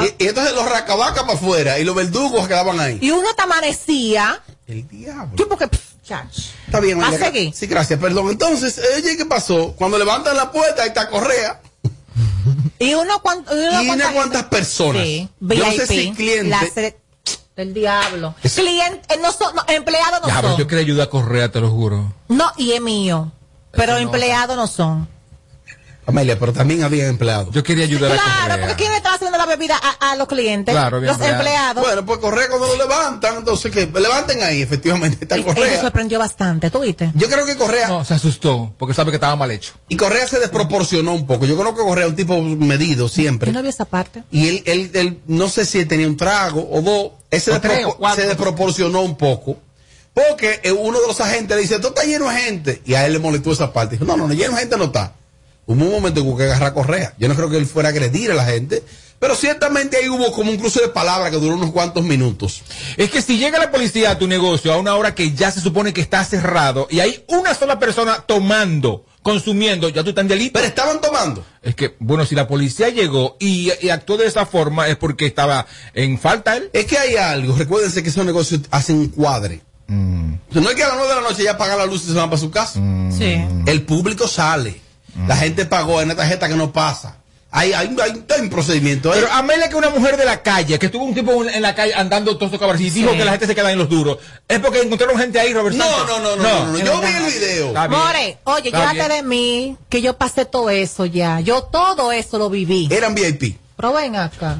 y, 0.00 0.24
y 0.24 0.28
entonces 0.28 0.54
los 0.54 0.68
racabacas 0.68 1.22
para 1.22 1.34
afuera 1.34 1.78
y 1.78 1.84
los 1.84 1.94
verdugos 1.94 2.48
quedaban 2.48 2.80
ahí. 2.80 2.98
Y 3.00 3.10
uno 3.12 3.32
te 3.34 3.42
amanecía. 3.42 4.42
El 4.66 4.86
diablo. 4.88 5.32
Yo 5.34 5.48
porque, 5.48 5.68
pff, 5.68 5.91
chach. 6.02 6.36
Está 6.66 6.80
bien, 6.80 6.98
¿Va 7.00 7.04
a 7.04 7.08
Amelia. 7.08 7.26
seguir? 7.26 7.54
Sí, 7.54 7.66
gracias, 7.66 7.98
perdón. 8.00 8.28
Entonces, 8.30 8.80
oye, 8.96 9.16
¿qué 9.16 9.24
pasó? 9.26 9.74
Cuando 9.76 9.98
levantan 9.98 10.36
la 10.36 10.50
puerta, 10.50 10.82
ahí 10.82 10.88
está 10.88 11.08
Correa. 11.08 11.60
Y 12.78 12.94
uno, 12.94 13.20
cuan- 13.22 13.44
y 13.50 13.54
uno 13.54 13.82
¿Y 13.82 13.86
cuánta 13.86 14.06
una 14.08 14.14
cuántas 14.14 14.42
personas? 14.44 15.02
Sí, 15.02 15.28
Yo 15.40 15.54
no 15.64 15.70
sé 15.72 15.86
VIP, 15.86 15.88
si 15.88 16.12
cliente- 16.12 16.96
del 17.54 17.74
diablo. 17.74 18.34
Es- 18.42 18.54
Cliente, 18.54 19.14
eh, 19.14 19.18
no 19.22 19.30
son, 19.30 19.54
no, 19.54 19.62
empleados 19.68 20.20
no 20.22 20.28
Ya, 20.28 20.36
pero 20.36 20.48
son. 20.48 20.58
yo 20.58 20.66
quería 20.66 20.84
ayudar 20.84 21.06
a 21.06 21.10
Correa, 21.10 21.52
te 21.52 21.60
lo 21.60 21.70
juro. 21.70 22.12
No, 22.28 22.50
y 22.56 22.72
es 22.72 22.80
mío. 22.80 23.30
Pero 23.72 23.92
no. 23.92 23.98
empleados 23.98 24.56
no 24.56 24.66
son. 24.66 25.08
Amelia, 26.04 26.36
pero 26.36 26.52
también 26.52 26.82
había 26.82 27.06
empleados. 27.06 27.54
Yo 27.54 27.62
quería 27.62 27.84
ayudar 27.84 28.10
a 28.10 28.14
Claro, 28.16 28.30
Correa. 28.42 28.60
porque 28.60 28.74
¿quién 28.76 28.90
le 28.90 28.96
estaba 28.96 29.14
haciendo 29.14 29.38
la 29.38 29.46
bebida 29.46 29.78
a, 29.80 30.10
a 30.10 30.16
los 30.16 30.26
clientes? 30.26 30.74
Claro, 30.74 30.98
bien 31.00 31.06
los 31.12 31.14
empleado. 31.20 31.38
empleados. 31.40 31.84
Bueno, 31.84 32.04
pues 32.06 32.18
Correa 32.18 32.48
cuando 32.48 32.66
lo 32.66 32.76
levantan, 32.76 33.36
entonces 33.36 33.70
que 33.70 33.86
levanten 33.86 34.42
ahí, 34.42 34.62
efectivamente, 34.62 35.18
está 35.22 35.36
Él 35.36 35.44
me 35.44 35.54
Correa. 35.54 35.80
sorprendió 35.80 36.18
bastante, 36.18 36.70
¿tú 36.70 36.80
viste? 36.80 37.12
Yo 37.14 37.28
creo 37.28 37.46
que 37.46 37.56
Correa, 37.56 37.86
No, 37.86 38.04
se 38.04 38.14
asustó, 38.14 38.74
porque 38.78 38.94
sabe 38.94 39.12
que 39.12 39.16
estaba 39.16 39.36
mal 39.36 39.50
hecho. 39.52 39.74
y 39.88 39.96
Correa 39.96 40.26
se 40.26 40.40
desproporcionó 40.40 41.14
un 41.14 41.24
poco. 41.24 41.44
Yo 41.46 41.56
creo 41.56 41.72
que 41.72 41.82
Correa 41.82 42.06
es 42.06 42.10
un 42.10 42.16
tipo 42.16 42.40
medido 42.42 43.08
siempre. 43.08 43.52
Yo 43.52 43.54
no 43.56 43.62
vi 43.62 43.68
esa 43.68 43.84
parte. 43.84 44.24
Y 44.32 44.48
él, 44.48 44.62
él, 44.66 44.90
él, 44.94 45.20
no 45.28 45.48
sé 45.48 45.64
si 45.64 45.84
tenía 45.86 46.08
un 46.08 46.16
trago 46.16 46.68
o 46.68 46.82
dos, 46.82 47.12
él 47.30 47.40
se, 47.40 47.58
tres, 47.60 47.78
despropor- 47.86 47.90
o 47.92 47.96
cuatro. 47.98 48.22
se 48.22 48.28
desproporcionó 48.28 49.02
un 49.02 49.16
poco. 49.16 49.56
Porque 50.14 50.60
eh, 50.64 50.72
uno 50.72 51.00
de 51.00 51.06
los 51.06 51.20
agentes 51.20 51.56
le 51.56 51.62
dice, 51.62 51.78
tú 51.78 51.88
estás 51.88 52.04
lleno 52.06 52.28
de 52.28 52.36
gente. 52.40 52.82
Y 52.84 52.94
a 52.94 53.06
él 53.06 53.12
le 53.14 53.18
molestó 53.20 53.52
esa 53.52 53.72
parte. 53.72 53.94
Dijo, 53.94 54.04
no, 54.04 54.16
no, 54.16 54.26
no, 54.28 54.34
lleno 54.34 54.54
de 54.54 54.60
gente 54.60 54.76
no 54.76 54.84
está. 54.84 55.14
Hubo 55.72 55.84
un 55.84 55.90
momento 55.90 56.22
que 56.22 56.28
hubo 56.28 56.36
que 56.36 56.44
agarrar 56.44 56.68
a 56.68 56.74
Correa. 56.74 57.14
Yo 57.18 57.28
no 57.28 57.34
creo 57.34 57.50
que 57.50 57.56
él 57.56 57.66
fuera 57.66 57.88
a 57.88 57.92
agredir 57.92 58.30
a 58.30 58.34
la 58.34 58.44
gente. 58.44 58.82
Pero 59.22 59.36
ciertamente 59.36 59.98
ahí 59.98 60.08
hubo 60.08 60.32
como 60.32 60.50
un 60.50 60.56
cruce 60.56 60.80
de 60.80 60.88
palabras 60.88 61.30
que 61.30 61.36
duró 61.36 61.54
unos 61.54 61.70
cuantos 61.70 62.02
minutos. 62.02 62.62
Es 62.96 63.08
que 63.08 63.22
si 63.22 63.38
llega 63.38 63.60
la 63.60 63.70
policía 63.70 64.10
a 64.10 64.18
tu 64.18 64.26
negocio 64.26 64.72
a 64.72 64.78
una 64.78 64.96
hora 64.96 65.14
que 65.14 65.30
ya 65.30 65.52
se 65.52 65.60
supone 65.60 65.92
que 65.92 66.00
está 66.00 66.24
cerrado 66.24 66.88
y 66.90 66.98
hay 66.98 67.24
una 67.28 67.54
sola 67.54 67.78
persona 67.78 68.24
tomando, 68.26 69.06
consumiendo, 69.22 69.88
ya 69.90 70.02
tú 70.02 70.08
estás 70.08 70.22
en 70.22 70.28
delito. 70.28 70.54
Pero 70.54 70.66
estaban 70.66 71.00
tomando. 71.00 71.44
Es 71.62 71.76
que, 71.76 71.94
bueno, 72.00 72.26
si 72.26 72.34
la 72.34 72.48
policía 72.48 72.88
llegó 72.88 73.36
y, 73.38 73.70
y 73.80 73.90
actuó 73.90 74.16
de 74.16 74.26
esa 74.26 74.44
forma 74.44 74.88
es 74.88 74.96
porque 74.96 75.26
estaba 75.26 75.66
en 75.94 76.18
falta 76.18 76.56
él. 76.56 76.70
Es 76.72 76.86
que 76.86 76.98
hay 76.98 77.14
algo. 77.14 77.54
Recuérdense 77.54 78.02
que 78.02 78.08
esos 78.08 78.26
negocios 78.26 78.62
hacen 78.72 78.96
un 78.96 79.08
cuadre. 79.10 79.60
O 79.88 80.52
sea, 80.52 80.62
no 80.62 80.68
es 80.68 80.74
que 80.74 80.82
a 80.82 80.88
las 80.88 80.96
nueve 80.96 81.14
de 81.14 81.20
la 81.20 81.28
noche 81.28 81.44
ya 81.44 81.52
apagan 81.52 81.78
la 81.78 81.86
luz 81.86 82.02
y 82.04 82.08
se 82.08 82.14
van 82.14 82.28
para 82.28 82.40
su 82.40 82.50
casa. 82.50 82.80
Sí. 83.16 83.40
El 83.66 83.82
público 83.82 84.26
sale. 84.26 84.80
La 85.26 85.36
gente 85.36 85.64
pagó 85.66 86.00
en 86.00 86.06
una 86.08 86.16
tarjeta 86.16 86.48
que 86.48 86.54
no 86.54 86.72
pasa. 86.72 87.16
Hay, 87.54 87.74
hay, 87.74 87.94
hay, 88.02 88.24
hay 88.34 88.40
un 88.40 88.48
procedimiento. 88.48 89.12
ahí. 89.12 89.20
Pero 89.20 89.30
Amelia, 89.32 89.68
que 89.68 89.76
una 89.76 89.90
mujer 89.90 90.16
de 90.16 90.24
la 90.24 90.42
calle, 90.42 90.78
que 90.78 90.86
estuvo 90.86 91.04
un 91.04 91.12
tiempo 91.12 91.44
en 91.44 91.60
la 91.60 91.74
calle 91.74 91.92
andando 91.94 92.38
todos 92.38 92.58
cabros 92.58 92.80
y 92.80 92.88
dijo 92.88 93.10
Sí. 93.10 93.18
que 93.18 93.24
la 93.26 93.32
gente 93.32 93.46
se 93.46 93.54
queda 93.54 93.70
en 93.70 93.76
los 93.76 93.90
duros, 93.90 94.16
es 94.48 94.58
porque 94.60 94.80
encontraron 94.80 95.18
gente 95.18 95.38
ahí, 95.38 95.52
Robert 95.52 95.76
no, 95.76 95.84
Sánchez. 95.84 96.06
no, 96.08 96.18
no, 96.20 96.36
no, 96.36 96.72
no, 96.72 96.78
Yo 96.78 97.00
vi 97.02 97.08
el 97.08 97.24
video. 97.24 97.88
More, 97.90 98.38
oye, 98.44 98.70
llévate 98.70 99.06
de 99.16 99.22
mí, 99.22 99.76
que 99.90 100.00
yo 100.00 100.16
pasé 100.16 100.46
todo 100.46 100.70
eso 100.70 101.04
ya. 101.04 101.40
Yo 101.40 101.64
todo 101.64 102.10
eso 102.10 102.38
lo 102.38 102.48
viví. 102.48 102.88
Eran 102.90 103.14
VIP. 103.14 103.58
Pero 103.76 103.92
ven 103.92 104.16
acá. 104.16 104.56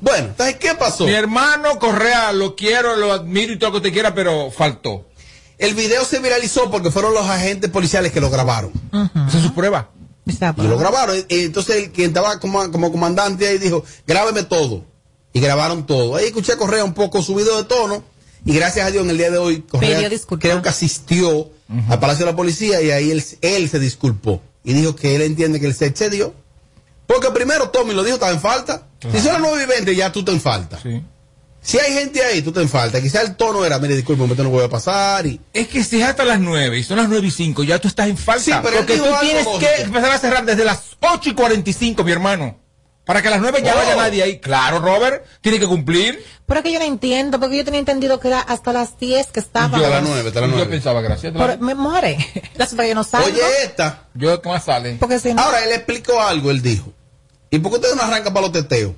Bueno, 0.00 0.28
entonces, 0.28 0.56
¿qué 0.56 0.74
pasó? 0.74 1.04
Mi 1.04 1.12
hermano 1.12 1.78
Correa, 1.78 2.32
lo 2.32 2.56
quiero, 2.56 2.96
lo 2.96 3.12
admiro 3.12 3.52
y 3.52 3.58
todo 3.58 3.68
lo 3.70 3.82
que 3.82 3.88
te 3.90 3.92
quiera, 3.92 4.14
pero 4.14 4.50
faltó. 4.50 5.04
El 5.60 5.74
video 5.74 6.06
se 6.06 6.20
viralizó 6.20 6.70
porque 6.70 6.90
fueron 6.90 7.12
los 7.12 7.26
agentes 7.26 7.70
policiales 7.70 8.12
que 8.12 8.20
lo 8.20 8.30
grabaron. 8.30 8.72
Esa 9.28 9.38
es 9.38 9.44
su 9.44 9.52
prueba. 9.54 9.90
Y 10.56 10.62
lo 10.62 10.78
grabaron. 10.78 11.16
Y 11.28 11.40
entonces 11.40 11.76
el 11.76 11.92
quien 11.92 12.08
estaba 12.08 12.40
como, 12.40 12.70
como 12.72 12.90
comandante 12.90 13.46
ahí 13.46 13.58
dijo, 13.58 13.84
grábeme 14.06 14.42
todo. 14.42 14.86
Y 15.34 15.40
grabaron 15.40 15.84
todo. 15.84 16.16
Ahí 16.16 16.24
escuché 16.24 16.54
a 16.54 16.56
Correa 16.56 16.82
un 16.82 16.94
poco 16.94 17.22
subido 17.22 17.58
de 17.58 17.64
tono. 17.64 18.02
Y 18.46 18.54
gracias 18.54 18.86
a 18.86 18.90
Dios 18.90 19.04
en 19.04 19.10
el 19.10 19.18
día 19.18 19.30
de 19.30 19.36
hoy, 19.36 19.60
Correa 19.60 20.10
creo 20.38 20.62
que 20.62 20.68
asistió 20.70 21.50
al 21.90 22.00
Palacio 22.00 22.24
de 22.24 22.32
la 22.32 22.36
Policía 22.36 22.80
y 22.80 22.90
ahí 22.90 23.10
él, 23.10 23.22
él 23.42 23.68
se 23.68 23.78
disculpó. 23.78 24.40
Y 24.64 24.72
dijo 24.72 24.96
que 24.96 25.14
él 25.14 25.20
entiende 25.20 25.60
que 25.60 25.66
él 25.66 25.74
se 25.74 25.84
excedió. 25.84 26.32
Porque 27.06 27.30
primero 27.32 27.68
Tommy 27.68 27.92
lo 27.92 28.02
dijo, 28.02 28.14
estaba 28.14 28.32
en 28.32 28.40
falta. 28.40 28.86
Si 29.12 29.20
son 29.20 29.34
las 29.34 29.42
9 29.42 29.62
y 29.62 29.66
20, 29.66 29.94
ya 29.94 30.10
tú 30.10 30.24
te 30.24 30.32
en 30.32 30.40
falta. 30.40 30.80
Sí. 30.82 31.02
Si 31.62 31.78
hay 31.78 31.92
gente 31.92 32.24
ahí, 32.24 32.40
tú 32.42 32.52
te 32.52 32.60
en 32.62 32.68
falta. 32.68 33.00
Quizá 33.02 33.20
el 33.22 33.36
tono 33.36 33.64
era, 33.64 33.78
mire, 33.78 33.94
disculpe, 33.94 34.24
esto 34.24 34.42
no 34.42 34.50
puede 34.50 34.68
pasar. 34.68 35.26
Y... 35.26 35.40
Es 35.52 35.68
que 35.68 35.84
si 35.84 36.00
es 36.00 36.08
hasta 36.08 36.24
las 36.24 36.40
9 36.40 36.78
y 36.78 36.82
son 36.82 36.96
las 36.96 37.08
9 37.08 37.26
y 37.26 37.30
5, 37.30 37.64
ya 37.64 37.78
tú 37.78 37.88
estás 37.88 38.08
en 38.08 38.16
falta. 38.16 38.42
Sí, 38.42 38.52
pero 38.62 38.78
porque 38.78 38.96
tú 38.96 39.04
tienes 39.20 39.44
lógico. 39.44 39.58
que 39.58 39.82
empezar 39.82 40.10
a 40.10 40.18
cerrar 40.18 40.44
desde 40.44 40.64
las 40.64 40.80
8 41.00 41.30
y 41.30 41.34
45, 41.34 42.02
mi 42.04 42.12
hermano. 42.12 42.58
Para 43.04 43.22
que 43.22 43.28
a 43.28 43.32
las 43.32 43.40
9 43.40 43.60
ya 43.64 43.74
Oh. 43.74 43.76
vaya 43.76 43.96
nadie 43.96 44.22
ahí. 44.22 44.38
Claro, 44.38 44.78
Robert, 44.78 45.24
tiene 45.40 45.58
que 45.58 45.66
cumplir. 45.66 46.24
Pero 46.46 46.60
es 46.60 46.64
que 46.64 46.72
yo 46.72 46.78
no 46.78 46.84
entiendo, 46.84 47.40
porque 47.40 47.56
yo 47.56 47.64
tenía 47.64 47.80
entendido 47.80 48.20
que 48.20 48.28
era 48.28 48.40
hasta 48.40 48.72
las 48.72 48.98
10 48.98 49.26
que 49.28 49.40
estaba. 49.40 49.78
Yo 49.78 49.86
a 49.86 49.90
las 49.90 50.02
9, 50.02 50.28
hasta 50.28 50.40
las 50.40 50.50
Yo 50.50 50.56
9. 50.56 50.70
pensaba, 50.70 51.00
gracias. 51.02 51.32
Pero 51.36 51.58
me 51.58 51.74
more. 51.74 52.16
Las 52.56 52.70
yo 52.74 52.94
no 52.94 53.04
salgo. 53.04 53.26
Oye, 53.28 53.40
esta. 53.64 54.04
Yo, 54.14 54.40
¿qué 54.40 54.48
más 54.48 54.64
sale? 54.64 54.96
Porque 55.00 55.18
si 55.18 55.34
no. 55.34 55.42
Ahora 55.42 55.62
él 55.64 55.72
explicó 55.72 56.20
algo, 56.20 56.50
él 56.50 56.62
dijo. 56.62 56.92
¿Y 57.50 57.58
por 57.58 57.72
qué 57.72 57.78
usted 57.78 57.94
no 57.96 58.02
arranca 58.02 58.32
para 58.32 58.42
los 58.46 58.52
teteos? 58.52 58.92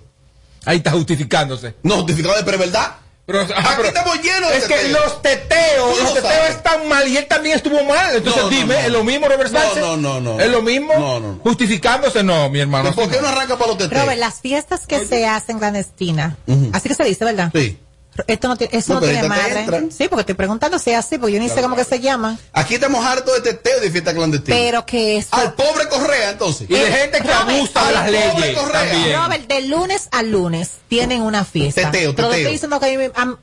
Ahí 0.65 0.79
está 0.79 0.91
justificándose. 0.93 1.75
No, 1.83 1.97
justificado 1.99 2.35
de 2.37 2.43
pero 2.45 2.57
es 2.57 2.61
verdad. 2.71 2.97
Pero, 3.25 3.41
ah, 3.57 3.75
pero- 3.77 3.89
estamos 3.89 4.21
llenos 4.21 4.51
de 4.51 4.57
Es 4.59 4.65
que 4.65 4.89
los 4.89 5.23
teteos, 5.23 5.97
los 5.97 6.09
lo 6.09 6.15
teteos 6.15 6.35
sabes. 6.35 6.57
están 6.57 6.89
mal 6.89 7.07
y 7.07 7.17
él 7.17 7.27
también 7.27 7.55
estuvo 7.57 7.83
mal. 7.85 8.17
Entonces 8.17 8.43
No, 8.43 8.51
no, 8.51 8.57
dime, 8.57 8.75
no. 8.75 8.81
¿es 8.81 8.89
lo 8.91 9.05
mismo, 9.05 9.29
Robert 9.29 9.53
No, 9.53 9.61
Sánchez? 9.61 9.79
no, 9.83 9.97
no, 9.97 10.21
no. 10.21 10.41
¿Es 10.41 10.51
lo 10.51 10.61
mismo? 10.63 10.93
No, 10.95 11.21
no, 11.21 11.33
no. 11.35 11.39
Justificándose, 11.43 12.23
no, 12.25 12.49
mi 12.51 12.59
hermano. 12.59 12.93
¿Por 12.95 13.09
qué 13.09 13.21
no 13.21 13.29
arranca 13.29 13.57
para 13.57 13.69
los 13.69 13.79
teteos? 13.79 14.03
Robert, 14.03 14.19
las 14.19 14.41
fiestas 14.41 14.87
que 14.89 15.07
se 15.07 15.25
hacen 15.27 15.59
clandestinas, 15.61 16.35
Ujú. 16.49 16.71
así 16.73 16.89
que 16.89 16.95
se 16.97 17.05
dice, 17.05 17.25
¿verdad? 17.25 17.51
Sí. 17.55 17.79
Esto 18.27 18.47
no 18.49 18.57
tiene, 18.57 18.77
eso 18.77 18.93
No, 18.93 19.01
no, 19.01 19.07
pero 19.07 19.13
tiene 19.13 19.29
madre. 19.29 19.61
entra. 19.61 19.81
Sí, 19.91 20.07
porque 20.09 20.21
estoy 20.21 20.35
preguntando 20.35 20.79
si 20.79 20.91
es 20.91 20.99
así, 20.99 21.17
porque 21.17 21.33
yo 21.35 21.41
ni 21.41 21.49
sé 21.49 21.55
Claro. 21.55 21.69
cómo 21.71 21.77
que 21.77 21.85
se 21.85 21.99
llaman. 21.99 22.39
Aquí 22.53 22.75
estamos 22.75 23.03
hartos 23.05 23.35
de 23.37 23.41
teteo 23.53 23.79
y 23.79 23.81
de 23.81 23.91
fiesta 23.91 24.13
clandestina. 24.13 24.55
Pero 24.57 24.85
que 24.85 25.17
eso. 25.17 25.29
Al 25.33 25.55
pobre 25.55 25.89
Correa, 25.89 26.31
entonces. 26.31 26.69
Y 26.69 26.75
de 26.75 26.93
gente 26.93 27.19
que 27.23 27.29
Robert, 27.29 27.49
abusa 27.49 27.87
de 27.87 27.93
las 27.93 28.03
al 28.03 28.33
pobre 28.33 28.47
leyes. 28.93 29.17
Robert, 29.19 29.47
de 29.49 29.61
lunes 29.63 30.09
a 30.11 30.23
lunes 30.23 30.71
tienen 30.89 31.23
una 31.23 31.45
fiesta. 31.47 31.91
Teteo, 31.91 32.15
Pero 32.15 32.29
no 32.29 32.33
teteo. 32.35 32.41
estoy 32.49 32.53
diciendo 32.53 32.79
que 32.81 32.87
a 32.87 32.89
mí 32.91 32.97
me- 32.99 33.13
am- 33.15 33.39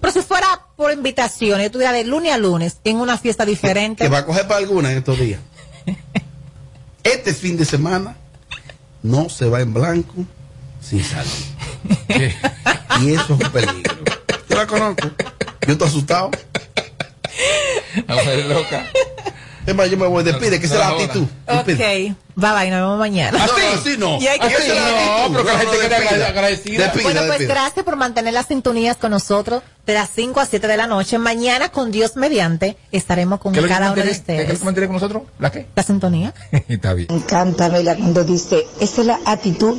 pero 0.00 0.12
si 0.12 0.22
fuera 0.22 0.46
por 0.76 0.90
invitación, 0.92 1.58
yo 1.58 1.66
estuviera 1.66 1.92
de 1.92 2.04
lunes 2.04 2.32
a 2.32 2.38
lunes 2.38 2.78
en 2.84 2.96
una 2.96 3.18
fiesta 3.18 3.44
diferente. 3.44 4.04
Que 4.04 4.08
va 4.08 4.18
a 4.18 4.24
coger 4.24 4.46
para 4.46 4.56
alguna 4.58 4.90
en 4.90 4.98
estos 4.98 5.18
días. 5.18 5.40
Este 7.04 7.34
fin 7.34 7.56
de 7.56 7.64
semana 7.64 8.16
no 9.02 9.28
se 9.28 9.46
va 9.48 9.60
en 9.60 9.72
blanco 9.74 10.14
sin 10.88 11.04
salir. 11.04 12.34
Y 13.00 13.12
eso 13.14 13.22
es 13.22 13.30
un 13.30 13.38
peligro. 13.52 13.94
Yo 14.48 14.56
la 14.56 14.66
conozco. 14.66 15.08
Yo 15.66 15.72
estoy 15.72 15.88
asustado. 15.88 16.30
A 18.06 18.14
ver, 18.16 18.46
loca. 18.46 18.84
Es 19.66 19.74
más, 19.74 19.90
yo 19.90 19.98
me 19.98 20.06
voy, 20.06 20.24
despide, 20.24 20.58
que 20.58 20.64
esa 20.64 20.76
es 20.76 20.80
la 20.80 20.88
actitud. 20.88 21.26
Ok, 21.46 21.66
bye 21.66 22.14
bye, 22.36 22.70
nos 22.70 22.80
vemos 22.80 22.98
mañana. 22.98 23.38
No, 23.38 23.46
no, 23.46 23.78
así 23.78 23.96
no. 23.98 24.18
Y 24.18 24.26
hay 24.26 24.38
que 24.38 24.46
Así 24.46 24.68
no, 24.70 25.28
pero 25.30 25.44
que 25.44 25.52
la 25.52 25.58
gente 25.58 25.76
quede 26.08 26.24
agradecida. 26.24 26.92
Bueno, 27.02 27.20
pues 27.26 27.46
gracias 27.46 27.84
por 27.84 27.96
mantener 27.96 28.32
las 28.32 28.46
sintonías 28.46 28.96
con 28.96 29.10
nosotros 29.10 29.62
de 29.84 29.92
las 29.92 30.08
5 30.14 30.40
a 30.40 30.46
7 30.46 30.66
de 30.66 30.76
la 30.78 30.86
noche. 30.86 31.18
Mañana, 31.18 31.68
con 31.68 31.90
Dios 31.92 32.16
mediante, 32.16 32.78
estaremos 32.92 33.40
con 33.40 33.52
¿Qué 33.52 33.58
es 33.58 33.62
lo 33.64 33.68
que 33.68 33.74
cada 33.74 33.92
uno 33.92 34.02
de 34.02 34.10
mantiene- 34.10 34.24
qué 34.24 34.32
es 34.32 34.38
lo 34.38 34.42
ustedes. 34.44 34.58
que 34.58 34.64
mantiene 34.64 34.86
con 34.86 34.94
nosotros? 34.94 35.22
¿La 35.38 35.50
qué? 35.52 35.66
La 35.76 35.82
sintonía. 35.82 36.32
Está 36.68 36.94
bien. 36.94 37.08
Me 37.10 37.16
encanta 37.16 37.68
verla 37.68 37.94
cuando 37.94 38.24
dice, 38.24 38.66
esa 38.80 39.00
es 39.02 39.06
la 39.06 39.20
actitud. 39.26 39.78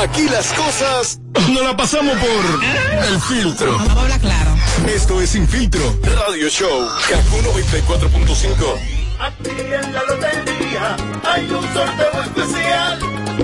Aquí 0.00 0.26
las 0.28 0.52
cosas 0.54 1.20
no 1.52 1.62
la 1.62 1.76
pasamos 1.76 2.16
por 2.16 3.04
el 3.04 3.20
filtro. 3.20 3.76
Vamos 3.76 3.96
a 3.96 4.00
hablar 4.00 4.20
claro. 4.20 4.50
Esto 4.88 5.20
es 5.20 5.30
Sin 5.30 5.46
Filtro 5.46 5.82
Radio 6.02 6.48
Show. 6.48 6.88
Kaku 7.08 7.36
94.5. 7.60 8.78
Aquí 9.20 9.50
en 9.50 9.92
la 9.92 10.02
lotería 10.04 10.96
hay 11.24 11.44
un 11.44 11.62
sorteo 11.74 12.22
especial 12.22 12.98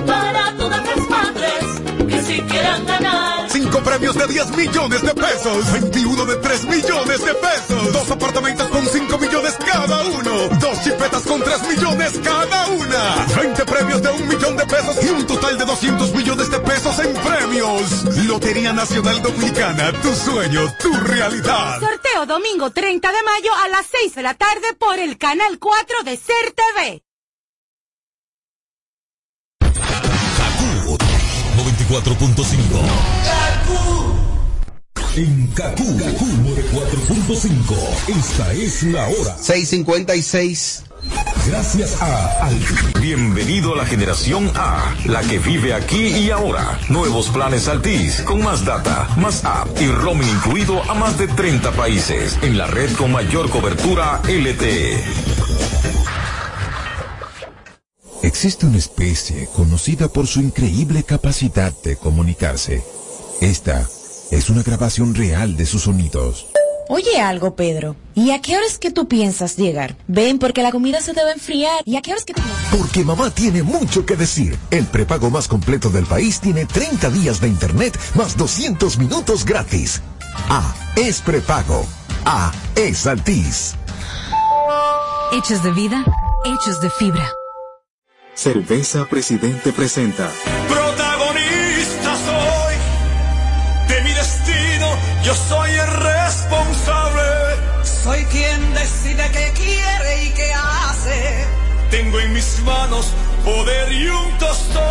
para 0.06 0.56
todas 0.56 0.84
las 0.86 1.08
madres 1.08 2.08
que 2.08 2.22
si 2.22 2.40
quieran 2.40 2.86
ganar. 2.86 3.48
Cinco 3.50 3.80
premios 3.80 4.16
de 4.16 4.26
10 4.26 4.56
millones 4.56 5.02
de 5.02 5.14
pesos. 5.14 5.72
21 5.72 6.24
de 6.24 6.36
3 6.36 6.64
millones 6.64 7.24
de 7.24 7.34
pesos. 7.34 7.92
Dos 7.92 8.10
apartamentos 8.10 8.68
con 8.68 8.86
5 8.86 9.18
millones 9.18 9.27
cada 9.88 10.04
uno. 10.04 10.48
Dos 10.60 10.82
chipetas 10.82 11.22
con 11.22 11.42
3 11.42 11.68
millones 11.68 12.12
cada 12.22 12.66
una. 12.68 13.26
20 13.36 13.64
premios 13.64 14.02
de 14.02 14.10
un 14.10 14.28
millón 14.28 14.56
de 14.56 14.66
pesos 14.66 14.96
y 15.02 15.08
un 15.08 15.26
total 15.26 15.58
de 15.58 15.64
200 15.64 16.14
millones 16.14 16.50
de 16.50 16.58
pesos 16.60 16.98
en 16.98 17.14
premios. 17.14 18.04
Lotería 18.26 18.72
Nacional 18.72 19.22
Dominicana. 19.22 19.92
Tu 20.02 20.14
sueño, 20.14 20.74
tu 20.78 20.92
realidad. 20.92 21.80
Sorteo 21.80 22.26
domingo 22.26 22.70
30 22.70 23.10
de 23.10 23.22
mayo 23.22 23.50
a 23.64 23.68
las 23.68 23.86
6 23.86 24.14
de 24.14 24.22
la 24.22 24.34
tarde 24.34 24.74
por 24.78 24.98
el 24.98 25.16
canal 25.16 25.58
4 25.58 26.02
de 26.04 26.16
Ser 26.16 26.54
TV. 26.54 27.02
94.5. 31.88 33.38
En 35.16 35.46
Kaku, 35.48 35.98
Kaku 35.98 36.26
4.5. 36.72 38.18
Esta 38.18 38.52
es 38.52 38.82
la 38.82 39.08
hora. 39.08 39.36
656. 39.38 40.84
Gracias 41.46 42.02
a 42.02 42.46
Al. 42.46 42.58
Bienvenido 43.00 43.72
a 43.72 43.76
la 43.78 43.86
generación 43.86 44.50
A, 44.54 44.94
la 45.06 45.22
que 45.22 45.38
vive 45.38 45.72
aquí 45.72 46.08
y 46.08 46.30
ahora. 46.30 46.78
Nuevos 46.90 47.30
planes 47.30 47.68
Altis, 47.68 48.20
con 48.20 48.42
más 48.42 48.66
data, 48.66 49.08
más 49.16 49.44
app 49.44 49.68
y 49.80 49.86
roaming 49.86 50.28
incluido 50.28 50.82
a 50.90 50.94
más 50.94 51.16
de 51.18 51.28
30 51.28 51.72
países, 51.72 52.38
en 52.42 52.58
la 52.58 52.66
red 52.66 52.92
con 52.96 53.12
mayor 53.12 53.48
cobertura 53.48 54.20
LTE. 54.28 55.02
Existe 58.22 58.66
una 58.66 58.78
especie 58.78 59.48
conocida 59.54 60.08
por 60.08 60.26
su 60.26 60.40
increíble 60.40 61.02
capacidad 61.02 61.72
de 61.82 61.96
comunicarse. 61.96 62.84
Esta 63.40 63.88
es 64.30 64.50
una 64.50 64.62
grabación 64.62 65.14
real 65.14 65.56
de 65.56 65.64
sus 65.64 65.84
sonidos. 65.84 66.47
Oye 66.88 67.20
algo, 67.20 67.54
Pedro. 67.54 67.96
¿Y 68.14 68.30
a 68.30 68.40
qué 68.40 68.56
hora 68.56 68.64
es 68.66 68.78
que 68.78 68.90
tú 68.90 69.08
piensas 69.08 69.56
llegar? 69.56 69.96
Ven, 70.06 70.38
porque 70.38 70.62
la 70.62 70.72
comida 70.72 71.00
se 71.02 71.12
te 71.12 71.22
va 71.22 71.28
a 71.28 71.32
enfriar. 71.34 71.82
¿Y 71.84 71.96
a 71.96 72.02
qué 72.02 72.12
hora 72.12 72.18
es 72.18 72.24
que 72.24 72.32
tú 72.32 72.40
piensas? 72.40 72.76
Porque 72.76 73.04
mamá 73.04 73.30
tiene 73.30 73.62
mucho 73.62 74.06
que 74.06 74.16
decir. 74.16 74.58
El 74.70 74.86
prepago 74.86 75.28
más 75.30 75.48
completo 75.48 75.90
del 75.90 76.06
país 76.06 76.40
tiene 76.40 76.64
30 76.64 77.10
días 77.10 77.40
de 77.40 77.48
internet 77.48 77.98
más 78.14 78.36
200 78.38 78.96
minutos 78.98 79.44
gratis. 79.44 80.00
A 80.48 80.74
es 80.96 81.20
prepago. 81.20 81.86
A 82.24 82.52
es 82.74 83.06
Altis. 83.06 83.74
Hechos 85.32 85.62
de 85.62 85.72
vida, 85.72 86.04
hechos 86.46 86.80
de 86.80 86.88
fibra. 86.88 87.30
Cerveza 88.34 89.04
Presidente 89.04 89.72
presenta. 89.72 90.30
Protagonista 90.68 92.16
soy 92.24 93.94
de 93.94 94.02
mi 94.04 94.10
destino, 94.14 94.86
yo 95.24 95.34
soy 95.34 95.67
mis 102.58 102.64
manos 102.64 103.06
poder 103.44 103.92
y 103.92 104.08
un 104.08 104.38
tostón. 104.38 104.82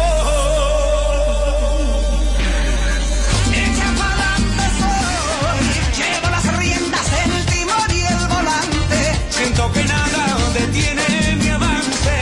Echa 3.53 3.89
pa'lante 3.97 4.65
soy, 4.79 5.61
llevo 5.97 6.29
las 6.29 6.57
riendas, 6.57 7.07
el 7.25 7.45
timón 7.45 7.89
y 7.89 8.01
el 8.01 8.27
volante. 8.27 9.19
Siento 9.29 9.71
que 9.71 9.83
nada 9.83 10.37
detiene 10.53 11.35
mi 11.41 11.49
avance. 11.49 12.13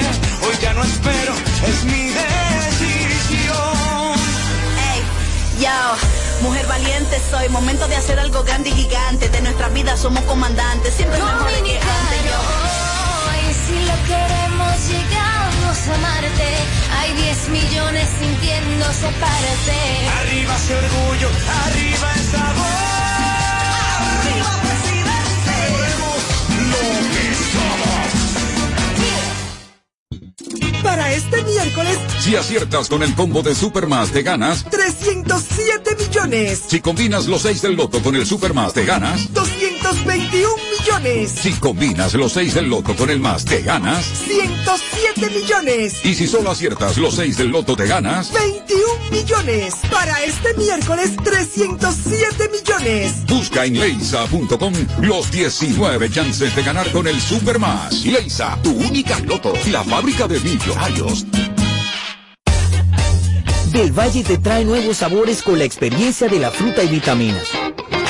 Hoy 0.45 0.55
ya 0.61 0.73
no 0.73 0.83
espero, 0.83 1.33
es 1.67 1.83
mi 1.85 2.09
decisión. 2.09 3.55
Ey, 4.93 5.01
yo, 5.61 6.47
mujer 6.47 6.65
valiente 6.67 7.21
soy, 7.29 7.49
momento 7.49 7.87
de 7.87 7.95
hacer 7.95 8.19
algo 8.19 8.43
grande 8.43 8.69
y 8.69 8.73
gigante. 8.73 9.29
De 9.29 9.41
nuestras 9.41 9.73
vidas 9.73 9.99
somos 9.99 10.23
comandantes, 10.23 10.93
siempre 10.93 11.19
mejor 11.19 11.47
que 11.47 11.79
antes. 11.79 12.23
Yo, 12.25 13.49
Y 13.49 13.53
si 13.53 13.85
lo 13.85 13.95
queremos, 14.07 14.87
llegamos 14.87 15.34
a 15.76 15.97
Marte. 15.97 16.55
Hay 16.97 17.13
10 17.13 17.49
millones 17.49 18.07
sintiéndose 18.19 19.07
parte. 19.19 20.07
Arriba 20.21 20.55
ese 20.55 20.76
orgullo, 20.76 21.30
arriba 21.65 22.13
el 22.15 22.23
sabor. 22.32 22.65
Arriba 24.09 24.49
presidente. 24.63 25.57
Lo 26.71 26.82
que 30.71 30.82
Para 30.82 31.11
este 31.11 31.43
miércoles, 31.43 31.97
Si 32.21 32.36
aciertas 32.38 32.88
con 32.88 33.03
el 33.03 33.13
combo 33.13 33.43
de 33.43 33.53
Supermas, 33.53 34.11
te 34.11 34.23
ganas. 34.23 34.63
307 34.63 35.95
millones, 35.97 36.63
Si 36.67 36.80
combinas 36.80 37.28
los 37.28 37.41
6 37.41 37.61
del 37.61 37.76
loto 37.76 38.01
con 38.01 38.15
el 38.15 38.26
Supermas, 38.26 38.73
te 38.73 38.86
ganas. 38.86 39.34
221 39.34 40.55
millones, 40.55 40.74
Si 41.27 41.51
combinas 41.53 42.13
los 42.13 42.33
6 42.33 42.53
del 42.53 42.69
loto 42.69 42.95
con 42.95 43.09
el 43.09 43.19
más, 43.19 43.43
te 43.43 43.61
ganas. 43.61 44.05
107 44.05 45.29
millones, 45.29 46.05
Y 46.05 46.13
si 46.13 46.27
solo 46.27 46.51
aciertas 46.51 46.97
los 46.97 47.15
6 47.15 47.38
del 47.38 47.49
loto, 47.49 47.75
te 47.75 47.86
ganas. 47.86 48.31
21 48.31 49.09
millones. 49.11 49.75
Para 49.91 50.23
este 50.23 50.53
miércoles, 50.55 51.15
307 51.23 52.49
millones. 52.49 53.13
Busca 53.27 53.65
en 53.65 53.79
leisa.com 53.79 54.73
los 55.01 55.31
19 55.31 56.09
chances 56.09 56.55
de 56.55 56.63
ganar 56.63 56.89
con 56.91 57.07
el 57.07 57.19
Supermas. 57.19 58.05
Leisa, 58.05 58.57
tu 58.61 58.71
única 58.71 59.19
loto, 59.19 59.53
la 59.71 59.83
fábrica 59.83 60.27
de 60.27 60.39
millonarios. 60.39 61.25
Del 63.71 63.91
Valle 63.91 64.23
te 64.23 64.38
trae 64.38 64.63
nuevos 64.63 64.97
sabores 64.97 65.41
con 65.41 65.57
la 65.57 65.65
experiencia 65.65 66.27
de 66.27 66.39
la 66.39 66.51
fruta 66.51 66.83
y 66.83 66.88
vitaminas. 66.88 67.49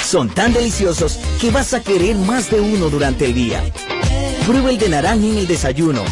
Son 0.05 0.29
tan 0.29 0.53
deliciosos 0.53 1.17
que 1.41 1.49
vas 1.49 1.73
a 1.73 1.81
querer 1.81 2.15
más 2.15 2.51
de 2.51 2.61
uno 2.61 2.91
durante 2.91 3.25
el 3.25 3.33
día. 3.33 3.63
Prueba 4.45 4.69
el 4.69 4.77
de 4.77 4.89
naranja 4.89 5.25
en 5.25 5.37
el 5.39 5.47
desayuno, 5.47 6.03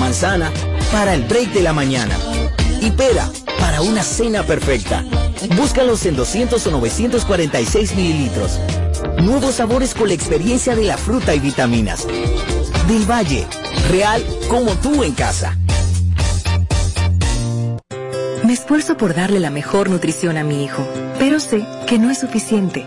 manzana 0.00 0.50
para 0.90 1.14
el 1.14 1.24
break 1.24 1.52
de 1.52 1.62
la 1.62 1.74
mañana 1.74 2.16
y 2.80 2.90
pera 2.92 3.30
para 3.60 3.82
una 3.82 4.02
cena 4.02 4.42
perfecta. 4.42 5.04
Búscalos 5.54 6.06
en 6.06 6.16
200 6.16 6.66
o 6.66 6.70
946 6.70 7.94
mililitros. 7.94 8.58
Nuevos 9.22 9.56
sabores 9.56 9.92
con 9.92 10.08
la 10.08 10.14
experiencia 10.14 10.74
de 10.74 10.84
la 10.84 10.96
fruta 10.96 11.34
y 11.34 11.40
vitaminas. 11.40 12.06
Del 12.88 13.04
Valle, 13.04 13.46
real 13.90 14.24
como 14.48 14.72
tú 14.76 15.04
en 15.04 15.12
casa. 15.12 15.58
Me 18.44 18.54
esfuerzo 18.54 18.96
por 18.96 19.14
darle 19.14 19.40
la 19.40 19.50
mejor 19.50 19.90
nutrición 19.90 20.38
a 20.38 20.42
mi 20.42 20.64
hijo, 20.64 20.88
pero 21.18 21.38
sé 21.38 21.66
que 21.86 21.98
no 21.98 22.10
es 22.10 22.18
suficiente. 22.18 22.86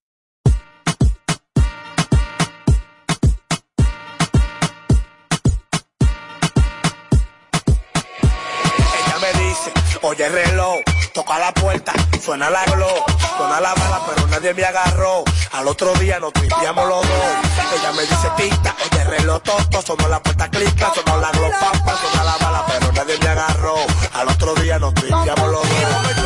Oye 10.11 10.27
reloj, 10.27 10.81
toca 11.13 11.39
la 11.39 11.53
puerta, 11.53 11.93
suena 12.23 12.49
la 12.49 12.65
glow, 12.65 13.05
suena 13.37 13.61
la 13.61 13.73
bala, 13.73 14.01
pero 14.05 14.27
nadie 14.27 14.53
me 14.53 14.65
agarró. 14.65 15.23
Al 15.53 15.67
otro 15.67 15.93
día 15.95 16.19
nos 16.19 16.33
tripiamos 16.33 16.85
los 16.85 17.07
dos. 17.07 17.79
Ella 17.79 17.91
me 17.93 18.01
dice 18.01 18.29
tita, 18.35 18.75
oye 18.91 19.03
reloj 19.05 19.41
toto, 19.41 19.81
sonó 19.81 20.09
la 20.09 20.21
puerta 20.21 20.49
clica, 20.49 20.91
sonó 20.93 21.17
la 21.17 21.31
glow 21.31 21.49
papa, 21.51 21.97
suena 22.01 22.23
la 22.25 22.37
bala, 22.37 22.65
pero 22.67 22.91
nadie 22.91 23.17
me 23.19 23.27
agarró. 23.27 23.75
Al 24.13 24.27
otro 24.27 24.53
día 24.55 24.79
nos 24.79 24.93
tripiamos 24.93 25.49
los 25.49 25.61
dos. 25.61 26.21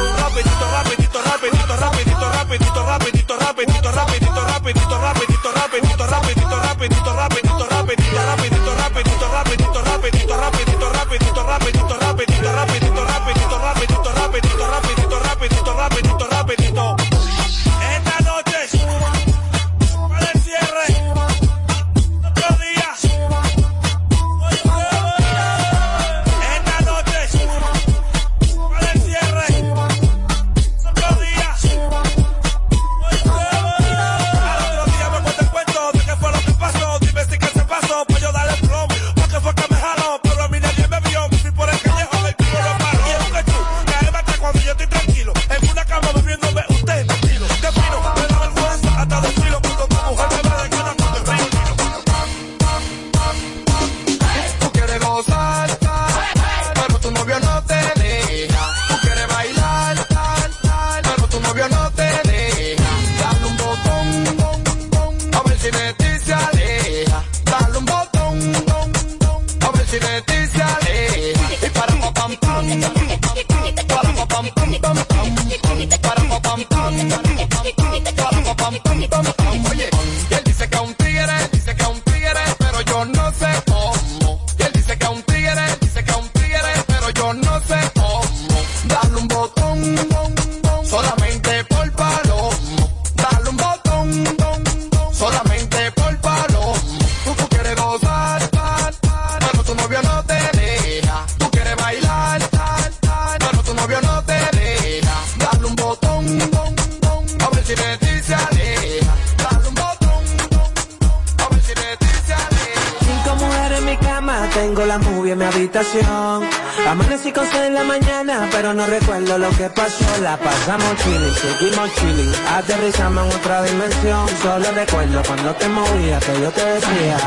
5 117.26 117.42
o 117.42 117.44
6 117.44 117.72
la 117.74 117.84
mañana, 117.84 118.48
pero 118.52 118.72
no 118.76 118.86
recuerdo 118.86 119.40
lo 119.40 119.50
que 119.50 119.68
pasó. 119.72 120.06
La 120.22 120.38
pasamos 120.38 120.96
chilling, 120.98 121.34
seguimos 121.34 121.92
chilling, 121.96 122.32
aterrizamos 122.48 123.26
en 123.26 123.40
otra 123.40 123.64
dimensión. 123.64 124.30
Solo 124.44 124.72
recuerdo 124.72 125.24
cuando 125.26 125.56
te 125.56 125.68
movías 125.68 126.24
que 126.24 126.40
yo 126.40 126.52
te 126.52 126.64
decía. 126.64 127.18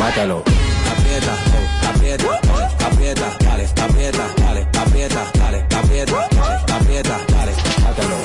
Mátalo. 0.00 0.42
Aprieta, 0.90 1.32
oh, 1.32 1.88
aprieta, 1.90 2.40
aprieta, 2.88 3.36
dale, 3.38 3.68
aprieta, 3.84 4.26
dale, 4.36 4.66
aprieta, 4.76 5.30
dale, 5.38 5.66
aprieta, 5.76 6.28
dale, 6.32 6.74
aprieta, 6.74 7.18
dale, 7.28 7.52
mátalo. 7.84 8.16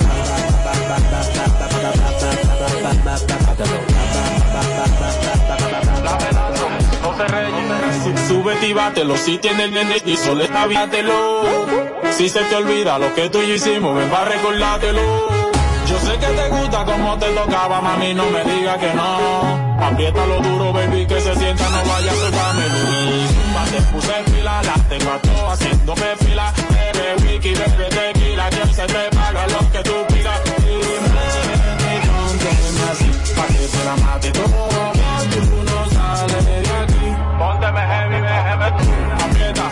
Mátalo. 3.53 3.92
Súbete 8.33 8.67
y 8.67 8.73
bátelo. 8.73 9.15
Si 9.15 9.37
tiene 9.37 9.65
el 9.65 9.73
nene 9.73 10.01
y 10.05 10.17
solo 10.17 10.43
aviátelo. 10.53 11.15
Si 12.17 12.29
se 12.29 12.41
te 12.43 12.55
olvida 12.55 12.97
lo 12.97 13.13
que 13.13 13.29
tú 13.29 13.39
y 13.41 13.47
yo 13.49 13.55
hicimos, 13.55 13.95
ven 13.95 14.09
para 14.09 14.25
recordártelo. 14.25 15.01
Yo 15.87 15.99
sé 15.99 16.17
que 16.17 16.27
te 16.27 16.49
gusta 16.49 16.85
como 16.85 17.17
te 17.19 17.27
tocaba, 17.27 17.81
mami, 17.81 18.13
no 18.13 18.25
me 18.31 18.43
diga 18.43 18.77
que 18.77 18.93
no. 18.93 19.77
Apriétalo 19.79 20.39
duro, 20.41 20.73
baby, 20.73 21.05
que 21.05 21.19
se 21.19 21.35
sienta, 21.35 21.69
no 21.69 21.83
vaya 21.91 22.11
a 22.11 22.15
soltarme. 22.15 22.63
Zumba, 23.33 23.63
te 23.65 23.81
puse 23.91 24.23
fila, 24.31 24.61
las 24.63 24.89
tengo 24.89 25.11
a 25.11 25.19
todas 25.19 25.61
haciendo 25.61 25.93
que 25.93 26.25
fila. 26.25 26.53
Bebe 26.93 27.33
wiki, 27.33 27.53
bebe 27.53 27.89
tequila, 27.89 28.49
que 28.49 28.73
se 28.73 28.85
te 28.87 29.15
paga 29.15 29.47
lo 29.47 29.71
que 29.71 29.79
tú 29.83 29.95
pidas. 30.07 30.41
Dime, 30.57 31.95
conténme 32.07 32.83
así, 32.91 33.33
pa' 33.35 33.47
que 33.47 33.67
te 33.67 33.85
la 33.85 33.95
mate 33.97 34.31
todo. 34.31 34.92
Aprieta, 39.23 39.65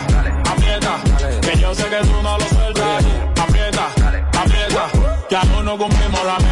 aprieta, 0.50 1.02
que 1.40 1.58
yo 1.58 1.74
sé 1.74 1.84
que 1.84 2.00
tú 2.06 2.22
no 2.22 2.38
lo 2.38 2.44
sueltas. 2.46 3.04
Aprieta, 3.40 3.86
aprieta, 4.38 4.90
que 5.28 5.36
aún 5.36 5.64
no 5.64 5.78
cumplimos 5.78 6.24
la 6.24 6.38
meta. 6.38 6.51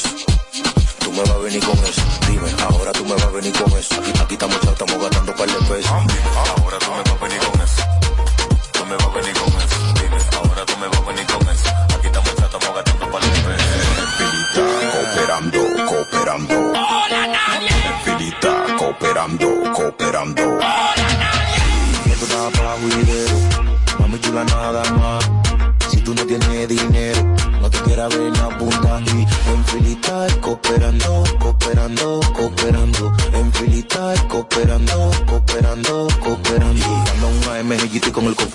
eso. 0.00 0.26
Tú 1.00 1.12
me 1.12 1.20
vas 1.20 1.30
a 1.30 1.38
venir 1.38 1.64
con 1.64 1.78
eso. 1.78 2.02
Dime, 2.28 2.50
ahora 2.68 2.92
tú 2.92 3.04
me 3.04 3.14
vas 3.14 3.22
a 3.22 3.30
venir 3.30 3.52
con 3.52 3.72
eso. 3.78 3.94
Aquí, 3.94 4.12
aquí 4.20 4.34
estamos 4.34 4.56
estamos 4.62 4.98
gastando 4.98 5.34
par 5.34 5.48
de 5.48 5.58
pesos. 5.68 5.90
Ahora 5.90 6.78
tú 6.78 6.90
me 6.92 7.02
vas 7.02 7.10
a 7.10 7.24
venir 7.24 7.40
con 7.40 7.60
eso. 7.60 7.82
Tú 8.72 8.86
me 8.86 8.96
vas 8.96 9.06
a 9.06 9.10
venir 9.10 9.34
con 9.40 9.48
eso. 9.62 9.76
Dime, 10.00 10.18
ahora 10.38 10.62
tú 10.66 10.74
me 10.80 10.86
vas 10.88 10.98
a 10.98 11.04
venir 11.10 11.26
con 11.26 11.48
eso. 11.48 11.68
Aquí 11.96 12.06
estamos 12.06 12.30
estamos 12.30 12.74
gastando 12.74 13.10
par 13.10 13.22
de 13.22 13.28
pesos. 13.28 13.70
Filita, 14.18 14.64
cooperando, 14.92 15.60
cooperando. 15.88 16.56
Hola, 16.70 17.20
Filita, 18.04 18.52
cooperando, 18.78 19.48
cooperando. 19.74 20.42
Esto 22.12 22.24
está 22.24 22.50
pa' 22.58 22.76
juidero, 22.80 23.36
mami 23.98 24.18
chula 24.20 24.44
nada 24.44 24.82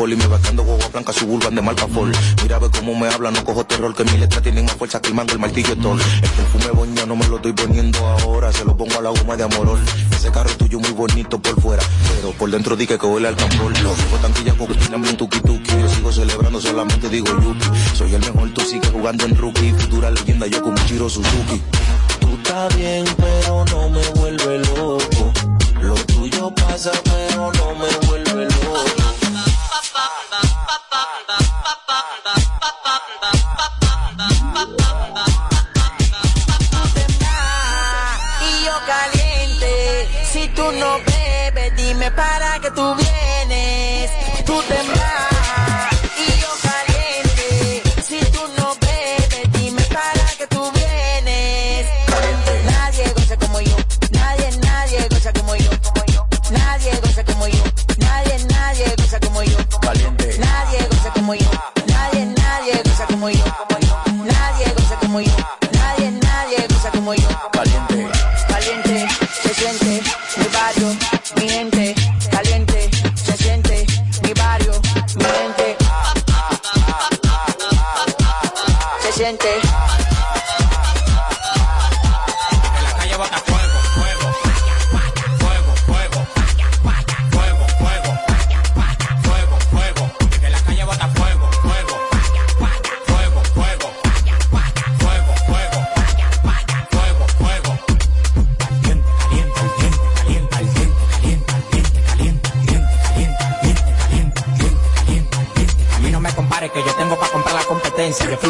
Y 0.06 0.16
me 0.16 0.28
bajando 0.28 0.64
guagua 0.64 0.88
blanca 0.90 1.12
suburban 1.12 1.56
de 1.56 1.64
marca 1.64 1.88
Ford. 1.88 2.16
Mira 2.44 2.60
ve 2.60 2.70
cómo 2.70 2.94
me 2.94 3.08
habla, 3.08 3.32
no 3.32 3.44
cojo 3.44 3.66
terror, 3.66 3.96
que 3.96 4.04
mi 4.04 4.18
letra 4.18 4.40
tienen 4.40 4.66
más 4.66 4.76
fuerza 4.76 5.02
que 5.02 5.10
el 5.10 5.16
mango, 5.16 5.34
el 5.34 5.40
martillo 5.40 5.76
Thor. 5.78 6.00
El 6.00 6.30
perfume 6.30 6.72
boña 6.72 7.06
no 7.08 7.16
me 7.16 7.28
lo 7.28 7.38
estoy 7.38 7.54
poniendo 7.54 8.06
ahora, 8.06 8.54
se 8.54 8.64
lo 8.66 8.78
pongo 8.78 9.00
a 9.00 9.02
la 9.02 9.10
goma 9.10 9.36
de 9.36 9.44
amorol. 9.46 9.80
Ese 10.16 10.30
carro 10.32 10.52
tuyo 10.58 10.80
muy 10.80 10.92
bonito 10.92 11.40
por 11.40 11.60
fuera, 11.60 11.84
pero 12.16 12.34
por 12.34 12.52
dentro 12.52 12.76
di 12.76 12.86
que 12.86 12.98
huele 12.98 13.30
al 13.30 13.36
tambor. 13.36 13.72
Lo 13.82 13.96
digo 13.96 14.18
tanquilla 14.22 14.54
con 14.54 15.06
en 15.06 15.18
tuki 15.18 15.40
tuki. 15.40 15.72
Yo 15.72 15.90
sigo 15.90 16.12
celebrando, 16.12 16.62
solamente 16.62 17.10
digo 17.10 17.28
yuki. 17.42 17.66
Soy 17.96 18.14
el 18.14 18.22
mejor, 18.22 18.52
tú 18.52 18.62
sigues 18.62 18.92
jugando 18.92 19.26
en 19.26 19.36
rookie. 19.36 19.72
Futura 19.72 20.12
leyenda, 20.12 20.46
yo 20.46 20.62
como 20.62 20.78
Chiro 20.86 21.10
Suzuki. 21.10 21.64
Tú 22.20 22.28
estás 22.38 22.78
bien, 22.78 23.06
pero 23.18 23.66
no 23.72 23.90
me 23.90 24.08
vuelve 24.20 24.60
loco. 24.60 25.34
Lo 25.82 25.96
tuyo 25.96 26.54
pasa, 26.54 26.92
pero 27.04 27.52
no 27.54 27.74
me 27.74 28.08
vuelve 28.08 28.46
loco. 28.46 29.15
No 40.80 41.00
bebes, 41.00 41.76
dime 41.76 42.12
para 42.12 42.60
que 42.60 42.72
tú 42.72 42.96
vienes. 42.96 43.55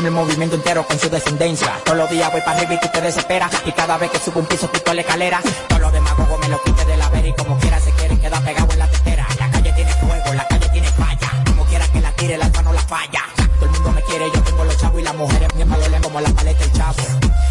El 0.05 0.11
movimiento 0.11 0.55
entero 0.55 0.85
con 0.85 0.99
su 0.99 1.09
descendencia. 1.09 1.79
Todos 1.83 1.97
los 1.97 2.09
días 2.09 2.31
voy 2.31 2.41
para 2.41 2.57
arriba 2.57 2.73
y 2.75 2.79
tú 2.79 2.87
te 2.91 3.01
desesperas. 3.01 3.51
Y 3.65 3.71
cada 3.71 3.97
vez 3.97 4.11
que 4.11 4.19
subo 4.19 4.39
un 4.39 4.45
piso, 4.45 4.71
pico 4.71 4.93
la 4.93 5.01
escalera. 5.01 5.41
Todos 5.67 5.81
los 5.81 5.93
demagogos 5.93 6.39
me 6.39 6.49
lo 6.49 6.61
quite 6.63 6.85
de 6.85 6.97
la 6.97 7.09
vera 7.09 7.27
y 7.27 7.33
como 7.33 7.57
quiera 7.59 7.79
se 7.79 7.91
quieren 7.91 8.19
quedar 8.19 8.43
pegados 8.43 8.73
en 8.73 8.79
la 8.79 8.87
tetera. 8.87 9.27
La 9.39 9.49
calle 9.49 9.73
tiene 9.73 9.91
fuego, 9.93 10.33
la 10.33 10.47
calle 10.47 10.69
tiene 10.69 10.87
falla. 10.89 11.43
Como 11.45 11.65
quiera 11.65 11.87
que 11.87 12.01
la 12.01 12.11
tire, 12.11 12.37
la 12.37 12.45
alfa 12.45 12.61
no 12.61 12.73
la 12.73 12.81
falla. 12.81 13.23
Todo 13.59 13.65
el 13.65 13.71
mundo 13.71 13.91
me 13.91 14.01
quiere, 14.03 14.25
yo 14.33 14.41
tengo 14.43 14.63
los 14.63 14.77
chavos 14.77 14.99
y 14.99 15.03
las 15.03 15.15
mujeres 15.15 15.55
me 15.55 15.65
valoran 15.65 16.01
como 16.03 16.21
la 16.21 16.29
paleta 16.29 16.59
del 16.59 16.71
chavo. 16.73 17.03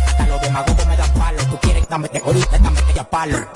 Hasta 0.07 0.27
los 0.27 0.41
demagogos 0.41 0.87
me 0.87 0.97
dan 0.97 1.13
palo. 1.15 1.43
Tú 1.45 1.59
quieres, 1.61 1.89
dame 1.89 2.09
te 2.09 2.21
jodiste, 2.21 2.59
dame 2.59 2.83
te 2.83 2.93
ya 2.95 3.05
palo. 3.05 3.54